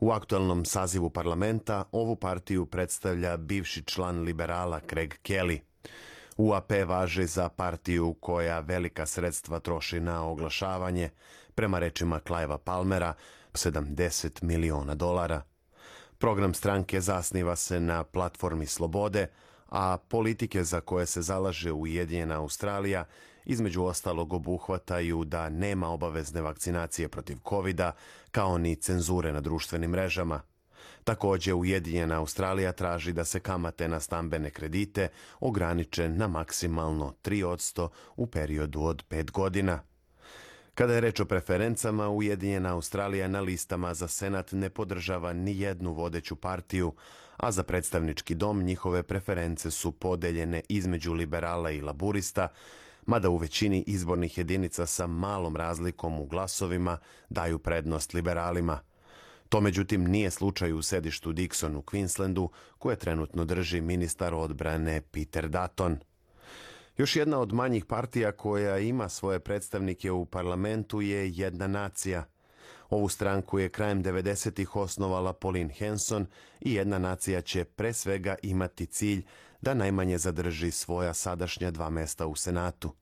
U 0.00 0.10
aktualnom 0.10 0.64
sazivu 0.64 1.10
parlamenta 1.10 1.84
ovu 1.92 2.16
partiju 2.16 2.66
predstavlja 2.66 3.36
bivši 3.36 3.82
član 3.82 4.20
liberala 4.20 4.80
Craig 4.90 5.14
Kelly. 5.22 5.67
UAP 6.38 6.72
važe 6.86 7.26
za 7.26 7.48
partiju 7.48 8.14
koja 8.20 8.60
velika 8.60 9.06
sredstva 9.06 9.60
troši 9.60 10.00
na 10.00 10.24
oglašavanje, 10.24 11.10
prema 11.54 11.78
rečima 11.78 12.20
Klajeva 12.20 12.58
Palmera, 12.58 13.14
70 13.52 14.42
miliona 14.42 14.94
dolara. 14.94 15.42
Program 16.18 16.54
stranke 16.54 17.00
zasniva 17.00 17.56
se 17.56 17.80
na 17.80 18.04
platformi 18.04 18.66
slobode, 18.66 19.26
a 19.68 19.96
politike 20.08 20.64
za 20.64 20.80
koje 20.80 21.06
se 21.06 21.22
zalaže 21.22 21.72
Ujedinjena 21.72 22.40
Australija 22.40 23.04
između 23.44 23.84
ostalog 23.84 24.32
obuhvataju 24.32 25.24
da 25.24 25.48
nema 25.48 25.88
obavezne 25.88 26.40
vakcinacije 26.40 27.08
protiv 27.08 27.36
covid 27.48 27.80
kao 28.30 28.58
ni 28.58 28.76
cenzure 28.76 29.32
na 29.32 29.40
društvenim 29.40 29.90
mrežama– 29.90 30.40
Takođe, 31.04 31.54
Ujedinjena 31.54 32.18
Australija 32.18 32.72
traži 32.72 33.12
da 33.12 33.24
se 33.24 33.40
kamate 33.40 33.88
na 33.88 34.00
stambene 34.00 34.50
kredite 34.50 35.08
ograniče 35.40 36.08
na 36.08 36.28
maksimalno 36.28 37.14
3% 37.24 37.88
u 38.16 38.26
periodu 38.26 38.82
od 38.82 39.04
5 39.10 39.30
godina. 39.30 39.80
Kada 40.74 40.94
je 40.94 41.00
reč 41.00 41.20
o 41.20 41.24
preferencama, 41.24 42.08
Ujedinjena 42.08 42.74
Australija 42.74 43.28
na 43.28 43.40
listama 43.40 43.94
za 43.94 44.08
Senat 44.08 44.52
ne 44.52 44.70
podržava 44.70 45.32
ni 45.32 45.60
jednu 45.60 45.92
vodeću 45.92 46.36
partiju, 46.36 46.92
a 47.36 47.52
za 47.52 47.62
predstavnički 47.62 48.34
dom 48.34 48.62
njihove 48.62 49.02
preference 49.02 49.70
su 49.70 49.92
podeljene 49.92 50.62
između 50.68 51.12
liberala 51.12 51.70
i 51.70 51.80
laburista, 51.80 52.48
mada 53.06 53.28
u 53.28 53.36
većini 53.36 53.84
izbornih 53.86 54.38
jedinica 54.38 54.86
sa 54.86 55.06
malom 55.06 55.56
razlikom 55.56 56.20
u 56.20 56.26
glasovima 56.26 56.98
daju 57.28 57.58
prednost 57.58 58.14
liberalima. 58.14 58.80
To 59.48 59.60
međutim 59.60 60.04
nije 60.04 60.30
slučaj 60.30 60.72
u 60.72 60.82
sedištu 60.82 61.32
Dixon 61.32 61.76
u 61.76 61.82
Queenslandu, 61.82 62.48
koje 62.78 62.96
trenutno 62.96 63.44
drži 63.44 63.80
ministar 63.80 64.34
odbrane 64.34 65.00
Peter 65.00 65.48
Dutton. 65.48 65.98
Još 66.96 67.16
jedna 67.16 67.38
od 67.38 67.52
manjih 67.52 67.84
partija 67.84 68.32
koja 68.32 68.78
ima 68.78 69.08
svoje 69.08 69.40
predstavnike 69.40 70.10
u 70.10 70.24
parlamentu 70.24 71.00
je 71.00 71.30
Jedna 71.30 71.66
nacija. 71.66 72.24
Ovu 72.90 73.08
stranku 73.08 73.58
je 73.58 73.68
krajem 73.68 74.04
90-ih 74.04 74.76
osnovala 74.76 75.32
Pauline 75.32 75.74
Hanson 75.78 76.26
i 76.60 76.74
Jedna 76.74 76.98
nacija 76.98 77.40
će 77.40 77.64
pre 77.64 77.92
svega 77.92 78.34
imati 78.42 78.86
cilj 78.86 79.24
da 79.60 79.74
najmanje 79.74 80.18
zadrži 80.18 80.70
svoja 80.70 81.14
sadašnja 81.14 81.70
dva 81.70 81.90
mesta 81.90 82.26
u 82.26 82.36
Senatu. 82.36 82.92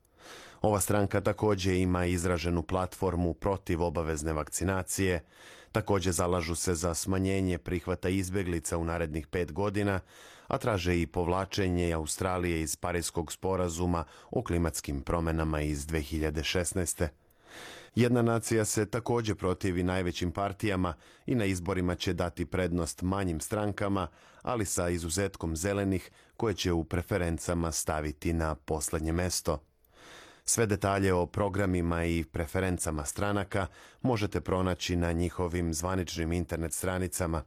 Ova 0.62 0.80
stranka 0.80 1.20
takođe 1.20 1.78
ima 1.78 2.06
izraženu 2.06 2.62
platformu 2.62 3.34
protiv 3.34 3.82
obavezne 3.82 4.32
vakcinacije, 4.32 5.24
Takođe 5.76 6.12
zalažu 6.12 6.54
se 6.54 6.74
za 6.74 6.94
smanjenje 6.94 7.58
prihvata 7.58 8.08
izbeglica 8.08 8.78
u 8.78 8.84
narednih 8.84 9.26
pet 9.26 9.52
godina, 9.52 10.00
a 10.46 10.58
traže 10.58 11.00
i 11.00 11.06
povlačenje 11.06 11.92
Australije 11.92 12.60
iz 12.60 12.76
Parijskog 12.76 13.32
sporazuma 13.32 14.04
o 14.30 14.42
klimatskim 14.42 15.00
promenama 15.00 15.60
iz 15.60 15.86
2016. 15.86 17.08
Jedna 17.94 18.22
nacija 18.22 18.64
se 18.64 18.86
takođe 18.86 19.34
protivi 19.34 19.82
najvećim 19.82 20.32
partijama 20.32 20.94
i 21.26 21.34
na 21.34 21.44
izborima 21.44 21.94
će 21.94 22.12
dati 22.12 22.46
prednost 22.46 23.02
manjim 23.02 23.40
strankama, 23.40 24.08
ali 24.42 24.64
sa 24.64 24.88
izuzetkom 24.88 25.56
zelenih 25.56 26.10
koje 26.36 26.54
će 26.54 26.72
u 26.72 26.84
preferencama 26.84 27.72
staviti 27.72 28.32
na 28.32 28.54
poslednje 28.54 29.12
mesto. 29.12 29.58
Sve 30.48 30.66
detalje 30.66 31.14
o 31.14 31.26
programima 31.26 32.04
i 32.04 32.24
preferencama 32.24 33.04
stranaka 33.04 33.66
možete 34.02 34.40
pronaći 34.40 34.96
na 34.96 35.12
njihovim 35.12 35.74
zvaničnim 35.74 36.32
internet 36.32 36.72
stranicama. 36.72 37.42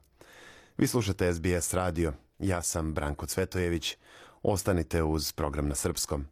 Vi 0.78 0.86
slušate 0.86 1.34
SBS 1.34 1.74
radio. 1.74 2.12
Ja 2.38 2.62
sam 2.62 2.94
Branko 2.94 3.26
Cvetojević. 3.26 3.96
Ostanite 4.42 5.02
uz 5.02 5.32
program 5.32 5.68
na 5.68 5.74
srpskom. 5.74 6.26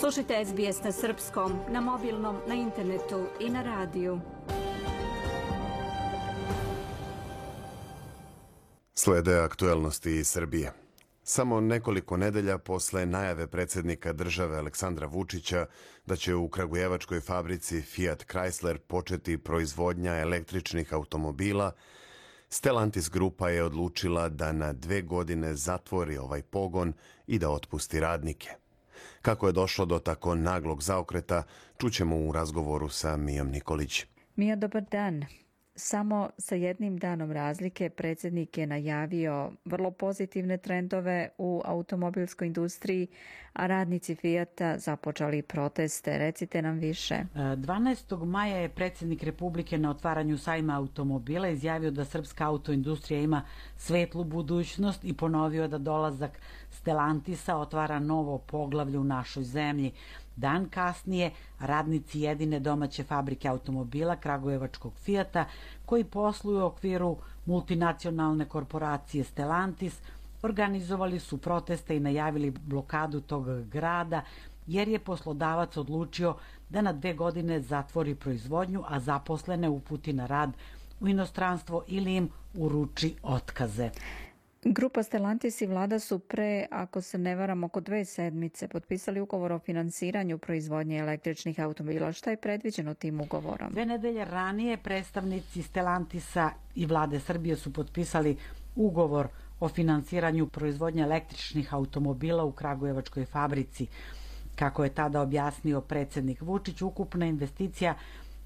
Slušajte 0.00 0.44
SBS 0.44 0.84
na 0.84 0.92
srpskom, 0.92 1.52
na 1.68 1.80
mobilnom, 1.80 2.36
na 2.48 2.54
internetu 2.54 3.26
i 3.40 3.50
na 3.50 3.62
radiju. 3.62 4.20
Slede 8.94 9.38
aktuelnosti 9.38 10.10
iz 10.10 10.28
Srbije. 10.28 10.81
Samo 11.32 11.60
nekoliko 11.60 12.16
nedelja 12.16 12.58
posle 12.58 13.06
najave 13.06 13.46
predsednika 13.46 14.12
države 14.12 14.58
Aleksandra 14.58 15.06
Vučića 15.06 15.66
da 16.06 16.16
će 16.16 16.34
u 16.34 16.48
Kragujevačkoj 16.48 17.20
fabrici 17.20 17.82
Fiat 17.82 18.24
Chrysler 18.26 18.78
početi 18.78 19.38
proizvodnja 19.38 20.12
električnih 20.12 20.92
automobila, 20.92 21.72
Stellantis 22.48 23.10
grupa 23.10 23.48
je 23.48 23.64
odlučila 23.64 24.28
da 24.28 24.52
na 24.52 24.72
dve 24.72 25.02
godine 25.02 25.54
zatvori 25.54 26.18
ovaj 26.18 26.42
pogon 26.42 26.92
i 27.26 27.38
da 27.38 27.50
otpusti 27.50 28.00
radnike. 28.00 28.50
Kako 29.22 29.46
je 29.46 29.52
došlo 29.52 29.84
do 29.84 29.98
tako 29.98 30.34
naglog 30.34 30.82
zaokreta, 30.82 31.42
čućemo 31.78 32.16
u 32.16 32.32
razgovoru 32.32 32.88
sa 32.88 33.16
Mijom 33.16 33.48
Nikolić. 33.48 34.04
Mija, 34.36 34.56
dobar 34.56 34.82
dan. 34.90 35.24
Samo 35.74 36.30
sa 36.38 36.54
jednim 36.54 36.98
danom 36.98 37.32
razlike 37.32 37.90
predsjednik 37.90 38.58
je 38.58 38.66
najavio 38.66 39.52
vrlo 39.64 39.90
pozitivne 39.90 40.58
trendove 40.58 41.28
u 41.38 41.62
automobilskoj 41.64 42.46
industriji, 42.46 43.06
a 43.52 43.66
radnici 43.66 44.14
Fijata 44.14 44.78
započali 44.78 45.42
proteste. 45.42 46.18
Recite 46.18 46.62
nam 46.62 46.78
više. 46.78 47.24
12. 47.34 48.24
maja 48.24 48.56
je 48.56 48.68
predsjednik 48.68 49.22
Republike 49.22 49.78
na 49.78 49.90
otvaranju 49.90 50.38
sajma 50.38 50.76
automobila 50.76 51.48
izjavio 51.48 51.90
da 51.90 52.04
srpska 52.04 52.46
autoindustrija 52.46 53.20
ima 53.20 53.42
svetlu 53.76 54.24
budućnost 54.24 55.04
i 55.04 55.14
ponovio 55.14 55.68
da 55.68 55.78
dolazak 55.78 56.40
Stellantisa 56.70 57.56
otvara 57.56 57.98
novo 57.98 58.38
poglavlje 58.38 58.98
u 58.98 59.04
našoj 59.04 59.42
zemlji. 59.44 59.92
Dan 60.36 60.68
kasnije, 60.68 61.30
radnici 61.58 62.20
jedine 62.20 62.60
domaće 62.60 63.04
fabrike 63.04 63.48
automobila 63.48 64.16
Kragujevačkog 64.16 64.92
Fijata, 65.04 65.44
koji 65.86 66.04
posluju 66.04 66.58
u 66.58 66.66
okviru 66.66 67.16
multinacionalne 67.46 68.44
korporacije 68.44 69.24
Stellantis, 69.24 69.98
organizovali 70.42 71.20
su 71.20 71.38
proteste 71.38 71.96
i 71.96 72.00
najavili 72.00 72.50
blokadu 72.50 73.20
tog 73.20 73.64
grada, 73.64 74.22
jer 74.66 74.88
je 74.88 74.98
poslodavac 74.98 75.76
odlučio 75.76 76.36
da 76.68 76.80
na 76.80 76.92
dve 76.92 77.14
godine 77.14 77.60
zatvori 77.60 78.14
proizvodnju, 78.14 78.82
a 78.88 79.00
zaposlene 79.00 79.68
uputi 79.68 80.12
na 80.12 80.26
rad 80.26 80.52
u 81.00 81.08
inostranstvo 81.08 81.84
ili 81.86 82.14
im 82.16 82.28
uruči 82.54 83.14
otkaze. 83.22 83.90
Grupa 84.64 85.02
Stellantis 85.02 85.60
i 85.60 85.66
vlada 85.66 85.98
su 85.98 86.18
pre, 86.18 86.66
ako 86.70 87.00
se 87.00 87.18
ne 87.18 87.34
varam, 87.34 87.64
oko 87.64 87.80
dve 87.80 88.04
sedmice 88.04 88.68
potpisali 88.68 89.20
ugovor 89.20 89.52
o 89.52 89.58
finansiranju 89.58 90.38
proizvodnje 90.38 90.98
električnih 90.98 91.60
automobila. 91.60 92.12
Šta 92.12 92.30
je 92.30 92.36
predviđeno 92.36 92.94
tim 92.94 93.20
ugovorom? 93.20 93.72
Dve 93.72 93.86
nedelje 93.86 94.24
ranije 94.24 94.76
predstavnici 94.76 95.62
Stellantisa 95.62 96.50
i 96.74 96.86
vlade 96.86 97.20
Srbije 97.20 97.56
su 97.56 97.72
potpisali 97.72 98.36
ugovor 98.76 99.28
o 99.60 99.68
finansiranju 99.68 100.46
proizvodnje 100.46 101.02
električnih 101.02 101.74
automobila 101.74 102.44
u 102.44 102.52
Kragujevačkoj 102.52 103.24
fabrici. 103.24 103.86
Kako 104.56 104.84
je 104.84 104.94
tada 104.94 105.20
objasnio 105.20 105.80
predsednik 105.80 106.40
Vučić, 106.40 106.82
ukupna 106.82 107.26
investicija 107.26 107.94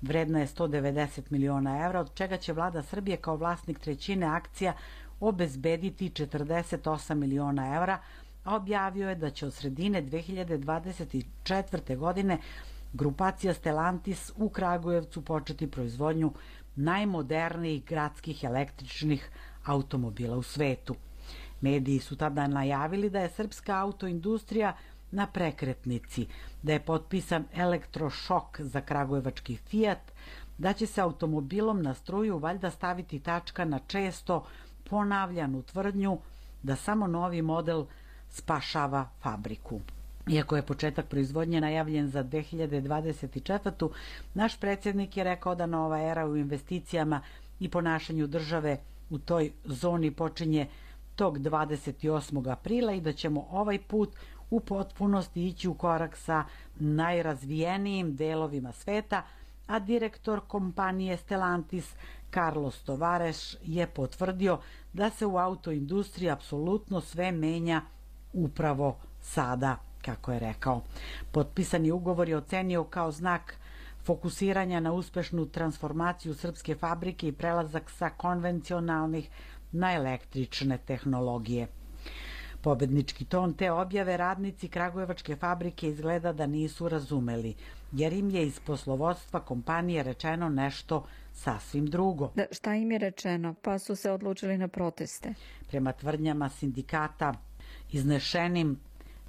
vredna 0.03 0.41
je 0.41 0.47
190 0.47 1.21
miliona 1.31 1.85
evra, 1.87 2.01
od 2.01 2.15
čega 2.15 2.37
će 2.37 2.53
vlada 2.53 2.83
Srbije 2.83 3.17
kao 3.17 3.37
vlasnik 3.37 3.79
trećine 3.79 4.27
akcija 4.27 4.73
obezbediti 5.21 6.11
48 6.11 7.15
miliona 7.15 7.77
evra, 7.77 7.99
a 8.45 8.57
objavio 8.57 9.09
je 9.09 9.15
da 9.15 9.31
će 9.31 9.47
od 9.47 9.55
sredine 9.55 10.03
2024. 10.03 11.97
godine 11.97 12.39
grupacija 12.93 13.55
Stellantis 13.55 14.33
u 14.37 14.49
Kragujevcu 14.49 15.23
početi 15.23 15.71
proizvodnju 15.71 16.33
najmodernijih 16.77 17.85
gradskih 17.85 18.45
električnih 18.45 19.31
automobila 19.65 20.37
u 20.37 20.43
svetu. 20.43 20.95
Mediji 21.61 21.99
su 21.99 22.17
tada 22.17 22.47
najavili 22.47 23.11
da 23.11 23.21
je 23.21 23.29
srpska 23.29 23.79
autoindustrija 23.79 24.77
na 25.11 25.27
prekretnici, 25.27 26.27
da 26.63 26.73
je 26.73 26.81
potpisan 26.81 27.45
elektrošok 27.55 28.61
za 28.61 28.81
kragujevački 28.81 29.57
Fiat, 29.57 30.13
da 30.59 30.73
će 30.73 30.87
se 30.87 31.01
automobilom 31.01 31.83
na 31.83 31.95
struju 31.95 32.39
valjda 32.39 32.71
staviti 32.71 33.21
tačka 33.21 33.65
na 33.65 33.79
često 33.79 34.45
ponavljanu 34.91 35.63
tvrdnju 35.63 36.19
da 36.63 36.77
samo 36.77 37.07
novi 37.07 37.43
model 37.43 37.85
spašava 38.31 39.09
fabriku. 39.23 39.81
Iako 40.31 40.57
je 40.57 40.63
početak 40.63 41.07
proizvodnje 41.07 41.61
najavljen 41.61 42.09
za 42.09 42.25
2024. 42.25 43.91
naš 44.35 44.61
predsjednik 44.61 45.17
je 45.17 45.25
rekao 45.25 45.55
da 45.55 45.67
nova 45.67 46.01
era 46.01 46.27
u 46.27 46.37
investicijama 46.37 47.21
i 47.61 47.69
ponašanju 47.69 48.27
države 48.27 48.79
u 49.11 49.19
toj 49.19 49.53
zoni 49.65 50.11
počinje 50.11 50.67
tog 51.17 51.39
28. 51.39 52.53
aprila 52.53 52.93
i 52.93 53.01
da 53.01 53.13
ćemo 53.13 53.47
ovaj 53.51 53.79
put 53.79 54.11
u 54.51 54.61
potpunosti 54.61 55.47
ići 55.47 55.69
u 55.69 55.75
korak 55.75 56.17
sa 56.17 56.45
najrazvijenijim 56.79 58.17
delovima 58.17 58.73
sveta, 58.73 59.23
a 59.67 59.79
direktor 59.79 60.41
kompanije 60.47 61.17
Stellantis 61.17 61.95
Carlos 62.35 62.83
Tovareš 62.83 63.57
je 63.63 63.87
potvrdio 63.87 64.59
da 64.93 65.11
se 65.11 65.27
u 65.27 65.39
autoindustriji 65.39 66.31
apsolutno 66.31 67.01
sve 67.01 67.33
menja 67.33 67.83
upravo 68.33 68.97
sada, 69.21 69.77
kako 70.03 70.33
je 70.33 70.39
rekao. 70.39 70.83
Potpisani 71.33 71.91
ugovor 71.91 72.29
je 72.29 72.37
ocenio 72.37 72.85
kao 72.85 73.13
znak 73.13 73.57
fokusiranja 74.05 74.81
na 74.81 74.93
uspešnu 74.93 75.47
transformaciju 75.47 76.35
srpske 76.35 76.75
fabrike 76.75 77.29
i 77.29 77.33
prelazak 77.33 77.91
sa 77.91 78.11
konvencionalnih 78.11 79.29
na 79.73 79.95
električne 79.95 80.79
tehnologije. 80.79 81.69
Pobednički 82.63 83.25
ton 83.25 83.53
te 83.55 83.71
objave 83.73 84.17
radnici 84.17 84.69
Kragujevačke 84.69 85.37
fabrike 85.37 85.89
izgleda 85.89 86.33
da 86.33 86.47
nisu 86.47 86.89
razumeli, 86.89 87.55
jer 87.93 88.13
im 88.13 88.31
je 88.31 88.47
iz 88.47 88.61
poslovodstva 88.61 89.41
kompanije 89.41 90.03
rečeno 90.03 90.49
nešto 90.49 91.05
sasvim 91.37 91.87
drugo. 91.87 92.33
Da, 92.35 92.45
šta 92.53 92.75
im 92.75 92.93
je 92.93 92.99
rečeno? 92.99 93.55
Pa 93.63 93.79
su 93.79 93.97
se 93.97 94.11
odlučili 94.11 94.59
na 94.59 94.69
proteste. 94.69 95.35
Prema 95.69 95.93
tvrdnjama 95.93 96.49
sindikata 96.49 97.35
iznešenim 97.93 98.79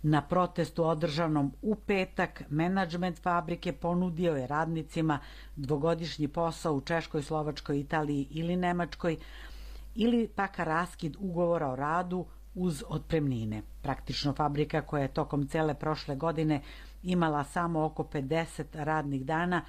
na 0.04 0.22
protestu 0.22 0.84
održanom 0.86 1.52
u 1.62 1.76
petak, 1.76 2.44
menadžment 2.50 3.20
fabrike 3.22 3.74
ponudio 3.74 4.36
je 4.36 4.48
radnicima 4.48 5.20
dvogodišnji 5.56 6.28
posao 6.28 6.74
u 6.74 6.82
Češkoj, 6.82 7.24
Slovačkoj, 7.24 7.80
Italiji 7.80 8.28
ili 8.32 8.56
Nemačkoj 8.56 9.18
ili 9.96 10.28
pak 10.28 10.60
raskid 10.60 11.16
ugovora 11.20 11.72
o 11.72 11.76
radu 11.76 12.26
uz 12.56 12.84
otpremnine. 12.88 13.62
Praktično 13.82 14.34
fabrika 14.34 14.82
koja 14.82 15.02
je 15.02 15.14
tokom 15.14 15.48
cele 15.48 15.74
prošle 15.74 16.16
godine 16.16 16.62
imala 17.04 17.44
samo 17.44 17.86
oko 17.86 18.04
50 18.04 18.64
radnih 18.74 19.26
dana 19.26 19.62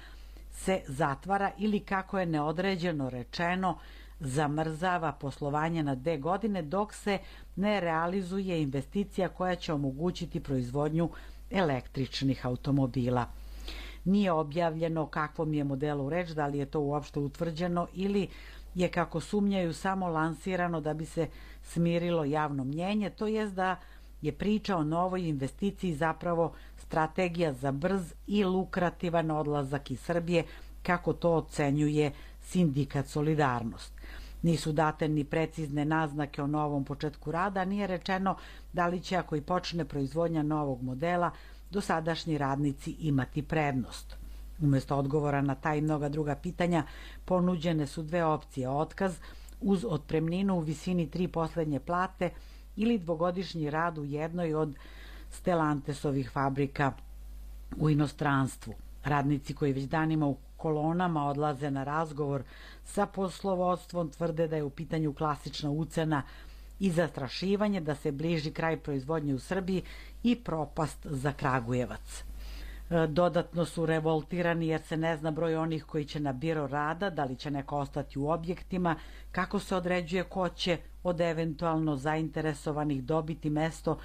se 0.59 0.81
zatvara 0.87 1.51
ili 1.57 1.79
kako 1.79 2.19
je 2.19 2.25
neodređeno 2.25 3.09
rečeno 3.09 3.77
zamrzava 4.19 5.11
poslovanje 5.11 5.83
na 5.83 5.95
dve 5.95 6.17
godine 6.17 6.61
dok 6.61 6.93
se 6.93 7.17
ne 7.55 7.79
realizuje 7.79 8.61
investicija 8.61 9.29
koja 9.29 9.55
će 9.55 9.73
omogućiti 9.73 10.39
proizvodnju 10.39 11.09
električnih 11.51 12.45
automobila. 12.45 13.25
Nije 14.05 14.31
objavljeno 14.31 15.05
kakvom 15.05 15.53
je 15.53 15.63
modelu 15.63 16.09
reč, 16.09 16.29
da 16.29 16.47
li 16.47 16.57
je 16.57 16.65
to 16.65 16.79
uopšte 16.79 17.19
utvrđeno 17.19 17.87
ili 17.93 18.27
je 18.75 18.87
kako 18.91 19.19
sumnjaju 19.19 19.73
samo 19.73 20.07
lansirano 20.07 20.81
da 20.81 20.93
bi 20.93 21.05
se 21.05 21.27
smirilo 21.63 22.25
javno 22.25 22.63
mnjenje, 22.63 23.09
to 23.09 23.27
jest 23.27 23.53
da 23.53 23.75
je 24.21 24.31
priča 24.31 24.77
o 24.77 24.83
novoj 24.83 25.27
investiciji 25.27 25.93
zapravo 25.93 26.53
strategija 26.89 27.53
za 27.53 27.71
brz 27.71 28.13
i 28.27 28.43
lukrativan 28.43 29.31
odlazak 29.31 29.91
iz 29.91 29.99
Srbije, 29.99 30.43
kako 30.83 31.13
to 31.13 31.33
ocenjuje 31.35 32.11
sindikat 32.41 33.07
Solidarnost. 33.07 33.93
Nisu 34.41 34.71
date 34.71 35.07
ni 35.07 35.23
precizne 35.23 35.85
naznake 35.85 36.41
o 36.41 36.47
novom 36.47 36.85
početku 36.85 37.31
rada, 37.31 37.65
nije 37.65 37.87
rečeno 37.87 38.35
da 38.73 38.87
li 38.87 39.01
će 39.01 39.17
ako 39.17 39.35
i 39.35 39.41
počne 39.41 39.85
proizvodnja 39.85 40.43
novog 40.43 40.81
modela 40.81 41.31
dosadašnji 41.71 42.37
radnici 42.37 42.95
imati 42.99 43.43
prednost. 43.43 44.15
Umesto 44.61 44.97
odgovora 44.97 45.41
na 45.41 45.55
ta 45.55 45.75
i 45.75 45.81
mnoga 45.81 46.09
druga 46.09 46.35
pitanja 46.35 46.83
ponuđene 47.25 47.87
su 47.87 48.03
dve 48.03 48.23
opcije, 48.25 48.69
otkaz 48.69 49.19
uz 49.61 49.85
otpremninu 49.89 50.55
u 50.55 50.59
visini 50.59 51.09
tri 51.09 51.27
poslednje 51.27 51.79
plate 51.79 52.29
ili 52.75 52.97
dvogodišnji 52.97 53.69
rad 53.69 53.97
u 53.97 54.05
jednoj 54.05 54.53
od 54.53 54.75
Stellantesovih 55.29 56.31
fabrika 56.31 56.91
u 57.77 57.89
inostranstvu. 57.89 58.73
Radnici 59.03 59.53
koji 59.53 59.73
već 59.73 59.83
danima 59.83 60.27
u 60.27 60.37
kolonama 60.57 61.25
odlaze 61.25 61.71
na 61.71 61.83
razgovor 61.83 62.43
sa 62.83 63.05
poslovodstvom 63.05 64.09
tvrde 64.09 64.47
da 64.47 64.55
je 64.55 64.63
u 64.63 64.69
pitanju 64.69 65.13
klasična 65.13 65.71
ucena 65.71 66.21
i 66.79 66.91
zastrašivanje 66.91 67.81
da 67.81 67.95
se 67.95 68.11
bliži 68.11 68.51
kraj 68.51 68.77
proizvodnje 68.77 69.33
u 69.33 69.39
Srbiji 69.39 69.83
i 70.23 70.35
propast 70.35 71.05
za 71.05 71.33
Kragujevac. 71.33 72.23
E, 72.89 73.07
dodatno 73.07 73.65
su 73.65 73.85
revoltirani 73.85 74.67
jer 74.67 74.81
se 74.81 74.97
ne 74.97 75.17
zna 75.17 75.31
broj 75.31 75.55
onih 75.55 75.83
koji 75.83 76.05
će 76.05 76.19
na 76.19 76.33
biro 76.33 76.67
rada, 76.67 77.09
da 77.09 77.23
li 77.23 77.35
će 77.35 77.51
neko 77.51 77.77
ostati 77.77 78.19
u 78.19 78.29
objektima, 78.29 78.95
kako 79.31 79.59
se 79.59 79.75
određuje 79.75 80.23
ko 80.23 80.49
će 80.49 80.77
od 81.03 81.21
eventualno 81.21 81.95
zainteresovanih 81.95 83.03
dobiti 83.03 83.49
mesto 83.49 83.97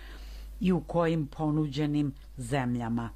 i 0.60 0.72
u 0.72 0.80
kojim 0.80 1.26
ponuđenim 1.26 2.12
zemljama 2.36 3.10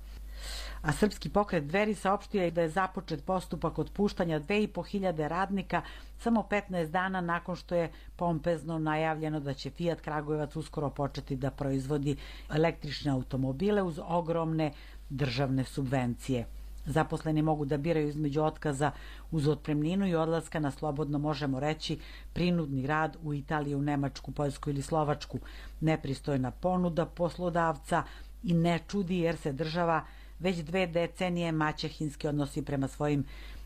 a 0.82 0.92
Srpski 0.92 1.28
pokret 1.28 1.64
Dveri 1.64 1.94
saopštio 1.94 2.42
je 2.42 2.50
da 2.50 2.62
je 2.62 2.68
započet 2.68 3.24
postupak 3.24 3.78
otpuštanja 3.78 4.40
2500 4.40 5.28
radnika 5.28 5.82
samo 6.18 6.46
15 6.50 6.90
dana 6.90 7.20
nakon 7.20 7.56
što 7.56 7.74
je 7.74 7.90
pompezno 8.16 8.78
najavljeno 8.78 9.40
da 9.40 9.54
će 9.54 9.70
Fiat 9.70 10.00
Kragujevac 10.00 10.56
uskoro 10.56 10.90
početi 10.90 11.36
da 11.36 11.50
proizvodi 11.50 12.16
električne 12.54 13.10
automobile 13.10 13.82
uz 13.82 14.00
ogromne 14.04 14.72
državne 15.10 15.64
subvencije. 15.64 16.46
Zaposleni 16.88 17.42
mogu 17.42 17.64
da 17.64 17.76
biraju 17.76 18.08
između 18.08 18.42
otkaza 18.42 18.90
uz 19.30 19.48
otpremninu 19.48 20.06
i 20.06 20.14
odlaska 20.14 20.60
na 20.60 20.70
slobodno 20.70 21.18
možemo 21.18 21.60
reći 21.60 21.98
prinudni 22.32 22.86
rad 22.86 23.16
u 23.22 23.34
Italiju, 23.34 23.82
Nemačku, 23.82 24.32
Poljsku 24.32 24.70
ili 24.70 24.82
Slovačku. 24.82 25.38
Nepristojna 25.80 26.50
ponuda 26.50 27.06
poslodavca 27.06 28.02
i 28.42 28.54
ne 28.54 28.78
čudi 28.88 29.18
jer 29.18 29.36
se 29.36 29.52
država 29.52 30.04
već 30.38 30.56
dve 30.56 30.86
decenije 30.86 31.52
maćehinski 31.52 32.28
odnosi 32.28 32.64
prema 32.64 32.88
svojim 32.88 33.24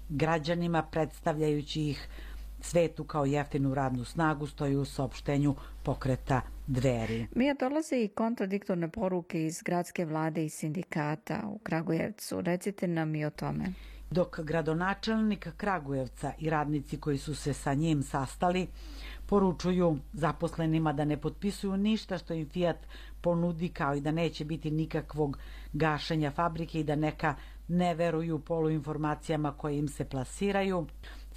građanima, 0.08 0.82
predstavljajući 0.82 1.82
ih 1.82 2.08
svetu 2.62 3.04
kao 3.04 3.24
jeftinu 3.24 3.74
radnu 3.74 4.04
snagu, 4.04 4.46
stoji 4.46 4.76
u 4.76 4.84
saopštenju 4.84 5.54
pokreta 5.82 6.40
dveri. 6.66 7.26
Mija 7.34 7.54
dolaze 7.54 7.96
i 7.96 8.08
kontradiktorne 8.08 8.88
poruke 8.88 9.46
iz 9.46 9.62
gradske 9.62 10.04
vlade 10.04 10.44
i 10.44 10.48
sindikata 10.48 11.42
u 11.46 11.58
Kragujevcu. 11.58 12.40
Recite 12.40 12.88
nam 12.88 13.14
i 13.14 13.24
o 13.24 13.30
tome. 13.30 13.72
Dok 14.10 14.40
gradonačelnik 14.40 15.48
Kragujevca 15.56 16.32
i 16.38 16.50
radnici 16.50 17.00
koji 17.00 17.18
su 17.18 17.34
se 17.34 17.52
sa 17.52 17.74
njim 17.74 18.02
sastali 18.02 18.66
poručuju 19.26 19.98
zaposlenima 20.12 20.92
da 20.92 21.04
ne 21.04 21.16
potpisuju 21.16 21.76
ništa 21.76 22.18
što 22.18 22.34
im 22.34 22.48
Fiat 22.48 22.76
ponudi 23.20 23.68
kao 23.68 23.94
i 23.94 24.00
da 24.00 24.10
neće 24.10 24.44
biti 24.44 24.70
nikakvog 24.70 25.38
gašenja 25.72 26.30
fabrike 26.30 26.80
i 26.80 26.84
da 26.84 26.96
neka 26.96 27.34
ne 27.68 27.94
veruju 27.94 28.38
poluinformacijama 28.38 29.52
koje 29.52 29.78
im 29.78 29.88
se 29.88 30.04
plasiraju, 30.04 30.86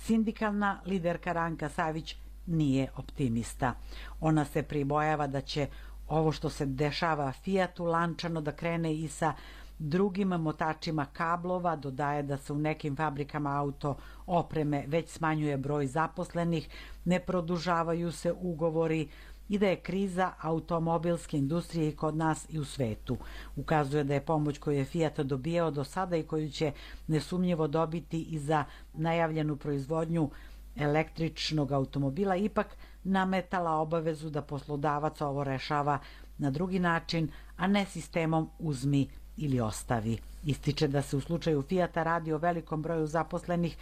sindikalna 0.05 0.81
liderka 0.85 1.33
Ranka 1.33 1.69
Savić 1.69 2.15
nije 2.45 2.87
optimista. 2.97 3.73
Ona 4.19 4.45
se 4.45 4.63
pribojava 4.63 5.27
da 5.27 5.41
će 5.41 5.67
ovo 6.07 6.31
što 6.31 6.49
se 6.49 6.65
dešava 6.65 7.31
Fiatu 7.31 7.85
lančano 7.85 8.41
da 8.41 8.51
krene 8.51 8.93
i 8.95 9.07
sa 9.07 9.33
drugim 9.79 10.27
motačima 10.27 11.05
kablova, 11.05 11.75
dodaje 11.75 12.23
da 12.23 12.37
se 12.37 12.53
u 12.53 12.57
nekim 12.57 12.95
fabrikama 12.95 13.57
auto 13.57 13.95
opreme 14.25 14.83
već 14.87 15.09
smanjuje 15.09 15.57
broj 15.57 15.87
zaposlenih, 15.87 16.69
ne 17.05 17.19
produžavaju 17.19 18.11
se 18.11 18.33
ugovori, 18.33 19.07
i 19.49 19.57
da 19.57 19.67
je 19.67 19.75
kriza 19.75 20.33
automobilske 20.41 21.37
industrije 21.37 21.89
i 21.89 21.95
kod 21.95 22.15
nas 22.15 22.45
i 22.49 22.59
u 22.59 22.65
svetu. 22.65 23.17
Ukazuje 23.55 24.03
da 24.03 24.13
je 24.13 24.25
pomoć 24.25 24.57
koju 24.57 24.77
je 24.77 24.85
Fiat 24.85 25.19
dobijao 25.19 25.71
do 25.71 25.83
sada 25.83 26.17
i 26.17 26.23
koju 26.23 26.49
će 26.49 26.71
nesumnjivo 27.07 27.67
dobiti 27.67 28.21
i 28.21 28.39
za 28.39 28.65
najavljenu 28.93 29.55
proizvodnju 29.55 30.29
električnog 30.75 31.71
automobila 31.71 32.35
ipak 32.35 32.67
nametala 33.03 33.71
obavezu 33.71 34.29
da 34.29 34.41
poslodavac 34.41 35.21
ovo 35.21 35.43
rešava 35.43 35.99
na 36.37 36.51
drugi 36.51 36.79
način, 36.79 37.29
a 37.57 37.67
ne 37.67 37.85
sistemom 37.85 38.49
uzmi 38.59 39.07
ili 39.37 39.59
ostavi. 39.59 40.17
Ističe 40.43 40.87
da 40.87 41.01
se 41.01 41.17
u 41.17 41.21
slučaju 41.21 41.61
Fijata 41.61 42.03
radi 42.03 42.33
o 42.33 42.37
velikom 42.37 42.81
broju 42.81 43.07
zaposlenih 43.07 43.77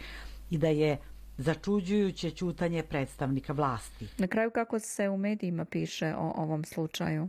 i 0.50 0.58
da 0.58 0.68
je 0.68 0.98
začuđujuće 1.38 2.30
ćutanje 2.30 2.82
predstavnika 2.82 3.52
vlasti. 3.52 4.08
Na 4.18 4.26
kraju 4.26 4.50
kako 4.50 4.78
se 4.78 5.08
u 5.08 5.16
medijima 5.16 5.64
piše 5.64 6.14
o 6.18 6.32
ovom 6.36 6.64
slučaju? 6.64 7.28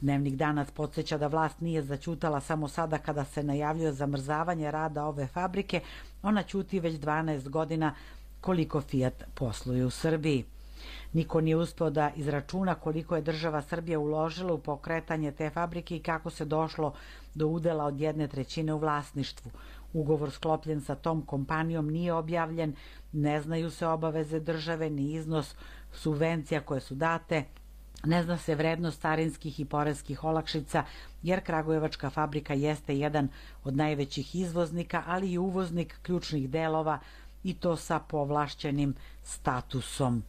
Dnevnik 0.00 0.34
danas 0.34 0.70
podsjeća 0.70 1.18
da 1.18 1.26
vlast 1.26 1.60
nije 1.60 1.82
začutala 1.82 2.40
samo 2.40 2.68
sada 2.68 2.98
kada 2.98 3.24
se 3.24 3.42
najavljuje 3.42 3.92
zamrzavanje 3.92 4.70
rada 4.70 5.04
ove 5.04 5.26
fabrike, 5.26 5.80
ona 6.22 6.42
ćuti 6.42 6.80
već 6.80 6.94
12 6.94 7.48
godina 7.48 7.94
koliko 8.40 8.80
Fiat 8.80 9.24
posluje 9.34 9.84
u 9.84 9.90
Srbiji. 9.90 10.44
Niko 11.12 11.40
nije 11.40 11.56
uspeo 11.56 11.90
da 11.90 12.10
izračuna 12.16 12.74
koliko 12.74 13.16
je 13.16 13.22
država 13.22 13.62
Srbija 13.62 13.98
uložila 13.98 14.52
u 14.52 14.58
pokretanje 14.58 15.32
te 15.32 15.50
fabrike 15.50 15.96
i 15.96 16.02
kako 16.02 16.30
se 16.30 16.44
došlo 16.44 16.94
do 17.34 17.46
udela 17.46 17.84
od 17.84 18.00
jedne 18.00 18.28
trećine 18.28 18.74
u 18.74 18.78
vlasništvu. 18.78 19.50
Ugovor 19.92 20.30
sklopljen 20.30 20.80
sa 20.80 20.94
tom 20.94 21.22
kompanijom 21.22 21.90
nije 21.90 22.12
objavljen, 22.12 22.74
ne 23.14 23.40
znaju 23.40 23.70
se 23.70 23.86
obaveze 23.86 24.40
države 24.40 24.90
ni 24.90 25.12
iznos 25.12 25.54
subvencija 25.92 26.60
koje 26.60 26.80
su 26.80 26.94
date, 26.94 27.44
ne 28.04 28.22
zna 28.22 28.38
se 28.38 28.54
vrednost 28.54 29.00
carinskih 29.00 29.60
i 29.60 29.64
poreskih 29.64 30.24
olakšica, 30.24 30.84
jer 31.22 31.40
Kragujevačka 31.40 32.10
fabrika 32.10 32.54
jeste 32.54 32.98
jedan 32.98 33.28
od 33.64 33.76
najvećih 33.76 34.34
izvoznika, 34.34 35.02
ali 35.06 35.32
i 35.32 35.38
uvoznik 35.38 35.98
ključnih 36.02 36.50
delova 36.50 36.98
i 37.44 37.54
to 37.54 37.76
sa 37.76 37.98
povlašćenim 37.98 38.94
statusom. 39.22 40.22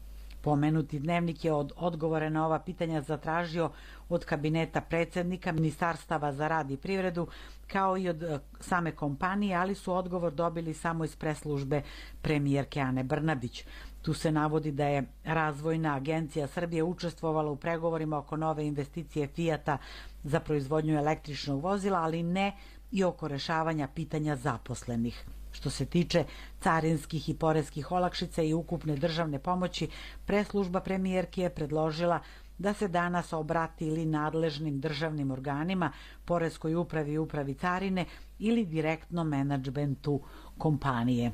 Pomenuti 0.45 0.99
dnevnik 0.99 1.45
je 1.45 1.53
od 1.53 1.71
odgovore 1.75 2.29
na 2.29 2.45
ova 2.45 2.59
pitanja 2.59 3.01
zatražio 3.01 3.71
od 4.09 4.25
kabineta 4.25 4.81
predsednika, 4.81 5.51
ministarstava 5.51 6.31
za 6.33 6.47
rad 6.47 6.71
i 6.71 6.77
privredu, 6.77 7.27
kao 7.67 7.97
i 7.97 8.09
od 8.09 8.23
e, 8.23 8.39
same 8.59 8.91
kompanije, 8.91 9.55
ali 9.55 9.75
su 9.75 9.93
odgovor 9.93 10.33
dobili 10.33 10.73
samo 10.73 11.05
iz 11.05 11.15
preslužbe 11.15 11.81
premijerke 12.21 12.79
Ane 12.79 13.03
Brnabić. 13.03 13.63
Tu 14.01 14.13
se 14.13 14.31
navodi 14.31 14.71
da 14.71 14.85
je 14.85 15.03
Razvojna 15.23 15.95
agencija 15.95 16.47
Srbije 16.47 16.83
učestvovala 16.83 17.51
u 17.51 17.55
pregovorima 17.55 18.17
oko 18.17 18.37
nove 18.37 18.67
investicije 18.67 19.27
Fijata 19.27 19.77
za 20.23 20.39
proizvodnju 20.39 20.97
električnog 20.97 21.63
vozila, 21.63 21.99
ali 21.99 22.23
ne 22.23 22.51
i 22.91 23.03
oko 23.03 23.27
rešavanja 23.27 23.87
pitanja 23.87 24.35
zaposlenih. 24.35 25.25
Što 25.55 25.69
se 25.69 25.85
tiče 25.85 26.23
carinskih 26.63 27.29
i 27.29 27.33
poreskih 27.33 27.91
olakšica 27.91 28.43
i 28.43 28.53
ukupne 28.53 28.95
državne 28.95 29.39
pomoći, 29.39 29.87
preslužba 30.25 30.79
premijerke 30.79 31.41
je 31.41 31.49
predložila 31.49 32.19
da 32.57 32.73
se 32.73 32.87
danas 32.87 33.33
obrati 33.33 33.87
ili 33.87 34.05
nadležnim 34.05 34.79
državnim 34.79 35.31
organima, 35.31 35.91
poreskoj 36.25 36.75
upravi 36.75 37.13
i 37.13 37.17
upravi 37.17 37.53
carine 37.53 38.05
ili 38.39 38.65
direktno 38.65 39.23
menadžmentu 39.23 40.19
kompanije. 40.57 41.31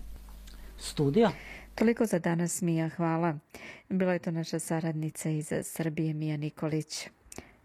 Studio? 0.77 1.31
Toliko 1.75 2.05
za 2.05 2.19
danas, 2.19 2.61
Mija, 2.61 2.89
hvala. 2.89 3.37
Bila 3.89 4.13
je 4.13 4.19
to 4.19 4.31
naša 4.31 4.59
saradnica 4.59 5.29
iz 5.29 5.53
Srbije, 5.63 6.13
Mija 6.13 6.37
Nikolić. 6.37 7.07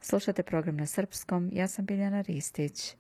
Slušate 0.00 0.42
program 0.42 0.76
na 0.76 0.86
srpskom, 0.86 1.50
ja 1.52 1.68
sam 1.68 1.86
Biljana 1.86 2.20
Ristić. 2.20 2.96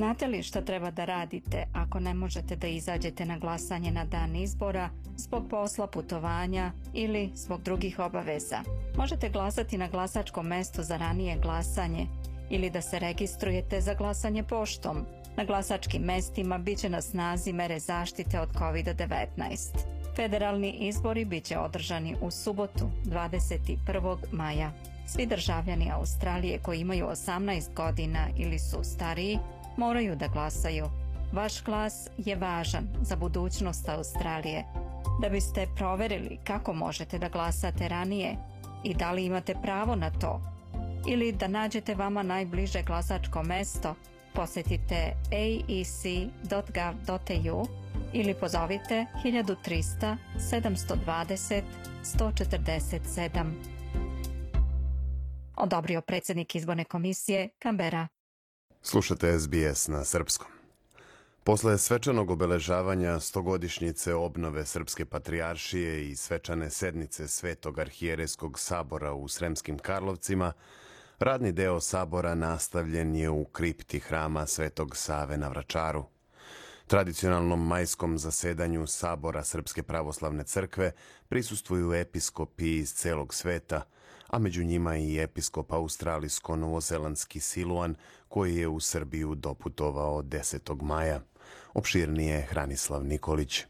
Znate 0.00 0.26
li 0.26 0.42
šta 0.42 0.60
treba 0.60 0.90
da 0.90 1.04
radite 1.04 1.66
ako 1.72 2.00
ne 2.00 2.14
možete 2.14 2.56
da 2.56 2.66
izađete 2.66 3.24
na 3.26 3.38
glasanje 3.38 3.90
na 3.90 4.04
dan 4.04 4.36
izbora 4.36 4.90
zbog 5.16 5.48
posla, 5.50 5.86
putovanja 5.86 6.72
ili 6.94 7.30
zbog 7.34 7.62
drugih 7.62 7.98
obaveza? 7.98 8.60
Možete 8.96 9.28
glasati 9.28 9.78
na 9.78 9.88
glasačkom 9.88 10.46
mestu 10.46 10.82
za 10.82 10.96
ranije 10.96 11.36
glasanje 11.42 12.06
ili 12.50 12.70
da 12.70 12.80
se 12.80 12.98
registrujete 12.98 13.80
za 13.80 13.94
glasanje 13.94 14.42
poštom. 14.42 14.96
Na 15.36 15.44
glasačkim 15.44 16.02
mestima 16.02 16.58
biće 16.58 16.88
na 16.88 17.00
snazi 17.00 17.52
mere 17.52 17.78
zaštite 17.78 18.40
od 18.40 18.48
COVID-19. 18.48 19.26
Federalni 20.16 20.70
izbori 20.70 21.24
biće 21.24 21.58
održani 21.58 22.16
u 22.22 22.30
subotu 22.30 22.90
21. 23.04 24.16
maja. 24.32 24.72
Svi 25.06 25.26
državljani 25.26 25.90
Australije 25.92 26.58
koji 26.58 26.80
imaju 26.80 27.06
18 27.06 27.74
godina 27.74 28.26
ili 28.38 28.58
su 28.58 28.78
stariji 28.82 29.38
moraju 29.80 30.16
da 30.16 30.28
glasaju. 30.28 30.86
Vaš 31.32 31.64
glas 31.64 32.08
je 32.18 32.36
važan 32.36 32.88
za 33.02 33.16
budućnost 33.16 33.88
Australije. 33.88 34.64
Da 35.22 35.28
biste 35.28 35.66
proverili 35.76 36.38
kako 36.44 36.72
možete 36.72 37.18
da 37.18 37.28
glasate 37.28 37.88
ranije 37.88 38.36
i 38.84 38.94
da 38.94 39.12
li 39.12 39.24
imate 39.24 39.54
pravo 39.62 39.96
na 39.96 40.10
to, 40.10 40.40
ili 41.08 41.32
da 41.32 41.48
nađete 41.48 41.94
vama 41.94 42.22
najbliže 42.22 42.82
glasačko 42.82 43.42
mesto, 43.42 43.94
posetite 44.34 45.16
aec.gov.au 45.32 46.46
ili 48.12 48.34
pozovite 48.34 49.06
1300 49.24 50.16
720 50.36 51.62
147. 52.04 53.44
Odobrio 55.56 56.00
predsjednik 56.00 56.54
izborne 56.54 56.84
komisije 56.84 57.48
Kambera. 57.58 58.08
Slušate 58.82 59.38
SBS 59.38 59.88
na 59.88 60.04
srpskom. 60.04 60.48
Posle 61.44 61.78
svečanog 61.78 62.30
obeležavanja 62.30 63.20
stogodišnjice 63.20 64.14
obnove 64.14 64.66
Srpske 64.66 65.04
patrijaršije 65.04 66.10
i 66.10 66.16
svečane 66.16 66.70
sednice 66.70 67.28
Svetog 67.28 67.78
arhijereskog 67.78 68.58
sabora 68.58 69.12
u 69.12 69.28
Sremskim 69.28 69.78
Karlovcima, 69.78 70.52
radni 71.18 71.52
deo 71.52 71.80
sabora 71.80 72.34
nastavljen 72.34 73.16
je 73.16 73.30
u 73.30 73.44
kripti 73.44 73.98
hrama 73.98 74.46
Svetog 74.46 74.96
Save 74.96 75.36
na 75.36 75.48
Vračaru. 75.48 76.04
Tradicionalnom 76.86 77.66
majskom 77.66 78.18
zasedanju 78.18 78.86
Sabora 78.86 79.44
Srpske 79.44 79.82
pravoslavne 79.82 80.44
crkve 80.44 80.92
prisustvuju 81.28 81.92
episkopi 81.92 82.76
iz 82.76 82.94
celog 82.94 83.34
sveta, 83.34 83.82
a 84.30 84.38
među 84.38 84.64
njima 84.64 84.96
i 84.96 85.18
episkop 85.18 85.72
australijsko-novozelandski 85.72 87.40
Siluan 87.40 87.94
koji 88.28 88.56
je 88.56 88.68
u 88.68 88.80
Srbiju 88.80 89.34
doputovao 89.34 90.22
10. 90.22 90.82
maja. 90.82 91.20
Opširnije 91.74 92.42
Hranislav 92.42 93.04
Nikolić. 93.04 93.64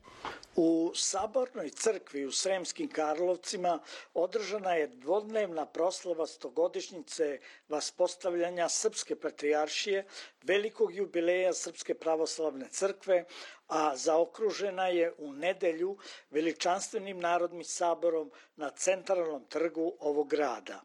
U 0.56 0.92
Sabornoj 0.94 1.70
crkvi 1.70 2.24
u 2.24 2.32
Sremskim 2.32 2.88
Karlovcima 2.88 3.78
održana 4.14 4.74
je 4.74 4.86
dvodnevna 4.86 5.66
proslava 5.66 6.26
stogodišnjice 6.26 7.38
vaspostavljanja 7.68 8.68
Srpske 8.68 9.16
patrijaršije, 9.16 10.04
velikog 10.42 10.94
jubileja 10.94 11.52
Srpske 11.54 11.94
pravoslavne 11.94 12.68
crkve, 12.70 13.24
a 13.70 13.96
zaokružena 13.96 14.86
je 14.88 15.12
u 15.18 15.32
nedelju 15.32 15.96
veličanstvenim 16.30 17.20
narodnim 17.20 17.64
saborom 17.64 18.30
na 18.56 18.70
centralnom 18.70 19.44
trgu 19.44 19.96
ovog 20.00 20.28
grada. 20.28 20.80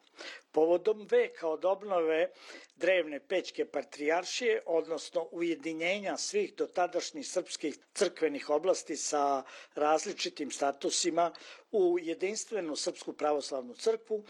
Povodom 0.51 1.07
veka 1.11 1.47
od 1.47 1.65
obnove 1.65 2.29
drevne 2.75 3.19
Pećke 3.19 3.65
patrijaršije, 3.65 4.61
odnosno 4.65 5.27
ujedinjenja 5.31 6.17
svih 6.17 6.55
dotadašnjih 6.55 7.27
srpskih 7.27 7.77
crkvenih 7.93 8.49
oblasti 8.49 8.95
sa 8.95 9.43
različitim 9.75 10.51
statusima 10.51 11.31
u 11.71 11.97
jedinstvenu 12.01 12.75
Srpsku 12.75 13.13
pravoslavnu 13.13 13.73
crkvu, 13.73 14.23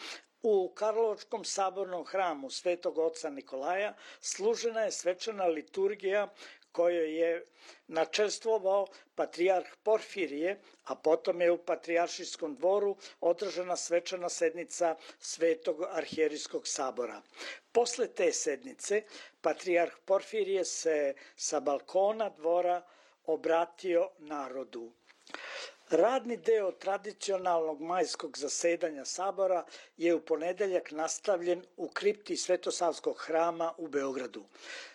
U 0.48 0.70
Karlovačkom 0.76 1.44
sabornom 1.44 2.04
hramu 2.06 2.50
Svetog 2.50 2.98
oca 2.98 3.30
Nikolaja 3.30 3.94
služena 4.22 4.82
je 4.82 4.92
svečana 4.92 5.46
liturgija 5.46 6.28
kojoj 6.76 7.12
je 7.16 7.32
načelstvovao 7.90 8.88
patrijarh 9.16 9.70
Porfirije, 9.84 10.56
a 10.86 10.96
potom 10.98 11.42
je 11.42 11.52
u 11.52 11.58
Patrijaršijskom 11.60 12.56
dvoru 12.56 12.96
održana 13.22 13.76
svečana 13.78 14.30
sednica 14.30 14.96
Svetog 15.22 15.84
arhijerijskog 15.92 16.68
sabora. 16.68 17.22
Posle 17.72 18.08
te 18.10 18.32
sednice, 18.34 19.04
patrijarh 19.42 19.96
Porfirije 20.06 20.66
se 20.66 20.98
sa 21.38 21.60
balkona 21.62 22.30
dvora 22.32 22.82
obratio 23.28 24.10
narodu. 24.20 24.92
Radni 25.90 26.38
deo 26.38 26.72
tradicionalnog 26.72 27.82
majskog 27.82 28.38
zasedanja 28.38 29.06
sabora 29.06 29.66
je 29.98 30.16
u 30.16 30.22
ponedeljak 30.22 30.92
nastavljen 30.92 31.62
u 31.78 31.88
kripti 31.88 32.38
Svetosavskog 32.38 33.18
hrama 33.18 33.74
u 33.78 33.88
Beogradu. 33.88 34.44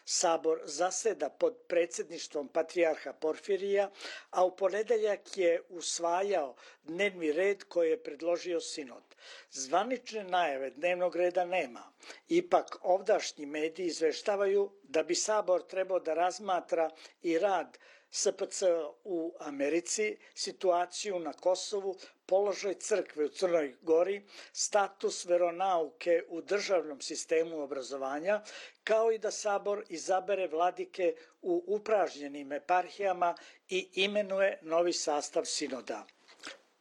Sabor 0.05 0.61
zaseda 0.65 1.29
pod 1.29 1.57
predsedništvom 1.69 2.49
patrijarha 2.49 3.13
Porfirija, 3.13 3.91
a 4.31 4.45
u 4.45 4.57
ponedeljak 4.57 5.37
je 5.37 5.63
usvajao 5.69 6.55
dnevni 6.85 7.33
red 7.33 7.65
koji 7.65 7.91
je 7.91 8.03
predložio 8.03 8.61
sinod. 8.61 9.03
Zvanične 9.51 10.25
najave 10.25 10.71
dnevnog 10.71 11.17
reda 11.17 11.45
nema. 11.45 11.93
Ipak 12.29 12.77
ovdašnji 12.83 13.47
mediji 13.47 13.87
izveštavaju 13.87 14.71
da 14.83 15.03
bi 15.03 15.15
Sabor 15.15 15.63
trebao 15.63 16.01
da 16.01 16.15
razmatra 16.15 16.91
i 17.23 17.39
rad 17.39 17.79
SPC 18.11 18.63
u 19.05 19.35
Americi, 19.41 20.17
situaciju 20.35 21.19
na 21.19 21.33
Kosovu, 21.33 21.97
položaj 22.27 22.75
crkve 22.75 23.25
u 23.25 23.29
Crnoj 23.29 23.77
Gori, 23.83 24.27
status 24.53 25.25
veronauke 25.25 26.23
u 26.29 26.41
državnom 26.41 27.01
sistemu 27.01 27.63
obrazovanja, 27.63 28.43
kao 28.85 29.13
i 29.13 29.19
da 29.19 29.31
Sabor 29.31 29.85
izabere 29.89 30.47
vladike 30.49 31.15
u 31.43 31.65
upražnjenim 31.67 32.53
eparhijama 32.53 33.35
i 33.69 33.89
imenuje 33.95 34.59
novi 34.63 34.93
sastav 34.93 35.45
sinoda. 35.45 36.07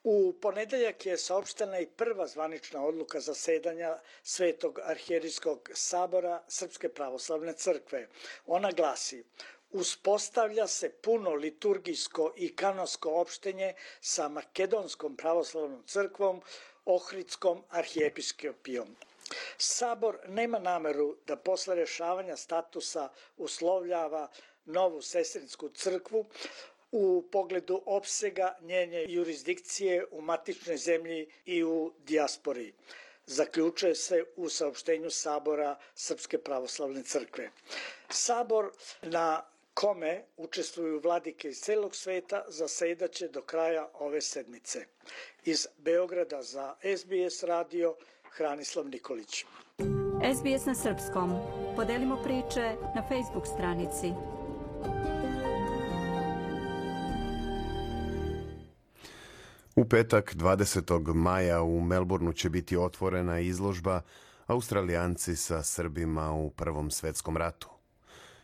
U 0.03 0.33
ponedeljak 0.41 1.05
je 1.05 1.17
saopštena 1.17 1.79
i 1.79 1.87
prva 1.87 2.27
zvanična 2.27 2.85
odluka 2.85 3.19
zasedanja 3.19 3.99
Svetog 4.23 4.79
arhijerijskog 4.83 5.69
sabora 5.73 6.43
Srpske 6.47 6.89
pravoslavne 6.89 7.53
crkve. 7.53 8.07
Ona 8.45 8.71
glasi 8.71 9.23
uspostavlja 9.71 10.67
se 10.67 10.89
puno 10.89 11.33
liturgijsko 11.33 12.33
i 12.35 12.55
kanonsko 12.55 13.13
opštenje 13.21 13.73
sa 14.01 14.29
Makedonskom 14.29 15.15
pravoslavnom 15.15 15.83
crkvom, 15.85 16.41
Ohridskom 16.85 17.63
arhijepiskopijom. 17.69 18.95
Sabor 19.57 20.17
nema 20.27 20.59
nameru 20.59 21.15
da 21.27 21.35
posle 21.35 21.75
rešavanja 21.75 22.37
statusa 22.37 23.09
uslovljava 23.37 24.27
novu 24.65 25.01
sestrinsku 25.01 25.69
crkvu 25.69 26.25
u 26.91 27.23
pogledu 27.31 27.81
opsega 27.85 28.57
njene 28.61 29.05
jurisdikcije 29.07 30.05
u 30.11 30.21
matičnoj 30.21 30.77
zemlji 30.77 31.27
i 31.45 31.63
u 31.63 31.93
dijaspori 31.97 32.73
zaključuje 33.29 33.95
se 33.95 34.23
u 34.35 34.49
saopštenju 34.49 35.09
Sabora 35.09 35.77
Srpske 35.95 36.37
pravoslavne 36.37 37.03
crkve. 37.03 37.49
Sabor 38.09 38.71
na 39.01 39.45
kome 39.79 40.23
učestvuju 40.37 40.99
vladike 41.03 41.49
iz 41.49 41.57
celog 41.57 41.95
sveta, 41.95 42.41
zasedaće 42.47 43.27
do 43.27 43.41
kraja 43.41 43.87
ove 43.99 44.21
sedmice. 44.21 44.85
Iz 45.45 45.67
Beograda 45.77 46.41
za 46.43 46.75
SBS 46.97 47.43
radio, 47.43 47.95
Hranislav 48.31 48.89
Nikolić. 48.89 49.45
SBS 50.35 50.65
na 50.65 50.75
srpskom. 50.75 51.33
Podelimo 51.75 52.23
priče 52.23 52.75
na 52.95 53.03
Facebook 53.09 53.47
stranici. 53.47 54.11
U 59.75 59.89
petak 59.89 60.35
20. 60.35 61.13
maja 61.13 61.61
u 61.61 61.81
Melbourneu 61.81 62.33
će 62.33 62.49
biti 62.49 62.77
otvorena 62.77 63.39
izložba 63.39 64.01
Australijanci 64.47 65.35
sa 65.35 65.63
Srbima 65.63 66.33
u 66.33 66.49
Prvom 66.49 66.91
svetskom 66.91 67.37
ratu. 67.37 67.78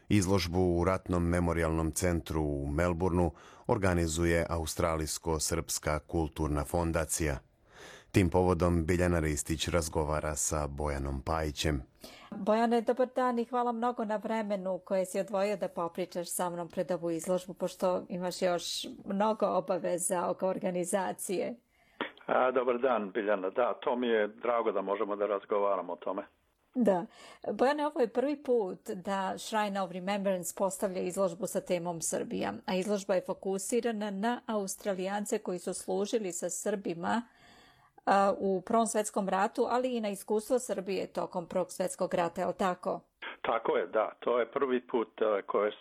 Izložbu 0.09 0.59
u 0.59 0.83
Ratnom 0.83 1.23
memorialnom 1.23 1.91
centru 1.91 2.41
u 2.41 2.67
Melbourneu 2.67 3.31
organizuje 3.67 4.45
Australijsko-Srpska 4.49 5.99
kulturna 5.99 6.63
fondacija. 6.63 7.37
Tim 8.11 8.29
povodom 8.29 8.85
Biljana 8.85 9.19
Ristić 9.19 9.67
razgovara 9.67 10.35
sa 10.35 10.67
Bojanom 10.67 11.21
Pajićem. 11.21 11.83
Bojane, 12.31 12.81
dobar 12.81 13.07
dan 13.15 13.39
i 13.39 13.45
hvala 13.45 13.71
mnogo 13.71 14.05
na 14.05 14.15
vremenu 14.15 14.79
koje 14.85 15.05
si 15.05 15.19
odvojio 15.19 15.57
da 15.57 15.67
popričaš 15.67 16.27
sa 16.29 16.49
mnom 16.49 16.69
pred 16.69 16.91
ovu 16.91 17.11
izložbu, 17.11 17.53
pošto 17.53 18.03
imaš 18.09 18.41
još 18.41 18.63
mnogo 19.05 19.45
obaveza 19.45 20.29
oko 20.29 20.47
organizacije. 20.47 21.55
A, 22.25 22.51
dobar 22.51 22.77
dan, 22.77 23.11
Biljana. 23.11 23.49
Da, 23.49 23.73
to 23.73 23.95
mi 23.95 24.07
je 24.07 24.27
drago 24.27 24.71
da 24.71 24.81
možemo 24.81 25.15
da 25.15 25.25
razgovaramo 25.25 25.93
o 25.93 25.95
tome. 25.95 26.23
Da. 26.76 27.05
Bojane, 27.53 27.88
ovo 27.88 27.99
je 27.99 28.07
prvi 28.07 28.43
put 28.43 28.89
da 28.89 29.38
Shrine 29.38 29.82
of 29.82 29.91
Remembrance 29.91 30.53
postavlja 30.57 31.01
izložbu 31.01 31.47
sa 31.47 31.61
temom 31.61 32.01
Srbija, 32.01 32.53
a 32.65 32.76
izložba 32.76 33.15
je 33.15 33.21
fokusirana 33.21 34.11
na 34.11 34.41
Australijance 34.47 35.39
koji 35.39 35.59
su 35.59 35.73
služili 35.73 36.32
sa 36.32 36.49
Srbima 36.49 37.21
u 38.38 38.61
Prvom 38.61 38.88
svetskom 38.88 39.30
ratu, 39.30 39.65
ali 39.69 39.95
i 39.95 40.01
na 40.01 40.09
iskustvo 40.09 40.59
Srbije 40.59 41.07
tokom 41.07 41.45
Prvog 41.45 41.71
svetskog 41.71 42.13
rata, 42.13 42.41
je 42.41 42.47
li 42.47 42.53
tako? 42.53 42.99
Tako 43.41 43.78
je, 43.78 43.88
da. 43.88 44.11
To 44.19 44.39
je 44.39 44.45
prvi 44.45 44.82
put 44.82 45.21
uh, 45.21 45.41
koje 45.45 45.71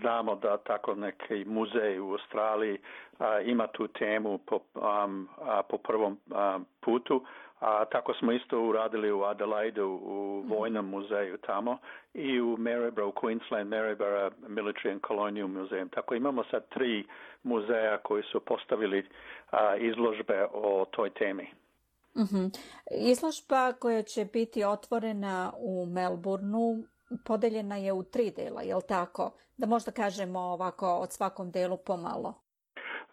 znamo 0.00 0.34
da 0.34 0.56
tako 0.56 0.94
neki 0.94 1.44
muzej 1.44 2.00
u 2.00 2.12
Australiji 2.12 2.78
ima 3.44 3.66
tu 3.66 3.88
temu 3.88 4.38
po, 4.38 4.58
um, 4.74 5.28
po 5.68 5.78
prvom 5.78 6.18
putu. 6.80 7.24
A 7.64 7.84
tako 7.84 8.14
smo 8.14 8.32
isto 8.32 8.60
uradili 8.60 9.12
u 9.12 9.22
Adelaidu 9.22 10.00
u 10.02 10.40
mhm. 10.40 10.52
Vojnom 10.52 10.88
muzeju 10.88 11.38
tamo 11.38 11.78
i 12.14 12.40
u 12.40 12.56
Maryborough, 12.56 13.12
Queensland, 13.12 13.68
Maryborough 13.68 14.32
Military 14.48 14.90
and 14.92 15.00
Colonial 15.06 15.48
Museum. 15.48 15.88
Tako 15.88 16.14
imamo 16.14 16.44
sad 16.50 16.68
tri 16.68 17.06
muzeja 17.42 17.98
koji 17.98 18.22
su 18.32 18.40
postavili 18.40 19.06
a, 19.50 19.76
izložbe 19.76 20.46
o 20.52 20.86
toj 20.90 21.10
temi. 21.10 21.48
Mm 22.16 22.22
-hmm. 22.22 22.58
Izložba 22.90 23.72
koja 23.72 24.02
će 24.02 24.24
biti 24.24 24.64
otvorena 24.64 25.52
u 25.58 25.86
Melbourneu 25.86 26.84
podeljena 27.24 27.76
je 27.76 27.92
u 27.92 28.02
tri 28.02 28.30
dela, 28.30 28.62
je 28.62 28.74
li 28.74 28.82
tako? 28.88 29.30
Da 29.56 29.66
možda 29.66 29.90
kažemo 29.90 30.40
ovako 30.40 30.96
od 30.96 31.12
svakom 31.12 31.50
delu 31.50 31.76
pomalo. 31.76 32.43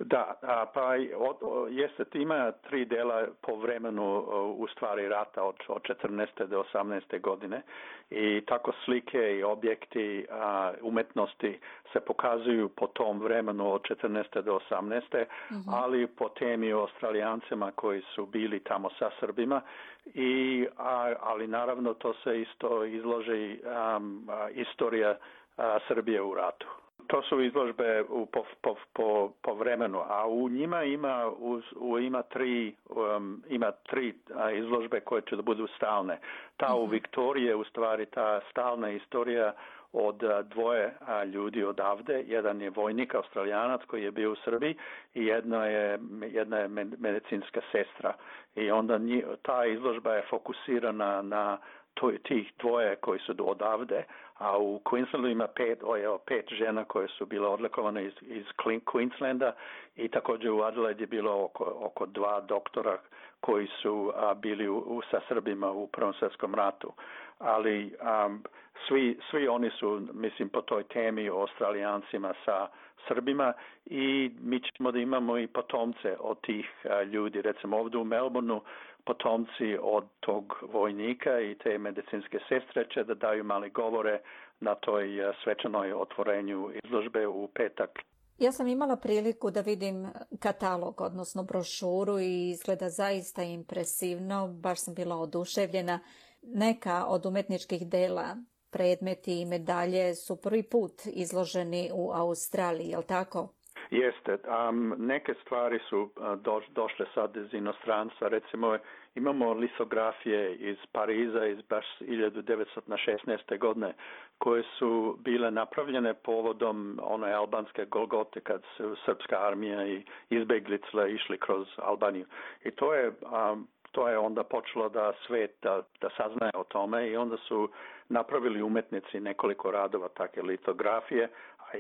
Da, 0.04 0.36
a, 0.42 0.66
pa 0.74 0.96
od, 1.18 1.38
jeste, 1.70 2.20
ima 2.20 2.52
tri 2.52 2.86
dela 2.86 3.28
po 3.42 3.56
vremenu 3.56 4.26
u 4.58 4.68
stvari 4.68 5.10
rata 5.10 5.44
od, 5.44 5.56
od 5.68 5.82
14. 5.82 6.46
do 6.48 6.64
18. 6.74 7.22
godine 7.22 7.62
i 8.10 8.42
tako 8.46 8.72
slike 8.86 9.38
i 9.38 9.44
objekti 9.44 10.26
a, 10.32 10.74
umetnosti 10.82 11.60
se 11.94 12.00
pokazuju 12.00 12.70
po 12.70 12.88
tom 12.88 13.20
vremenu 13.20 13.74
od 13.74 13.82
14. 13.82 14.42
do 14.42 14.60
18. 14.72 14.82
Mm 14.92 15.56
-hmm. 15.56 15.64
ali 15.68 16.08
po 16.08 16.30
temi 16.30 16.74
o 16.74 16.80
Australijancima 16.80 17.72
koji 17.76 18.02
su 18.02 18.26
bili 18.26 18.60
tamo 18.60 18.90
sa 19.00 19.10
Srbima 19.20 19.62
i 20.06 20.68
a, 20.78 21.14
ali 21.20 21.48
naravno 21.48 21.94
to 21.94 22.14
se 22.14 22.42
isto 22.42 22.86
izloži 22.86 23.60
um, 23.64 24.30
a, 24.30 24.50
istorija 24.50 25.18
a, 25.58 25.80
Srbije 25.88 26.22
u 26.22 26.34
ratu. 26.34 26.81
To 27.12 27.22
su 27.22 27.42
izložbe 27.42 28.04
u, 28.10 28.26
po, 28.26 28.44
po, 28.62 28.76
po, 28.94 29.32
po 29.42 29.54
vremenu, 29.54 30.00
a 30.10 30.28
u 30.28 30.50
njima 30.50 30.84
ima, 30.84 31.28
u, 31.40 31.62
u, 31.76 32.00
ima 32.00 32.22
tri, 32.22 32.76
um, 32.90 33.44
ima 33.50 33.72
tri 33.72 34.14
a, 34.36 34.52
izložbe 34.52 35.00
koje 35.00 35.22
će 35.22 35.36
da 35.36 35.42
budu 35.42 35.68
stalne. 35.68 36.20
Ta 36.58 36.76
u 36.76 36.84
mhm. 36.84 36.92
Viktorije, 36.92 37.56
u 37.56 37.64
stvari, 37.64 38.06
ta 38.06 38.42
stalna 38.52 38.90
istorija 38.90 39.54
od 39.94 40.24
dvoje 40.44 40.94
a, 41.00 41.24
ljudi 41.24 41.64
odavde. 41.64 42.24
Jedan 42.28 42.62
je 42.62 42.70
vojnik, 42.70 43.16
australijanac 43.16 43.82
koji 43.88 44.04
je 44.04 44.12
bio 44.12 44.32
u 44.32 44.36
Srbiji 44.36 44.76
i 45.14 45.26
jedna 45.26 45.66
je, 45.66 46.00
jedna 46.28 46.58
je 46.58 46.68
medicinska 47.00 47.62
sestra. 47.72 48.14
I 48.56 48.72
onda 48.72 48.98
nji, 48.98 49.24
ta 49.42 49.66
izložba 49.66 50.14
je 50.14 50.28
fokusirana 50.30 51.22
na 51.22 51.58
to, 51.94 52.12
tih 52.24 52.52
dvoje 52.60 52.96
koji 52.96 53.20
su 53.20 53.36
odavde, 53.40 54.04
a 54.42 54.58
u 54.58 54.80
Queenslandu 54.80 55.32
ima 55.32 55.48
pet, 55.48 55.80
o, 55.84 55.98
evo, 55.98 56.18
pet 56.18 56.46
žena 56.50 56.84
koje 56.84 57.08
su 57.08 57.26
bile 57.26 57.48
odlikovane 57.48 58.06
iz, 58.06 58.14
iz 58.22 58.46
Queenslanda 58.86 59.52
i 59.96 60.08
također 60.08 60.52
u 60.52 60.62
Adelaide 60.62 61.04
je 61.04 61.08
bilo 61.08 61.44
oko, 61.44 61.74
oko 61.80 62.06
dva 62.06 62.42
doktora 62.42 62.98
koji 63.40 63.68
su 63.82 64.12
a, 64.16 64.34
bili 64.34 64.70
u, 64.70 64.78
u, 64.78 65.02
sa 65.12 65.20
Srbima 65.28 65.72
u 65.72 65.88
Prvom 65.88 66.14
svjetskom 66.14 66.56
ratu. 66.56 66.94
Ali 67.40 67.96
um, 68.26 68.44
svi, 68.88 69.20
svi 69.32 69.48
oni 69.48 69.70
su, 69.80 70.08
mislim, 70.14 70.50
po 70.50 70.62
toj 70.62 70.84
temi 70.84 71.30
o 71.30 71.40
Australijancima 71.40 72.34
sa 72.46 72.68
Srbima 73.08 73.54
i 73.86 74.32
mi 74.42 74.60
ćemo 74.60 74.92
da 74.92 75.00
imamo 75.00 75.38
i 75.38 75.48
potomce 75.48 76.18
od 76.20 76.42
tih 76.42 76.66
ljudi. 77.12 77.42
Recimo 77.42 77.78
ovdje 77.78 78.00
u 78.00 78.04
Melbourneu 78.04 78.62
potomci 79.06 79.78
od 79.82 80.06
tog 80.20 80.64
vojnika 80.74 81.40
i 81.40 81.56
te 81.64 81.78
medicinske 81.78 82.40
sestre 82.50 82.86
će 82.94 83.04
da 83.04 83.14
daju 83.14 83.44
mali 83.44 83.70
govore 83.70 84.20
na 84.60 84.76
toj 84.76 85.08
svečanoj 85.44 85.94
otvorenju 85.94 86.70
izložbe 86.84 87.28
u 87.28 87.48
petak. 87.48 87.90
Ja 88.38 88.52
sam 88.52 88.68
imala 88.68 88.96
priliku 88.96 89.52
da 89.52 89.62
vidim 89.62 90.08
katalog, 90.40 91.02
odnosno 91.02 91.44
brošuru 91.44 92.20
i 92.20 92.50
izgleda 92.50 92.90
zaista 92.90 93.44
impresivno, 93.44 94.48
baš 94.48 94.80
sam 94.80 94.94
bila 94.96 95.16
oduševljena. 95.16 96.00
Neka 96.42 97.06
od 97.06 97.26
umetničkih 97.26 97.90
dela, 97.90 98.36
predmeti 98.72 99.42
i 99.42 99.46
medalje 99.46 100.16
su 100.16 100.42
prvi 100.42 100.64
put 100.64 100.94
izloženi 101.06 101.90
u 101.94 102.12
Australiji, 102.12 102.90
je 102.90 102.98
li 102.98 103.08
tako? 103.08 103.48
Jeste, 103.92 104.38
um, 104.70 104.96
neke 104.98 105.34
stvari 105.42 105.80
su 105.90 106.10
do, 106.38 106.62
došle 106.70 107.06
sad 107.14 107.36
iz 107.36 107.54
inostranstva, 107.54 108.28
recimo 108.28 108.78
imamo 109.16 109.54
lisografije 109.54 110.56
iz 110.56 110.78
Pariza 110.92 111.46
iz 111.46 111.62
baš 111.70 111.86
1916. 112.00 113.60
godine 113.60 113.94
koje 114.38 114.64
su 114.80 115.18
bile 115.20 115.52
napravljene 115.52 116.14
povodom 116.14 117.00
one 117.04 117.34
albanske 117.34 117.86
Golgote 117.86 118.40
kad 118.40 118.62
su 118.78 118.96
srpska 119.06 119.48
armija 119.48 119.88
i 119.88 120.04
izbeglice 120.30 120.88
išli 121.10 121.38
kroz 121.38 121.68
Albaniju. 121.78 122.26
I 122.64 122.72
to 122.72 122.94
je 122.94 123.08
um, 123.10 123.68
to 123.92 124.08
je 124.08 124.18
onda 124.18 124.44
počelo 124.44 124.90
da 124.90 125.14
svet 125.28 125.56
da, 125.62 125.82
da 126.02 126.10
saznaje 126.18 126.52
o 126.56 126.64
tome 126.64 127.10
i 127.10 127.18
onda 127.18 127.38
su 127.38 127.70
napravili 128.12 128.62
umetnici 128.62 129.20
nekoliko 129.20 129.72
radova 129.72 130.08
takve 130.08 130.44
litografije, 130.44 131.30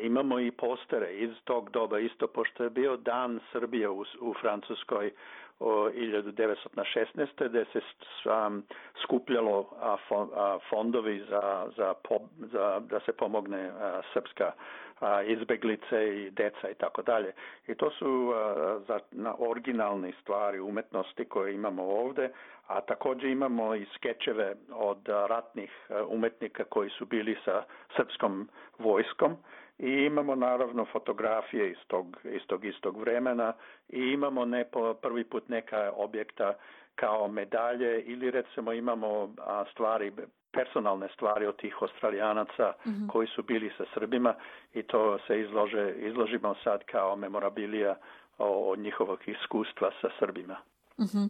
imamo 0.01 0.39
i 0.39 0.51
postere 0.51 1.13
iz 1.13 1.31
tog 1.43 1.69
doba, 1.69 1.99
isto 1.99 2.27
pošto 2.27 2.63
je 2.63 2.69
bio 2.69 2.97
dan 2.97 3.39
Srbije 3.51 3.89
u, 3.89 4.05
u 4.21 4.33
Francuskoj 4.41 5.11
o 5.59 5.89
1916. 5.89 7.49
gde 7.49 7.65
se 7.73 7.79
um, 8.25 8.63
skupljalo 9.03 9.69
a, 9.81 9.97
a, 10.35 10.59
fondovi 10.69 11.23
za, 11.29 11.67
za, 11.77 11.93
po, 11.93 12.19
za, 12.51 12.81
da 12.89 12.99
se 12.99 13.11
pomogne 13.11 13.69
a, 13.69 14.01
srpska 14.13 14.51
a, 14.99 15.21
izbeglice 15.21 16.17
i 16.17 16.29
deca 16.29 16.69
i 16.69 16.73
tako 16.73 17.01
dalje. 17.01 17.33
I 17.67 17.75
to 17.75 17.91
su 17.91 18.33
a, 18.35 18.79
za, 18.87 18.99
na 19.11 19.35
originalne 19.39 20.11
stvari 20.21 20.59
umetnosti 20.59 21.25
koje 21.25 21.53
imamo 21.53 21.83
ovde, 21.83 22.29
a 22.77 22.81
takođe 22.81 23.31
imamo 23.31 23.75
i 23.75 23.85
skečeve 23.95 24.55
od 24.73 25.07
ratnih 25.07 25.71
umetnika 26.07 26.63
koji 26.63 26.89
su 26.89 27.05
bili 27.05 27.37
sa 27.45 27.63
srpskom 27.95 28.49
vojskom 28.79 29.37
i 29.79 29.89
imamo 29.89 30.35
naravno 30.35 30.85
fotografije 30.85 31.71
iz 31.71 31.77
tog, 31.87 32.17
iz 32.23 32.41
tog 32.47 32.65
istog 32.65 32.99
vremena 32.99 33.53
i 33.89 33.99
imamo 33.99 34.45
ne 34.45 34.65
po 34.65 34.93
prvi 34.93 35.23
put 35.23 35.49
neka 35.49 35.91
objekta 35.95 36.53
kao 36.95 37.27
medalje 37.27 38.01
ili 38.01 38.31
recimo 38.31 38.73
imamo 38.73 39.29
stvari 39.71 40.11
personalne 40.53 41.07
stvari 41.13 41.45
od 41.45 41.55
tih 41.55 41.75
australijanaca 41.81 42.73
mm 42.85 42.89
-hmm. 42.89 43.11
koji 43.11 43.27
su 43.27 43.43
bili 43.43 43.71
sa 43.77 43.83
Srbima 43.93 44.35
i 44.73 44.83
to 44.83 45.19
se 45.27 45.39
izlože, 45.39 45.93
izložimo 45.97 46.55
sad 46.63 46.83
kao 46.83 47.15
memorabilija 47.15 47.95
o, 48.37 48.71
o 48.71 48.75
njihovog 48.75 49.19
iskustva 49.25 49.91
sa 50.01 50.09
Srbima. 50.19 50.57
Uh 50.97 51.05
-huh. 51.05 51.29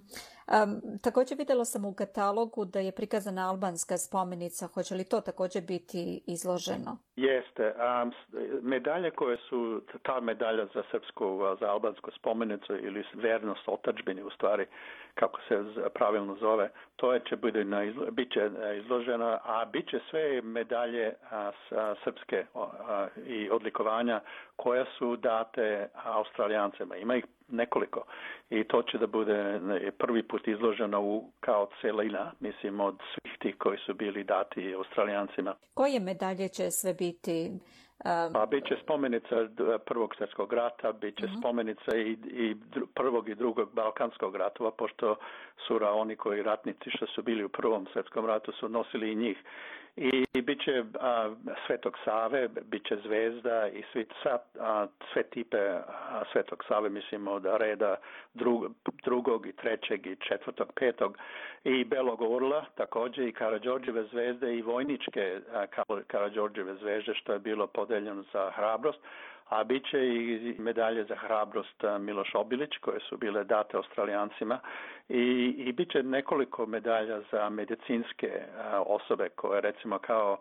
Um, 0.63 0.81
također 1.03 1.37
vidjela 1.37 1.65
sam 1.65 1.85
u 1.85 1.93
katalogu 1.93 2.65
da 2.65 2.79
je 2.79 2.91
prikazana 2.91 3.49
albanska 3.49 3.97
spomenica. 3.97 4.67
Hoće 4.67 4.95
li 4.95 5.03
to 5.03 5.21
također 5.21 5.63
biti 5.63 6.21
izloženo? 6.27 6.97
Jeste. 7.15 7.73
Um, 8.03 8.11
medalje 8.61 9.11
koje 9.11 9.37
su, 9.37 9.81
ta 10.03 10.19
medalja 10.19 10.65
za 10.73 10.83
srpsku, 10.91 11.39
za 11.59 11.71
albansku 11.71 12.11
spomenicu 12.11 12.73
ili 12.75 13.03
vernost 13.13 13.63
otačbini 13.67 14.23
u 14.23 14.29
stvari, 14.29 14.65
kako 15.13 15.39
se 15.47 15.63
pravilno 15.93 16.35
zove, 16.39 16.69
to 16.95 17.13
je 17.13 17.21
će 17.29 17.35
bude 17.35 17.63
na 17.63 17.83
izlo, 17.83 18.11
bit 18.11 18.33
će 18.33 18.49
izloženo, 18.83 19.39
a 19.43 19.65
bit 19.65 19.89
će 19.89 19.99
sve 20.09 20.41
medalje 20.41 21.13
a, 21.31 21.51
a, 21.71 21.95
srpske 22.03 22.45
a, 22.55 23.07
i 23.27 23.49
odlikovanja 23.49 24.21
koja 24.55 24.85
su 24.97 25.15
date 25.15 25.89
australijancima. 26.03 26.95
Ima 26.95 27.15
ih 27.15 27.25
nekoliko 27.47 28.03
i 28.49 28.63
to 28.63 28.81
će 28.81 28.97
da 28.97 29.07
bude 29.07 29.59
prvi 29.97 30.23
put 30.23 30.40
izloženo 30.47 31.01
u, 31.01 31.31
kao 31.39 31.69
celina, 31.81 32.31
mislim, 32.39 32.79
od 32.79 32.97
svih 33.13 33.37
tih 33.39 33.55
koji 33.57 33.77
su 33.85 33.93
bili 33.93 34.23
dati 34.23 34.73
australijancima. 34.73 35.55
Koje 35.73 35.99
medalje 35.99 36.47
će 36.47 36.71
sve 36.71 36.93
biti? 36.93 37.51
Um... 38.05 38.33
Pa 38.33 38.45
bit 38.45 38.67
će 38.67 38.75
spomenica 38.83 39.35
prvog 39.85 40.15
svjetskog 40.17 40.53
rata, 40.53 40.91
bit 40.91 41.17
će 41.17 41.25
uh 41.25 41.29
mhm. 41.29 41.37
-huh. 41.37 41.41
spomenica 41.41 41.91
i, 41.95 42.17
i 42.25 42.55
prvog 42.93 43.29
i 43.29 43.35
drugog 43.35 43.69
balkanskog 43.73 44.35
ratova, 44.35 44.71
pošto 44.71 45.15
su 45.67 45.79
oni 45.81 46.15
koji 46.15 46.43
ratnici 46.43 46.89
što 46.89 47.07
su 47.07 47.21
bili 47.21 47.43
u 47.43 47.49
prvom 47.49 47.87
svjetskom 47.93 48.25
ratu 48.25 48.51
su 48.51 48.69
nosili 48.69 49.11
i 49.11 49.15
njih. 49.15 49.37
I 49.95 50.41
bit 50.41 50.63
će 50.63 50.83
a, 50.99 51.35
Svetog 51.67 51.97
Save, 52.05 52.47
bit 52.47 52.87
će 52.87 52.97
zvezda 53.05 53.67
i 53.67 53.83
svi, 53.91 54.05
sa, 54.23 54.39
a, 54.59 54.87
sve 55.13 55.23
tipe 55.23 55.57
a, 55.57 56.23
Svetog 56.31 56.63
Save, 56.67 56.89
mislim 56.89 57.27
od 57.27 57.45
reda 57.45 57.95
drug, 58.33 58.71
drugog 59.03 59.47
i 59.47 59.51
trećeg 59.51 60.07
i 60.07 60.15
četvrtog, 60.15 60.71
petog. 60.75 61.17
I 61.63 61.83
Belog 61.83 62.21
Orla 62.21 62.65
također 62.75 63.27
i 63.27 63.33
Karadžorđeve 63.33 64.03
zvezde 64.03 64.55
i 64.55 64.61
vojničke 64.61 65.39
Karadžorđeve 66.07 66.75
zvezde 66.75 67.13
što 67.13 67.33
je 67.33 67.39
bilo 67.39 67.67
podeljeno 67.67 68.23
za 68.33 68.51
hrabrost 68.55 68.99
a 69.51 69.63
bit 69.63 69.85
će 69.89 70.07
i 70.07 70.55
medalje 70.59 71.03
za 71.03 71.15
hrabrost 71.15 71.83
Miloš 71.99 72.35
Obilić 72.35 72.77
koje 72.77 72.99
su 72.99 73.17
bile 73.17 73.43
date 73.43 73.77
australijancima 73.77 74.59
i, 75.09 75.55
i 75.57 75.71
bit 75.71 75.91
će 75.91 76.03
nekoliko 76.03 76.65
medalja 76.65 77.21
za 77.31 77.49
medicinske 77.49 78.41
osobe 78.85 79.29
koje 79.29 79.61
recimo 79.61 79.99
kao 79.99 80.37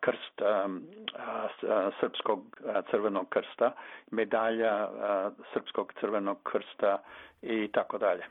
krst 0.00 0.42
Srpskog 2.00 2.40
crvenog 2.90 3.28
krsta, 3.28 3.72
medalja 4.10 4.88
Srpskog 5.52 5.92
crvenog 6.00 6.38
krsta 6.42 6.98
i 7.42 7.68
tako 7.72 7.98
dalje. 7.98 8.24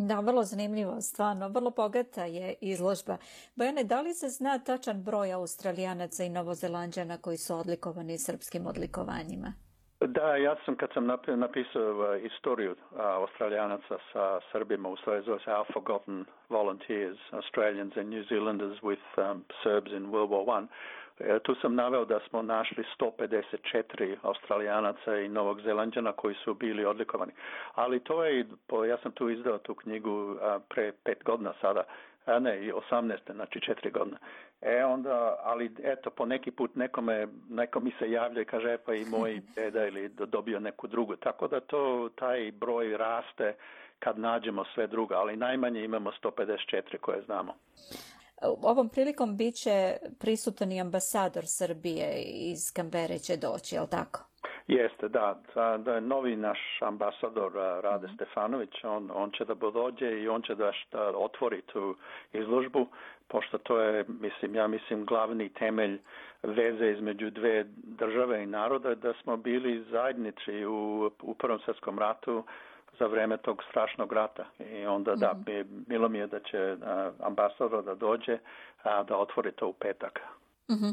Da, 0.00 0.20
vrlo 0.20 0.42
zanimljivo, 0.42 1.00
stvarno. 1.00 1.48
Vrlo 1.48 1.70
bogata 1.70 2.24
je 2.24 2.54
izložba. 2.60 3.16
Bojane, 3.56 3.84
da 3.84 4.00
li 4.00 4.14
se 4.14 4.28
zna 4.28 4.58
tačan 4.58 5.02
broj 5.02 5.32
Australijanaca 5.32 6.24
i 6.24 6.28
Novozelanđana 6.28 7.18
koji 7.18 7.36
su 7.36 7.54
odlikovani 7.54 8.18
srpskim 8.18 8.66
odlikovanjima? 8.66 9.52
Da, 10.00 10.36
ja 10.36 10.56
sam 10.64 10.76
kad 10.76 10.88
sam 10.94 11.06
napisao 11.36 11.90
uh, 11.92 12.24
istoriju 12.24 12.76
Australijanaca 12.96 13.98
sa 14.12 14.40
Srbima, 14.52 14.88
u 14.88 14.96
stvari 14.96 15.22
zove 15.24 15.38
se 15.44 15.50
Our 15.50 15.66
Forgotten 15.72 16.24
Volunteers, 16.48 17.18
Australians 17.32 17.96
and 17.96 18.08
New 18.08 18.24
Zealanders 18.28 18.78
with 18.82 19.06
um, 19.16 19.44
Serbs 19.62 19.92
in 19.92 20.04
World 20.12 20.30
War 20.30 20.44
One, 20.58 20.66
E, 21.20 21.38
tu 21.38 21.54
sam 21.54 21.74
naveo 21.74 22.04
da 22.04 22.20
smo 22.28 22.42
našli 22.42 22.84
154 22.98 24.16
Australijanaca 24.22 25.16
i 25.16 25.28
Novog 25.28 25.60
Zelanđana 25.60 26.12
koji 26.12 26.34
su 26.34 26.54
bili 26.54 26.84
odlikovani. 26.84 27.32
Ali 27.74 28.00
to 28.00 28.24
je, 28.24 28.46
ja 28.88 28.98
sam 29.02 29.12
tu 29.12 29.30
izdao 29.30 29.58
tu 29.58 29.74
knjigu 29.74 30.36
pre 30.68 30.92
pet 31.04 31.24
godina 31.24 31.52
sada, 31.60 31.84
a 32.26 32.38
ne, 32.38 32.66
i 32.66 32.72
18. 32.72 33.34
znači 33.34 33.60
četiri 33.60 33.90
godine. 33.90 34.16
E 34.60 34.84
onda, 34.84 35.36
ali 35.42 35.70
eto, 35.82 36.10
po 36.10 36.26
neki 36.26 36.50
put 36.50 36.74
nekome, 36.74 37.26
neko 37.50 37.80
mi 37.80 37.92
se 37.98 38.10
javlja 38.10 38.42
i 38.42 38.44
kaže, 38.44 38.72
e, 38.72 38.78
pa 38.78 38.94
i 38.94 39.04
moj 39.04 39.40
deda 39.56 39.86
ili 39.86 40.08
dobio 40.08 40.60
neku 40.60 40.86
drugu. 40.86 41.16
Tako 41.16 41.48
da 41.48 41.60
to, 41.60 42.08
taj 42.14 42.52
broj 42.52 42.96
raste 42.96 43.54
kad 43.98 44.18
nađemo 44.18 44.64
sve 44.74 44.86
druga, 44.86 45.16
ali 45.16 45.36
najmanje 45.36 45.84
imamo 45.84 46.10
154 46.22 46.98
koje 47.00 47.22
znamo. 47.22 47.54
Ovom 48.42 48.88
prilikom 48.88 49.36
bit 49.36 49.54
će 49.54 49.96
prisutan 50.20 50.72
i 50.72 50.80
ambasador 50.80 51.44
Srbije 51.46 52.22
iz 52.22 52.72
Kambere 52.76 53.18
će 53.18 53.36
doći, 53.36 53.74
je 53.74 53.80
li 53.80 53.90
tako? 53.90 54.28
Jeste, 54.68 55.08
da. 55.08 55.38
Da 55.78 55.94
je 55.94 56.00
novi 56.00 56.36
naš 56.36 56.58
ambasador 56.80 57.52
Rade 57.82 58.06
mm. 58.06 58.14
Stefanović, 58.14 58.84
on, 58.84 59.10
on 59.14 59.30
će 59.30 59.44
da 59.44 59.54
dođe 59.54 60.20
i 60.20 60.28
on 60.28 60.42
će 60.42 60.54
da 60.54 60.72
šta 60.72 61.12
otvori 61.16 61.62
tu 61.62 61.96
izložbu, 62.32 62.86
pošto 63.28 63.58
to 63.58 63.80
je, 63.80 64.04
mislim, 64.20 64.54
ja 64.54 64.66
mislim, 64.66 65.04
glavni 65.04 65.48
temelj 65.48 65.98
veze 66.42 66.90
između 66.90 67.30
dve 67.30 67.64
države 67.82 68.42
i 68.42 68.46
naroda, 68.46 68.94
da 68.94 69.12
smo 69.22 69.36
bili 69.36 69.84
zajednici 69.90 70.64
u, 70.64 71.10
u 71.22 71.34
Prvom 71.34 71.60
svjetskom 71.64 71.98
ratu, 71.98 72.44
za 72.98 73.06
vreme 73.06 73.36
tog 73.36 73.62
strašnog 73.70 74.12
rata. 74.12 74.44
I 74.58 74.86
onda 74.86 75.14
da, 75.14 75.32
mm 75.32 75.44
bilo 75.86 76.08
mi 76.08 76.18
je 76.18 76.26
da 76.26 76.40
će 76.40 76.76
ambasador 77.20 77.84
da 77.84 77.94
dođe 77.94 78.38
a, 78.82 79.02
da 79.02 79.16
otvori 79.16 79.52
to 79.52 79.68
u 79.68 79.72
petak. 79.72 80.20
Mm 80.70 80.90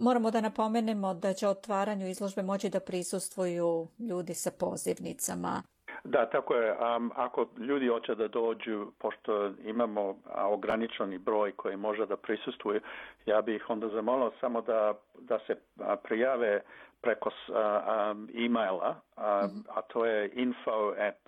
Moramo 0.00 0.30
da 0.30 0.40
napomenemo 0.40 1.14
da 1.14 1.32
će 1.32 1.48
otvaranju 1.48 2.08
izložbe 2.08 2.42
moći 2.42 2.70
da 2.70 2.80
prisustvuju 2.80 3.88
ljudi 3.98 4.34
sa 4.34 4.50
pozivnicama. 4.60 5.62
Da, 6.04 6.30
tako 6.30 6.54
je. 6.54 6.72
Um, 6.72 7.12
ako 7.16 7.46
ljudi 7.58 7.88
hoće 7.88 8.14
da 8.14 8.28
dođu, 8.28 8.86
pošto 8.98 9.50
imamo 9.64 10.16
ograničeni 10.34 11.18
broj 11.18 11.52
koji 11.52 11.76
može 11.76 12.06
da 12.06 12.16
prisustvuju, 12.16 12.80
ja 13.26 13.42
bih 13.42 13.70
onda 13.70 13.88
zamolio 13.88 14.32
samo 14.40 14.60
da, 14.60 14.94
da 15.18 15.38
se 15.46 15.56
prijave 16.02 16.60
preko 17.02 17.30
um, 17.30 18.28
e-maila, 18.44 19.00
a, 19.16 19.46
mm-hmm. 19.46 19.64
a 19.68 19.82
to 19.82 20.04
je 20.04 20.30
info 20.34 20.94
at 20.98 21.18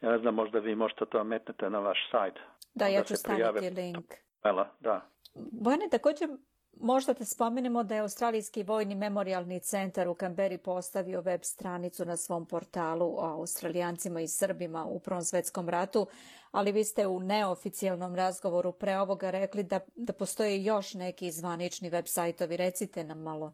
Ja 0.00 0.10
ne 0.10 0.18
znam, 0.18 0.34
možda 0.34 0.58
vi 0.58 0.74
možete 0.74 1.06
to 1.06 1.24
metnete 1.24 1.70
na 1.70 1.78
vaš 1.78 1.98
sajt. 2.10 2.34
Da, 2.74 2.86
ja 2.86 3.04
ću 3.04 3.16
staviti 3.16 3.70
link. 3.70 4.14
Da. 4.80 5.00
Bojane, 5.34 5.88
također 5.90 6.28
Možda 6.80 7.12
da 7.12 7.24
spomenemo 7.24 7.82
da 7.82 7.94
je 7.94 8.00
Australijski 8.00 8.62
vojni 8.62 8.94
memorialni 8.94 9.60
centar 9.60 10.08
u 10.08 10.14
Kamberi 10.14 10.58
postavio 10.58 11.20
web 11.20 11.40
stranicu 11.42 12.04
na 12.04 12.16
svom 12.16 12.46
portalu 12.46 13.14
o 13.18 13.24
Australijancima 13.24 14.20
i 14.20 14.28
Srbima 14.28 14.84
u 14.84 15.00
Prvom 15.00 15.22
svetskom 15.22 15.68
ratu, 15.68 16.06
ali 16.50 16.72
vi 16.72 16.84
ste 16.84 17.06
u 17.06 17.20
neoficijalnom 17.20 18.14
razgovoru 18.14 18.72
pre 18.72 18.98
ovoga 18.98 19.30
rekli 19.30 19.62
da, 19.62 19.80
da 19.96 20.12
postoje 20.12 20.64
još 20.64 20.94
neki 20.94 21.30
zvanični 21.30 21.90
web 21.90 22.04
sajtovi. 22.06 22.56
Recite 22.56 23.04
nam 23.04 23.22
malo 23.22 23.52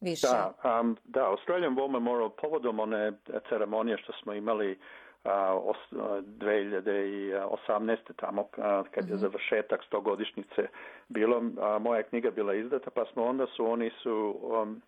više. 0.00 0.26
Da, 0.26 0.80
um, 0.80 0.96
da 1.04 1.30
Australian 1.30 1.76
War 1.76 1.90
Memorial 1.90 2.30
povodom 2.30 2.80
one 2.80 3.12
ceremonije 3.48 3.98
što 3.98 4.12
smo 4.22 4.34
imali 4.34 4.78
2018. 5.24 7.96
tamo 8.16 8.48
kad 8.90 9.08
je 9.08 9.14
mhm. 9.14 9.20
završetak 9.20 9.84
stogodišnjice 9.84 10.68
bilo, 11.08 11.42
moja 11.80 12.02
knjiga 12.02 12.30
bila 12.30 12.54
izdata, 12.54 12.90
pa 12.90 13.04
smo 13.04 13.24
onda 13.24 13.46
su 13.46 13.66
oni 13.66 13.90
su 14.02 14.38
um, 14.42 14.82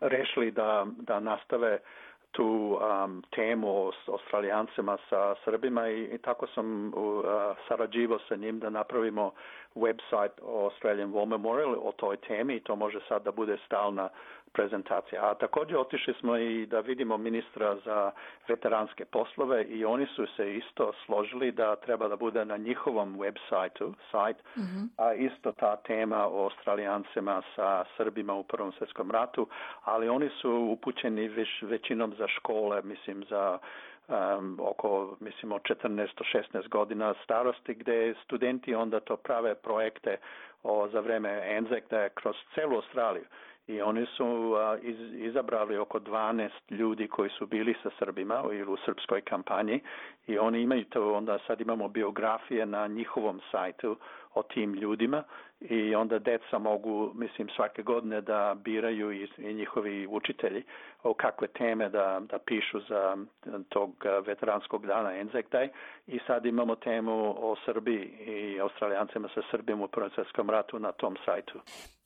rešili 0.00 0.50
da, 0.50 0.86
da 0.98 1.20
nastave 1.20 1.78
tu 2.32 2.78
um, 3.04 3.22
temu 3.34 3.68
o 3.68 3.92
Australijancima 4.06 4.98
sa 5.08 5.34
Srbima 5.44 5.88
i, 5.88 6.02
i 6.02 6.18
tako 6.18 6.46
sam 6.46 6.86
uh, 6.86 6.92
sarađivao 7.68 8.18
sa 8.28 8.36
njim 8.36 8.58
da 8.58 8.70
napravimo 8.70 9.32
website 9.74 10.40
o 10.42 10.64
Australian 10.64 11.12
War 11.12 11.26
Memorial 11.26 11.74
o 11.82 11.92
toj 11.96 12.16
temi 12.16 12.56
i 12.56 12.60
to 12.60 12.76
može 12.76 12.98
sad 13.08 13.22
da 13.22 13.32
bude 13.32 13.56
stalna 13.66 14.08
prezentacija. 14.52 15.30
A 15.30 15.34
također 15.34 15.76
otišli 15.76 16.14
smo 16.20 16.36
i 16.36 16.66
da 16.66 16.80
vidimo 16.80 17.16
ministra 17.16 17.76
za 17.84 18.10
veteranske 18.48 19.04
poslove 19.04 19.64
i 19.64 19.84
oni 19.84 20.06
su 20.06 20.26
se 20.36 20.54
isto 20.56 20.92
složili 21.06 21.52
da 21.52 21.76
treba 21.76 22.08
da 22.08 22.16
bude 22.16 22.44
na 22.44 22.56
njihovom 22.56 23.20
web 23.20 23.34
sajtu, 23.48 23.94
sajt, 24.10 24.36
mm-hmm. 24.56 24.90
a 24.96 25.14
isto 25.14 25.52
ta 25.52 25.76
tema 25.76 26.26
o 26.26 26.42
Australijancima 26.42 27.42
sa 27.56 27.84
Srbima 27.96 28.34
u 28.34 28.42
Prvom 28.42 28.72
svjetskom 28.72 29.10
ratu, 29.10 29.46
ali 29.84 30.08
oni 30.08 30.30
su 30.40 30.50
upućeni 30.50 31.28
već, 31.28 31.62
većinom 31.62 32.14
za 32.18 32.28
škole, 32.28 32.82
mislim 32.82 33.24
za 33.30 33.58
um, 34.08 34.58
oko 34.62 35.16
mislim 35.20 35.52
od 35.52 35.62
14-16 35.62 36.68
godina 36.68 37.14
starosti 37.24 37.74
gdje 37.74 38.14
studenti 38.24 38.74
onda 38.74 39.00
to 39.00 39.16
prave 39.16 39.54
projekte 39.54 40.16
o, 40.62 40.88
za 40.88 41.00
vreme 41.00 41.56
Anzac 41.58 41.84
kroz 42.14 42.36
celu 42.54 42.76
Australiju 42.76 43.24
i 43.72 43.82
oni 43.82 44.06
su 44.06 44.54
iz, 44.82 44.96
izabrali 45.12 45.78
oko 45.78 46.00
12 46.00 46.50
ljudi 46.70 47.08
koji 47.08 47.30
su 47.30 47.46
bili 47.46 47.74
sa 47.82 47.90
Srbima 47.98 48.42
ili 48.52 48.72
u 48.72 48.76
srpskoj 48.76 49.20
kampanji 49.20 49.80
i 50.26 50.38
oni 50.38 50.62
imaju 50.62 50.84
to, 50.84 51.14
onda 51.14 51.38
sad 51.46 51.60
imamo 51.60 51.88
biografije 51.88 52.66
na 52.66 52.86
njihovom 52.86 53.40
sajtu 53.50 53.96
o 54.34 54.42
tim 54.42 54.74
ljudima 54.74 55.22
i 55.60 55.94
onda 55.94 56.18
deca 56.18 56.58
mogu, 56.58 57.12
mislim, 57.14 57.48
svake 57.56 57.82
godine 57.82 58.20
da 58.20 58.56
biraju 58.64 59.12
i, 59.12 59.28
i 59.38 59.54
njihovi 59.54 60.06
učitelji 60.06 60.62
o 61.02 61.14
kakve 61.14 61.48
teme 61.48 61.88
da, 61.88 62.20
da 62.30 62.38
pišu 62.38 62.80
za 62.88 63.16
tog 63.68 63.90
veteranskog 64.26 64.86
dana 64.86 65.08
Anzac 65.08 65.44
Day 65.52 65.68
i 66.06 66.18
sad 66.26 66.46
imamo 66.46 66.76
temu 66.76 67.34
o 67.50 67.56
Srbiji 67.64 68.04
i 68.26 68.60
Australijancima 68.60 69.28
sa 69.34 69.40
Srbijom 69.50 69.80
u 69.80 69.88
Prvom 69.88 70.50
ratu 70.50 70.78
na 70.78 70.92
tom 70.92 71.16
sajtu. 71.24 71.60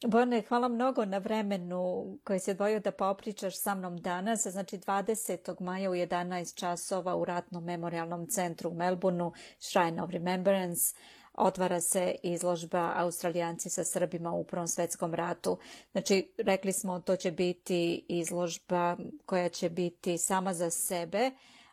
Borne, 0.07 0.43
hvala 0.49 0.69
mnogo 0.69 1.05
na 1.05 1.19
vremenu 1.19 2.05
koji 2.25 2.39
se 2.39 2.51
odvojio 2.51 2.81
da 2.81 2.91
popričaš 2.93 3.53
sa 3.63 3.75
mnom 3.75 3.97
danas. 3.97 4.47
Znači 4.51 4.77
20. 4.77 5.61
maja 5.61 5.91
u 5.91 5.95
11 5.95 6.61
časova 6.61 7.17
u 7.17 7.25
Ratnom 7.25 7.65
memorialnom 7.65 8.27
centru 8.27 8.71
u 8.71 8.75
Melbourneu, 8.75 9.33
Shrine 9.59 10.03
of 10.03 10.11
Remembrance, 10.11 10.97
otvara 11.37 11.81
se 11.81 12.15
izložba 12.23 12.93
Australijanci 12.97 13.71
sa 13.71 13.85
Srbima 13.85 14.33
u 14.33 14.45
Prvom 14.45 14.69
svetskom 14.69 15.15
ratu. 15.15 15.59
Znači, 15.93 16.33
rekli 16.39 16.73
smo 16.73 17.01
to 17.01 17.17
će 17.17 17.31
biti 17.31 18.05
izložba 18.09 18.97
koja 19.27 19.49
će 19.49 19.71
biti 19.71 20.19
sama 20.19 20.55
za 20.55 20.71
sebe, 20.71 21.31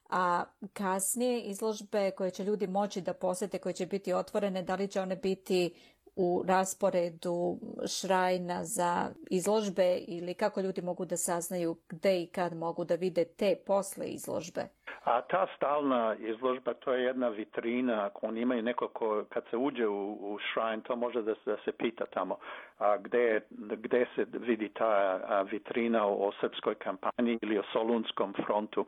a 0.10 0.44
kasnije 0.74 1.42
izložbe 1.42 2.12
koje 2.12 2.32
će 2.32 2.44
ljudi 2.44 2.68
moći 2.68 3.02
da 3.02 3.14
posete, 3.14 3.58
koje 3.60 3.74
će 3.74 3.86
biti 3.86 4.14
otvorene, 4.14 4.64
da 4.64 4.76
li 4.76 4.88
će 4.88 5.02
one 5.02 5.16
biti 5.16 5.74
u 6.16 6.44
rasporedu 6.46 7.60
šrajna 7.88 8.66
za 8.66 9.10
izložbe 9.30 9.98
ili 9.98 10.34
kako 10.34 10.62
ljudi 10.62 10.82
mogu 10.82 11.06
da 11.06 11.18
saznaju 11.18 11.78
gde 11.90 12.22
i 12.22 12.28
kad 12.28 12.54
mogu 12.56 12.86
da 12.86 12.96
vide 12.96 13.26
te 13.26 13.56
posle 13.66 14.08
izložbe? 14.08 14.68
A 15.04 15.22
ta 15.22 15.48
stalna 15.56 16.16
izložba, 16.20 16.74
to 16.74 16.94
je 16.94 17.04
jedna 17.04 17.28
vitrina, 17.28 18.06
ako 18.06 18.28
oni 18.28 18.42
imaju 18.42 18.64
neko 18.64 18.88
ko, 18.88 19.24
kad 19.30 19.44
se 19.50 19.58
uđe 19.58 19.88
u, 19.88 20.12
u 20.12 20.40
šrajn, 20.40 20.82
to 20.82 20.96
može 20.96 21.22
da 21.22 21.34
da 21.46 21.58
se 21.66 21.72
pita 21.72 22.06
tamo. 22.06 22.38
A, 22.80 22.98
gde, 22.98 23.42
gde 23.50 24.06
se 24.16 24.26
vidi 24.32 24.70
ta 24.70 25.20
a, 25.28 25.42
vitrina 25.42 26.06
o, 26.06 26.28
o 26.28 26.32
srpskoj 26.40 26.76
kampanji 26.76 27.40
ili 27.42 27.60
o 27.60 27.64
Solunskom 27.74 28.34
frontu 28.46 28.86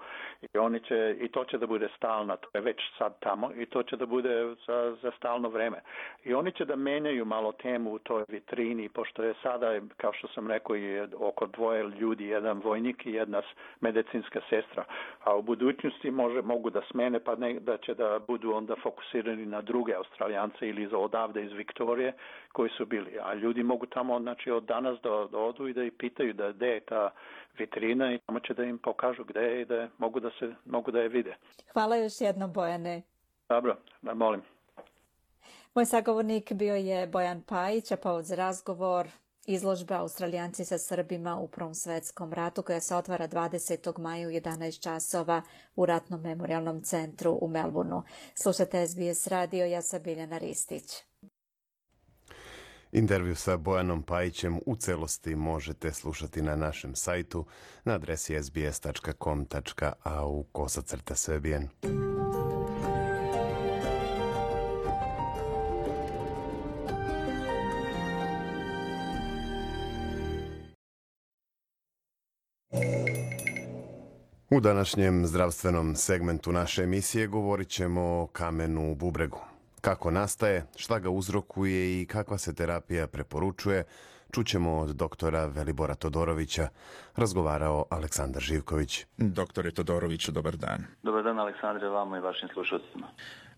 i 0.54 0.58
oni 0.58 0.80
će 0.80 1.16
i 1.22 1.28
to 1.28 1.46
će 1.46 1.58
da 1.58 1.68
bude 1.68 1.90
stalna, 1.98 2.36
to 2.36 2.50
je 2.54 2.62
već 2.62 2.78
sad 2.98 3.20
tamo 3.20 3.52
i 3.58 3.66
to 3.66 3.84
će 3.84 3.96
da 3.96 4.06
bude 4.06 4.56
za, 4.68 4.96
za 5.02 5.12
stalno 5.18 5.50
vreme. 5.50 5.78
I 6.24 6.34
oni 6.34 6.52
će 6.52 6.66
da 6.66 6.76
menjaju 6.76 7.26
malo 7.26 7.52
temu 7.52 7.94
u 7.94 8.00
toj 8.00 8.24
vitrini, 8.28 8.90
pošto 8.90 9.24
je 9.24 9.34
sada, 9.44 9.80
kao 9.98 10.14
što 10.14 10.28
sam 10.28 10.48
rekao, 10.48 10.76
je 10.76 11.08
oko 11.20 11.46
dvoje 11.46 11.84
ljudi, 11.84 12.26
jedan 12.26 12.62
vojnik 12.64 13.06
i 13.06 13.12
jedna 13.12 13.42
medicinska 13.82 14.40
sestra, 14.50 14.84
a 15.24 15.36
u 15.36 15.42
budućnosti 15.42 16.12
može, 16.12 16.42
mogu 16.42 16.70
da 16.70 16.82
smene 16.92 17.20
pa 17.20 17.36
ne, 17.36 17.60
da 17.60 17.78
će 17.78 17.94
da 17.94 18.20
budu 18.28 18.54
onda 18.54 18.76
fokusirani 18.84 19.46
na 19.46 19.62
druge 19.62 19.94
Australijance 19.94 20.70
ili 20.70 20.88
za 20.88 20.98
odavde 20.98 21.44
iz 21.44 21.52
Viktorije 21.52 22.14
koji 22.52 22.70
su 22.70 22.86
bili. 22.86 23.20
A 23.24 23.34
ljudi 23.34 23.64
mogu 23.64 23.75
tamo 23.86 24.20
znači, 24.20 24.52
od 24.52 24.64
danas 24.64 25.00
da, 25.04 25.28
da 25.32 25.38
odu 25.38 25.68
i 25.68 25.74
da 25.74 25.84
ih 25.84 25.94
pitaju 25.98 26.34
da 26.34 26.52
gde 26.52 26.68
je 26.68 26.80
ta 26.80 27.12
vitrina 27.60 28.14
i 28.14 28.20
tamo 28.26 28.40
će 28.40 28.54
da 28.54 28.64
im 28.64 28.78
pokažu 28.78 29.24
gde 29.24 29.40
je 29.40 29.62
i 29.62 29.66
da 29.66 29.88
mogu 29.98 30.20
da, 30.20 30.30
se, 30.40 30.54
mogu 30.66 30.92
da 30.92 31.00
je 31.00 31.10
vide. 31.10 31.36
Hvala 31.74 31.96
još 31.96 32.22
jednom 32.22 32.54
Bojane. 32.54 33.02
Dobro, 33.50 33.78
da 34.02 34.14
molim. 34.14 34.42
Moj 35.76 35.86
sagovornik 35.86 36.54
bio 36.54 36.76
je 36.76 37.08
Bojan 37.08 37.42
Pajić, 37.42 37.92
a 37.92 37.98
povod 37.98 38.26
za 38.26 38.36
razgovor 38.36 39.08
Izložba 39.48 39.96
Australijanci 39.96 40.66
sa 40.66 40.78
Srbima 40.78 41.40
u 41.40 41.48
Prvom 41.48 41.74
svetskom 41.74 42.34
ratu 42.34 42.64
koja 42.64 42.80
se 42.80 42.96
otvara 42.96 43.28
20. 43.28 44.00
maja 44.00 44.28
u 44.28 44.32
11 44.32 44.84
časova 44.84 45.42
u 45.76 45.86
Ratnom 45.86 46.22
memorialnom 46.22 46.82
centru 46.82 47.38
u 47.42 47.48
Melbourneu. 47.48 48.02
Slušate 48.36 48.88
SBS 48.88 49.28
radio, 49.28 49.66
ja 49.66 49.82
sam 49.82 50.04
Biljana 50.04 50.38
Ristić. 50.38 50.84
Intervju 52.96 53.36
sa 53.36 53.58
Bojanom 53.58 54.04
Pajićem 54.04 54.60
u 54.66 54.76
celosti 54.76 55.36
možete 55.36 55.92
slušati 55.92 56.42
na 56.42 56.56
našem 56.56 56.96
sajtu 56.96 57.46
na 57.84 57.94
adresi 57.94 58.44
sbs.com.au 58.44 58.84
kosacrta 60.44 61.16
srbijen. 61.16 61.70
U 74.50 74.60
današnjem 74.60 75.26
zdravstvenom 75.26 75.96
segmentu 75.96 76.52
naše 76.52 76.84
emisije 76.84 77.28
govorit 77.28 77.70
ćemo 77.70 78.02
o 78.02 78.28
kamenu 78.28 78.92
u 78.92 78.96
bubregu. 78.96 79.55
Kako 79.86 80.12
nastaje, 80.12 80.66
šta 80.76 81.00
ga 81.00 81.10
uzrokuje 81.10 82.02
i 82.02 82.06
kakva 82.06 82.38
se 82.38 82.54
terapija 82.54 83.08
preporučuje, 83.08 83.84
čućemo 84.32 84.78
od 84.78 84.96
doktora 84.96 85.46
Velibora 85.46 85.96
Todorovića, 85.96 86.68
razgovarao 87.16 87.86
Aleksandar 87.90 88.42
Živković. 88.42 89.06
Doktore 89.18 89.72
Todoroviću, 89.72 90.32
dobar 90.32 90.58
dan. 90.58 90.86
Dobar 91.04 91.24
dan, 91.24 91.40
Aleksandre, 91.40 91.88
vama 91.88 92.18
i 92.18 92.22
vašim 92.22 92.50
slušalcima. 92.54 93.08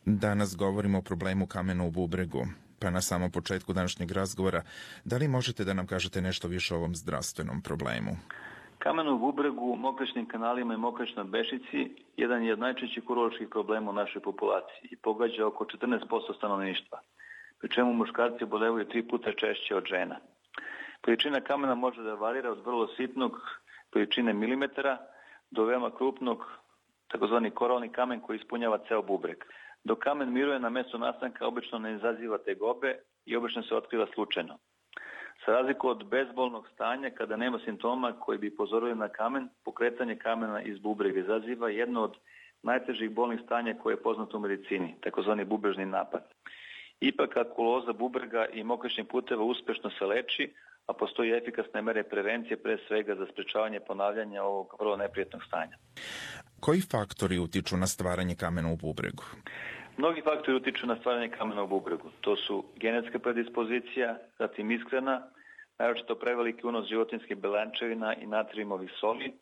Danas 0.05 0.55
govorimo 0.55 0.97
o 0.97 1.01
problemu 1.01 1.47
kamena 1.47 1.83
u 1.83 1.91
bubregu. 1.91 2.47
Pa 2.79 2.89
na 2.89 3.01
samom 3.01 3.31
početku 3.31 3.73
današnjeg 3.73 4.11
razgovora, 4.11 4.63
da 5.05 5.17
li 5.17 5.27
možete 5.27 5.63
da 5.63 5.73
nam 5.73 5.87
kažete 5.87 6.21
nešto 6.21 6.47
više 6.47 6.73
o 6.73 6.77
ovom 6.77 6.95
zdravstvenom 6.95 7.61
problemu? 7.61 8.17
Kamen 8.79 9.07
u 9.07 9.17
bubregu, 9.17 9.75
mokračnim 9.75 10.25
kanalima 10.25 10.73
i 10.73 10.77
mokračnoj 10.77 11.25
bešici 11.25 11.95
jedan 12.17 12.43
je 12.43 12.53
od 12.53 12.59
najčešćih 12.59 13.09
uroloških 13.09 13.47
problema 13.49 13.91
u 13.91 13.93
našoj 13.93 14.21
populaciji 14.21 14.89
i 14.91 14.95
pogađa 14.95 15.47
oko 15.47 15.65
14% 15.65 16.35
stanovništva, 16.37 16.99
pri 17.59 17.69
čemu 17.69 17.93
muškarci 17.93 18.45
bolevaju 18.45 18.85
tri 18.85 19.07
puta 19.07 19.31
češće 19.31 19.75
od 19.75 19.85
žena. 19.85 20.15
Količina 21.01 21.41
kamena 21.41 21.75
može 21.75 22.03
da 22.03 22.13
varira 22.13 22.51
od 22.51 22.65
vrlo 22.65 22.87
sitnog 22.87 23.41
količine 23.93 24.33
milimetara 24.33 24.97
do 25.51 25.65
veoma 25.65 25.91
krupnog 25.91 26.45
takozvani 27.07 27.51
koralni 27.51 27.89
kamen 27.89 28.19
koji 28.19 28.37
ispunjava 28.37 28.77
ceo 28.87 29.01
bubreg. 29.01 29.37
Dok 29.83 29.99
kamen 29.99 30.33
miruje 30.33 30.59
na 30.59 30.69
mesto 30.69 30.97
nastanka 30.97 31.47
obično 31.47 31.79
ne 31.79 31.95
izaziva 31.95 32.37
tegobe 32.37 32.99
i 33.25 33.35
obično 33.35 33.63
se 33.63 33.75
otkriva 33.75 34.07
slučajno. 34.13 34.57
Za 35.47 35.53
razliku 35.53 35.87
od 35.87 36.03
bezbolnog 36.09 36.67
stanja, 36.73 37.09
kada 37.09 37.35
nema 37.37 37.59
simptoma 37.65 38.13
koji 38.19 38.37
bi 38.37 38.55
pozorili 38.55 38.95
na 38.95 39.09
kamen, 39.09 39.49
pokretanje 39.65 40.15
kamena 40.15 40.61
iz 40.61 40.79
bubrega 40.79 41.19
izaziva 41.19 41.69
jedno 41.69 42.03
od 42.03 42.17
najtežih 42.63 43.09
bolnih 43.11 43.39
stanja 43.45 43.75
koje 43.83 43.93
je 43.93 44.01
poznato 44.03 44.37
u 44.37 44.39
medicini, 44.39 44.95
takozvani 45.01 45.45
bubrežni 45.45 45.85
napad. 45.85 46.23
Ipak 46.99 47.37
akuloza 47.37 47.93
bubrega 47.93 48.45
i 48.53 48.63
mokračnih 48.63 49.07
puteva 49.11 49.43
uspešno 49.43 49.89
se 49.89 50.05
leči, 50.05 50.53
a 50.85 50.93
postoji 50.93 51.31
efikasne 51.31 51.81
mere 51.81 52.03
prevencije 52.03 52.57
pre 52.57 52.77
svega 52.87 53.15
za 53.15 53.25
sprečavanje 53.31 53.79
ponavljanja 53.79 54.43
ovog 54.43 54.75
vrlo 54.79 54.97
neprijetnog 54.97 55.43
stanja. 55.43 55.77
Koji 56.59 56.81
faktori 56.81 57.39
utiču 57.39 57.77
na 57.77 57.87
stvaranje 57.87 58.35
kamena 58.35 58.71
u 58.71 58.75
bubregu? 58.75 59.23
Mnogi 59.97 60.21
faktori 60.21 60.57
utiču 60.57 60.87
na 60.87 60.95
stvaranje 60.95 61.29
kamena 61.29 61.63
u 61.63 61.67
bubregu. 61.67 62.09
To 62.21 62.35
su 62.35 62.63
genetska 62.75 63.19
predispozicija, 63.19 64.17
zatim 64.39 64.71
iskrena, 64.71 65.21
naročito 65.79 66.15
preveliki 66.15 66.67
unos 66.67 66.87
životinskih 66.87 67.37
belančevina 67.37 68.15
i 68.15 68.25
natriumovih 68.25 68.91
soli, 68.99 69.33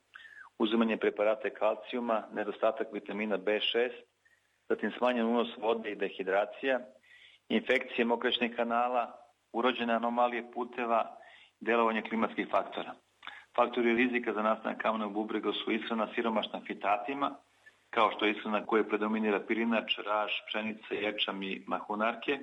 uzimanje 0.60 0.98
preparata 0.98 1.50
kalcijuma, 1.50 2.24
nedostatak 2.34 2.88
vitamina 2.94 3.38
B6, 3.38 3.90
zatim 4.70 4.92
smanjen 4.98 5.26
unos 5.26 5.58
vode 5.58 5.92
i 5.92 5.96
dehidracija, 5.96 6.80
infekcije 7.50 8.06
mokračnih 8.06 8.56
kanala, 8.56 9.12
urođene 9.54 9.94
anomalije 9.94 10.52
puteva, 10.54 11.18
delovanje 11.60 12.02
klimatskih 12.02 12.48
faktora. 12.52 12.94
Faktori 13.56 13.94
rizika 13.96 14.34
za 14.34 14.42
nastanak 14.42 14.82
kamena 14.82 15.08
u 15.08 15.10
bubregu 15.10 15.54
su 15.54 15.72
ishrana 15.72 16.08
siromašna 16.16 16.62
fitatima, 16.68 17.36
kao 17.90 18.12
što 18.12 18.26
je 18.26 18.32
ishrana 18.32 18.66
koje 18.66 18.90
predominira 18.90 19.40
pirinač, 19.40 19.98
raž, 19.98 20.32
pšenica, 20.48 20.94
ječam 20.96 21.44
i 21.44 21.64
mahunarke, 21.68 22.40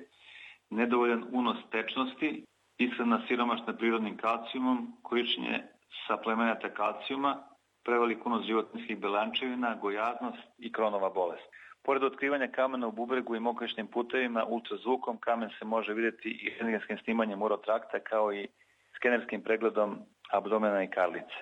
nedovoljan 0.69 1.25
unos 1.31 1.57
tečnosti, 1.71 2.45
ishrana 2.77 3.21
siromašna 3.27 3.73
prirodnim 3.73 4.17
kalcijumom, 4.17 4.97
korišćenje 5.01 5.63
saplemenata 6.07 6.69
kalcijuma, 6.69 7.43
prevelik 7.85 8.25
unos 8.25 8.45
životinskih 8.45 8.99
belančevina, 8.99 9.75
gojaznost 9.75 10.47
i 10.57 10.71
kronova 10.71 11.09
bolest. 11.09 11.43
Pored 11.83 12.03
otkrivanja 12.03 12.47
kamena 12.47 12.87
u 12.87 12.91
bubregu 12.91 13.35
i 13.35 13.39
mokračnim 13.39 13.87
putevima, 13.87 14.45
ultrazvukom 14.45 15.17
kamen 15.17 15.49
se 15.59 15.65
može 15.65 15.93
videti 15.93 16.29
i 16.29 16.49
rentgenskim 16.59 16.97
snimanjem 17.03 17.41
urotrakta 17.41 17.99
kao 17.99 18.33
i 18.33 18.47
skenerskim 18.95 19.41
pregledom 19.41 19.99
abdomena 20.31 20.83
i 20.83 20.89
karlice. 20.89 21.39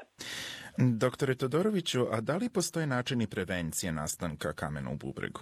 Doktore 0.78 1.36
Todoroviću, 1.36 2.02
a 2.12 2.22
da 2.22 2.38
li 2.38 2.50
postoje 2.50 2.88
načini 2.88 3.28
prevencije 3.28 3.92
nastanka 3.92 4.54
kamena 4.54 4.90
u 4.92 4.96
bubregu? 4.96 5.42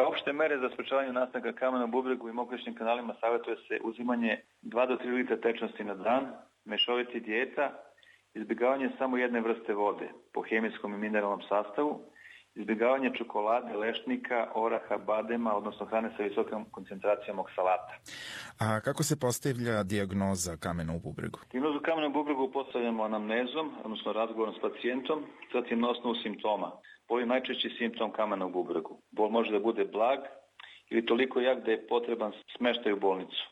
Kao 0.00 0.08
opšte 0.08 0.32
mere 0.32 0.58
za 0.58 0.68
sprečavanje 0.74 1.12
nastanka 1.12 1.52
kamena 1.52 1.84
u 1.84 1.88
bubregu 1.88 2.28
i 2.28 2.32
mokračnim 2.32 2.74
kanalima 2.74 3.14
savjetuje 3.20 3.56
se 3.56 3.80
uzimanje 3.84 4.40
2 4.62 4.88
do 4.88 4.94
3 4.94 5.14
litra 5.14 5.36
tečnosti 5.36 5.84
na 5.84 5.94
dan, 5.94 6.24
mešoviti 6.64 7.20
dijeta, 7.20 7.70
izbjegavanje 8.34 8.90
samo 8.98 9.16
jedne 9.16 9.40
vrste 9.40 9.74
vode 9.74 10.08
po 10.32 10.42
hemijskom 10.42 10.94
i 10.94 10.98
mineralnom 10.98 11.42
sastavu, 11.48 12.00
izbjegavanje 12.54 13.10
čokolade, 13.18 13.76
lešnika, 13.76 14.48
oraha, 14.54 14.96
badema, 14.98 15.56
odnosno 15.56 15.86
hrane 15.86 16.10
sa 16.16 16.22
visokom 16.22 16.64
koncentracijom 16.70 17.38
oksalata. 17.38 17.94
A 18.58 18.80
kako 18.80 19.02
se 19.02 19.20
postavlja 19.20 19.82
diagnoza 19.82 20.56
kamena 20.56 20.92
u 20.94 21.00
bubregu? 21.00 21.38
Diagnozu 21.52 21.80
kamena 21.80 22.06
u 22.06 22.12
bubregu 22.12 22.52
postavljamo 22.52 23.04
anamnezom, 23.04 23.66
odnosno 23.84 24.12
razgovorom 24.12 24.54
s 24.54 24.60
pacijentom, 24.60 25.18
zatim 25.52 25.80
na 25.80 25.90
osnovu 25.90 26.14
simptoma. 26.14 26.70
Bol 27.10 27.20
je 27.20 27.26
najčešći 27.26 27.68
simptom 27.78 28.12
kamena 28.12 28.46
u 28.46 28.50
bubregu. 28.50 28.98
Bol 29.10 29.28
može 29.28 29.52
da 29.52 29.58
bude 29.58 29.84
blag 29.84 30.18
ili 30.90 31.06
toliko 31.06 31.40
jak 31.40 31.64
da 31.64 31.70
je 31.70 31.86
potreban 31.86 32.32
smeštaj 32.56 32.92
u 32.92 33.00
bolnicu. 33.00 33.42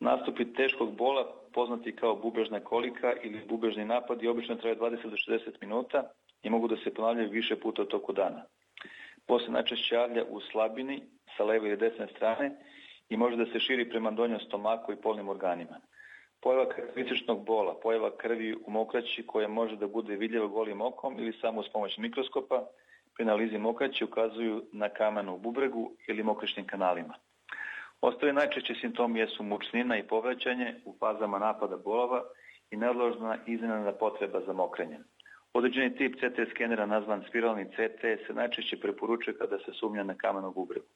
Nastupi 0.00 0.52
teškog 0.52 0.96
bola, 0.96 1.24
poznati 1.52 1.96
kao 1.96 2.16
bubrežna 2.16 2.60
kolika 2.60 3.12
ili 3.22 3.46
bubrežni 3.48 3.84
napad, 3.84 4.22
i 4.22 4.28
obično 4.28 4.54
traje 4.54 4.76
20 4.76 5.02
do 5.02 5.16
60 5.16 5.38
minuta 5.60 6.10
i 6.42 6.50
mogu 6.50 6.68
da 6.68 6.76
se 6.76 6.94
ponavljaju 6.94 7.30
više 7.30 7.56
puta 7.56 7.82
u 7.82 7.84
toku 7.84 8.12
dana. 8.12 8.44
Posle 9.26 9.52
najčešće 9.52 9.94
javlja 9.94 10.24
u 10.28 10.40
slabini 10.40 11.02
sa 11.36 11.44
leve 11.44 11.68
ili 11.68 11.76
desne 11.76 12.06
strane 12.16 12.50
i 13.08 13.16
može 13.16 13.36
da 13.36 13.46
se 13.46 13.60
širi 13.60 13.90
prema 13.90 14.10
donjom 14.10 14.40
stomaku 14.40 14.92
i 14.92 15.00
polnim 15.02 15.28
organima. 15.28 15.80
Pojava 16.40 16.68
karakterističnog 16.68 17.44
bola, 17.44 17.74
pojava 17.82 18.16
krvi 18.16 18.54
u 18.66 18.70
mokraći 18.70 19.26
koja 19.26 19.48
može 19.48 19.76
da 19.76 19.86
bude 19.86 20.16
vidljiva 20.16 20.46
golim 20.46 20.80
okom 20.80 21.18
ili 21.18 21.32
samo 21.40 21.60
uz 21.60 21.66
pomoć 21.72 21.98
mikroskopa, 21.98 22.66
pri 23.18 23.24
analizi 23.24 23.58
mokraći 23.58 24.04
ukazuju 24.04 24.62
na 24.72 24.88
kamen 24.88 25.28
u 25.28 25.38
bubregu 25.38 25.90
ili 26.08 26.22
mokračnim 26.22 26.66
kanalima. 26.66 27.14
Ostali 28.00 28.32
najčešći 28.32 28.74
simptomi 28.74 29.20
jesu 29.20 29.42
mučnina 29.42 29.98
i 29.98 30.02
povraćanje 30.02 30.74
u 30.84 30.94
fazama 31.00 31.38
napada 31.38 31.76
bolova 31.76 32.22
i 32.70 32.76
neodložna 32.76 33.38
iznenada 33.46 33.92
potreba 33.92 34.40
za 34.46 34.52
mokrenjem. 34.52 35.04
Određeni 35.52 35.96
tip 35.96 36.14
CT 36.14 36.50
skenera 36.50 36.86
nazvan 36.86 37.24
spiralni 37.28 37.64
CT 37.64 38.00
se 38.26 38.34
najčešće 38.34 38.80
preporučuje 38.80 39.38
kada 39.38 39.58
se 39.58 39.72
sumnja 39.72 40.04
na 40.04 40.14
kamen 40.14 40.44
u 40.44 40.52
bubregu. 40.52 40.86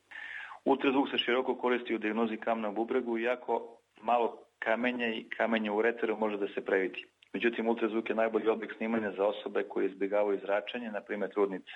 Ultrazvuk 0.65 1.11
se 1.11 1.19
široko 1.19 1.57
koristi 1.57 1.95
u 1.95 1.99
diagnozi 1.99 2.37
kamena 2.37 2.69
u 2.69 2.73
bubregu, 2.73 3.19
iako 3.19 3.79
malo 4.03 4.39
kamenja 4.59 5.09
i 5.09 5.29
kamenja 5.37 5.73
u 5.73 5.83
reteru 5.83 6.17
može 6.19 6.37
da 6.37 6.49
se 6.49 6.65
previti. 6.65 7.07
Međutim, 7.33 7.69
ultrazvuk 7.69 8.09
je 8.09 8.15
najbolji 8.15 8.49
oblik 8.49 8.73
snimanja 8.77 9.13
za 9.17 9.25
osobe 9.27 9.63
koje 9.63 9.87
izbjegavaju 9.87 10.39
zračenje, 10.43 10.91
na 10.91 11.01
primjer 11.01 11.31
trudnice. 11.31 11.73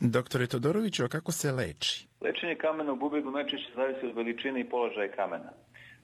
Doktore 0.00 0.46
Todoroviću, 0.46 1.04
a 1.04 1.08
kako 1.08 1.32
se 1.32 1.52
leči? 1.52 2.08
Lečenje 2.20 2.54
kamena 2.54 2.92
u 2.92 2.96
bubregu 2.96 3.30
najčešće 3.30 3.72
zavisi 3.74 4.06
od 4.06 4.16
veličine 4.16 4.60
i 4.60 4.68
položaja 4.68 5.08
kamena. 5.08 5.52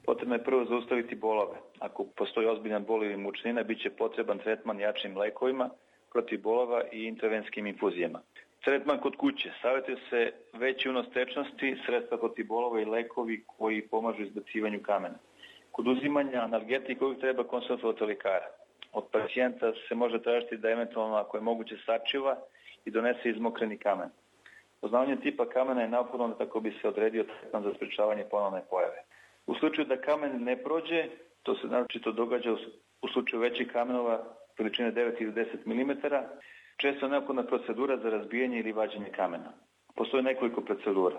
Potrebno 0.04 0.34
je 0.34 0.44
prvo 0.44 0.64
zaustaviti 0.64 1.14
bolove. 1.14 1.56
Ako 1.78 2.04
postoji 2.04 2.46
ozbiljan 2.46 2.84
bol 2.84 3.04
ili 3.04 3.16
mučnina, 3.16 3.62
bit 3.62 3.82
će 3.82 3.90
potreban 3.90 4.38
tretman 4.38 4.80
jačim 4.80 5.16
lekovima 5.18 5.70
protiv 6.12 6.42
bolova 6.42 6.82
i 6.92 7.04
intravenskim 7.04 7.66
infuzijama. 7.66 8.20
Tretman 8.64 8.98
kod 9.00 9.16
kuće. 9.16 9.52
Savjetuje 9.62 9.96
se 10.10 10.32
veći 10.52 10.88
unos 10.88 11.06
tečnosti, 11.14 11.76
sredstva 11.86 12.18
protiv 12.18 12.46
bolova 12.46 12.80
i 12.80 12.84
lekovi 12.84 13.44
koji 13.46 13.88
pomažu 13.88 14.22
izbacivanju 14.22 14.80
kamena. 14.82 15.18
Kod 15.72 15.88
uzimanja 15.88 16.40
analgetika 16.40 17.04
uvijek 17.04 17.20
treba 17.20 17.44
konsultovati 17.44 18.04
lekara. 18.04 18.46
Od 18.96 19.04
pacijenta 19.12 19.72
se 19.88 19.94
može 19.94 20.22
tražiti 20.22 20.56
da 20.56 20.70
eventualno, 20.70 21.16
ako 21.16 21.36
je 21.36 21.40
moguće, 21.40 21.76
sačiva 21.86 22.36
i 22.84 22.90
donese 22.90 23.30
izmokreni 23.30 23.78
kamen. 23.78 24.08
Poznavanje 24.80 25.16
tipa 25.16 25.48
kamena 25.48 25.82
je 25.82 25.88
neophodno 25.88 26.28
tako 26.28 26.60
bi 26.60 26.78
se 26.80 26.88
odredio 26.88 27.24
tretman 27.24 27.62
za 27.62 27.74
sprečavanje 27.74 28.24
ponovne 28.30 28.62
pojave. 28.70 29.02
U 29.46 29.54
slučaju 29.54 29.86
da 29.86 30.00
kamen 30.00 30.44
ne 30.44 30.56
prođe, 30.62 31.04
to 31.42 31.54
se 31.54 31.66
naročito 31.66 32.12
događa 32.12 32.52
u 33.02 33.08
slučaju 33.08 33.42
većih 33.42 33.68
kamenova 33.72 34.24
veličine 34.58 34.92
9 34.92 35.22
ili 35.22 35.32
10 35.32 35.66
mm, 35.66 35.90
često 36.76 37.06
je 37.06 37.10
neophodna 37.10 37.42
procedura 37.42 37.96
za 37.96 38.10
razbijanje 38.10 38.58
ili 38.58 38.72
vađenje 38.72 39.10
kamena. 39.16 39.52
Postoje 39.94 40.22
nekoliko 40.22 40.60
procedura. 40.60 41.16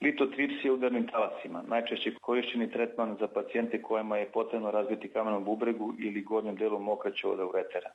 Litotripsija 0.00 0.72
udarnim 0.72 1.06
talasima, 1.06 1.62
najčešće 1.68 2.14
korišćeni 2.20 2.70
tretman 2.70 3.16
za 3.20 3.28
pacijente 3.28 3.82
kojima 3.82 4.16
je 4.18 4.32
potrebno 4.32 4.70
razbiti 4.70 5.08
kamen 5.08 5.34
u 5.34 5.40
bubregu 5.40 5.94
ili 5.98 6.22
gornjem 6.22 6.56
delu 6.56 6.78
mokraća 6.78 7.28
od 7.28 7.40
uretera. 7.40 7.90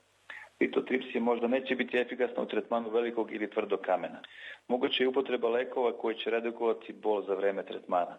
Litotripsija 0.60 1.20
možda 1.20 1.48
neće 1.48 1.76
biti 1.76 1.98
efikasna 1.98 2.42
u 2.42 2.46
tretmanu 2.46 2.90
velikog 2.90 3.32
ili 3.32 3.50
tvrdog 3.50 3.80
kamena. 3.80 4.20
Moguće 4.68 5.04
je 5.04 5.08
upotreba 5.08 5.48
lekova 5.48 5.98
koji 5.98 6.16
će 6.16 6.30
redukovati 6.30 6.92
bol 6.92 7.22
za 7.26 7.34
vreme 7.34 7.62
tretmana. 7.66 8.16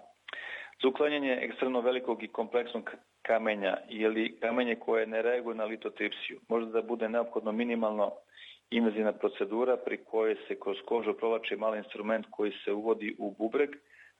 Za 0.81 0.87
uklanjanje 0.87 1.37
ekstremno 1.41 1.81
velikog 1.81 2.23
i 2.23 2.27
kompleksnog 2.27 2.91
kamenja 3.21 3.77
ili 3.89 4.37
kamenje 4.39 4.75
koje 4.75 5.07
ne 5.07 5.21
reaguje 5.21 5.55
na 5.55 5.65
litotripsiju, 5.65 6.39
možda 6.49 6.71
da 6.71 6.81
bude 6.81 7.09
neophodno 7.09 7.51
minimalno 7.51 8.11
invazivna 8.69 9.13
procedura 9.13 9.77
pri 9.77 9.97
kojoj 9.97 10.35
se 10.47 10.59
kroz 10.59 10.77
kožu 10.85 11.13
provlači 11.13 11.55
mali 11.55 11.77
instrument 11.77 12.25
koji 12.31 12.51
se 12.65 12.73
uvodi 12.73 13.15
u 13.19 13.31
bubreg 13.31 13.69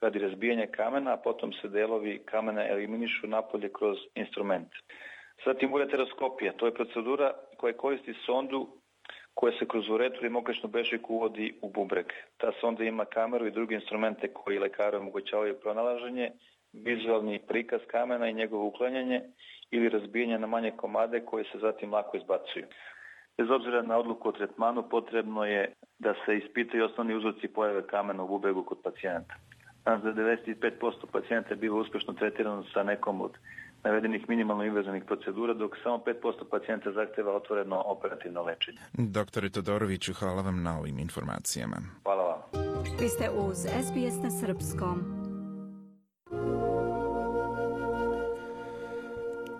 radi 0.00 0.18
razbijanja 0.18 0.66
kamena, 0.66 1.12
a 1.12 1.16
potom 1.16 1.52
se 1.52 1.68
delovi 1.68 2.18
kamena 2.24 2.68
eliminišu 2.68 3.26
napolje 3.26 3.72
kroz 3.72 3.96
instrument. 4.14 4.68
Zatim 5.44 5.74
ureteroskopija, 5.74 6.52
to 6.52 6.66
je 6.66 6.74
procedura 6.74 7.32
koja 7.56 7.72
koristi 7.72 8.14
sondu 8.26 8.68
koja 9.34 9.52
se 9.58 9.68
kroz 9.68 9.88
uretru 9.88 10.26
i 10.26 10.30
mokračnu 10.30 10.68
bešiku 10.68 11.14
uvodi 11.14 11.58
u 11.62 11.68
bubreg. 11.70 12.06
Ta 12.36 12.52
sonda 12.60 12.84
ima 12.84 13.04
kameru 13.04 13.46
i 13.46 13.50
druge 13.50 13.74
instrumente 13.74 14.32
koji 14.32 14.58
lekaru 14.58 14.98
omogućavaju 14.98 15.60
pronalaženje, 15.60 16.30
vizualni 16.72 17.38
prikaz 17.48 17.80
kamena 17.86 18.28
i 18.28 18.34
njegovo 18.34 18.66
uklanjanje 18.66 19.20
ili 19.70 19.88
razbijanje 19.88 20.38
na 20.38 20.46
manje 20.46 20.70
komade 20.76 21.20
koje 21.24 21.44
se 21.44 21.58
zatim 21.58 21.92
lako 21.92 22.16
izbacuju. 22.16 22.64
Bez 23.38 23.50
obzira 23.50 23.82
na 23.82 23.96
odluku 23.96 24.28
o 24.28 24.32
tretmanu, 24.32 24.82
potrebno 24.90 25.44
je 25.44 25.72
da 25.98 26.14
se 26.26 26.36
ispitaju 26.36 26.84
osnovni 26.84 27.14
uzroci 27.14 27.48
pojave 27.48 27.86
kamena 27.86 28.22
u 28.22 28.28
bubregu 28.28 28.62
kod 28.62 28.78
pacijenta. 28.84 29.34
Danas 29.84 30.02
za 30.02 30.12
95% 30.12 30.92
pacijenta 31.12 31.48
je 31.50 31.56
bilo 31.56 31.80
uspešno 31.80 32.14
tretirano 32.14 32.64
sa 32.74 32.82
nekom 32.82 33.20
od 33.20 33.32
navedenih 33.84 34.28
minimalno 34.28 34.64
invazivnih 34.64 35.04
procedura, 35.04 35.54
dok 35.54 35.76
samo 35.82 35.96
5% 35.96 36.32
pacijenta 36.50 36.92
zahteva 36.92 37.36
otvoreno 37.36 37.82
operativno 37.86 38.42
lečenje. 38.42 38.78
Doktore 38.92 39.50
Todoroviću, 39.50 40.14
hvala 40.14 40.42
vam 40.42 40.62
na 40.62 40.78
ovim 40.78 40.98
informacijama. 40.98 41.76
Hvala 42.02 42.22
vam. 42.22 42.40
Vi 43.00 43.08
ste 43.08 43.30
uz 43.30 43.56
SBS 43.56 44.22
na 44.22 44.30
Srpskom. 44.30 44.96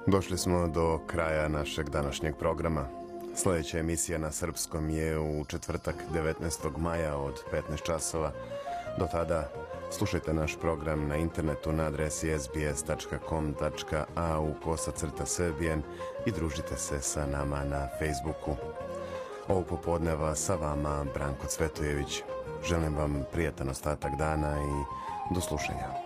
Došli 0.07 0.39
smo 0.39 0.68
do 0.68 0.99
kraja 1.07 1.49
našeg 1.49 1.89
današnjeg 1.89 2.35
programa. 2.39 3.06
Sljedeća 3.37 3.78
emisija 3.78 4.18
na 4.18 4.32
Srpskom 4.32 4.91
je 4.91 5.18
u 5.18 5.45
četvrtak 5.45 5.95
19. 6.14 6.78
maja 6.78 7.16
od 7.16 7.43
15 7.53 7.87
časova. 7.87 8.32
Do 8.99 9.07
tada 9.12 9.51
slušajte 9.91 10.34
naš 10.34 10.57
program 10.61 11.09
na 11.09 11.16
internetu 11.16 11.72
na 11.72 11.84
adresi 11.84 12.39
sbs.com.au 12.39 12.95
kosacrta 14.64 15.26
srbijen 15.26 15.82
i 16.26 16.30
družite 16.30 16.76
se 16.76 17.01
sa 17.01 17.26
nama 17.26 17.64
na 17.64 17.89
Facebooku. 17.99 18.57
Ovo 19.49 19.62
popodneva 19.62 20.34
sa 20.34 20.55
vama 20.55 21.05
Branko 21.14 21.47
Cvetojević. 21.47 22.22
Želim 22.68 22.97
vam 22.97 23.24
prijatan 23.32 23.68
ostatak 23.68 24.16
dana 24.18 24.57
i 24.59 24.84
do 25.34 25.41
slušanja. 25.41 26.06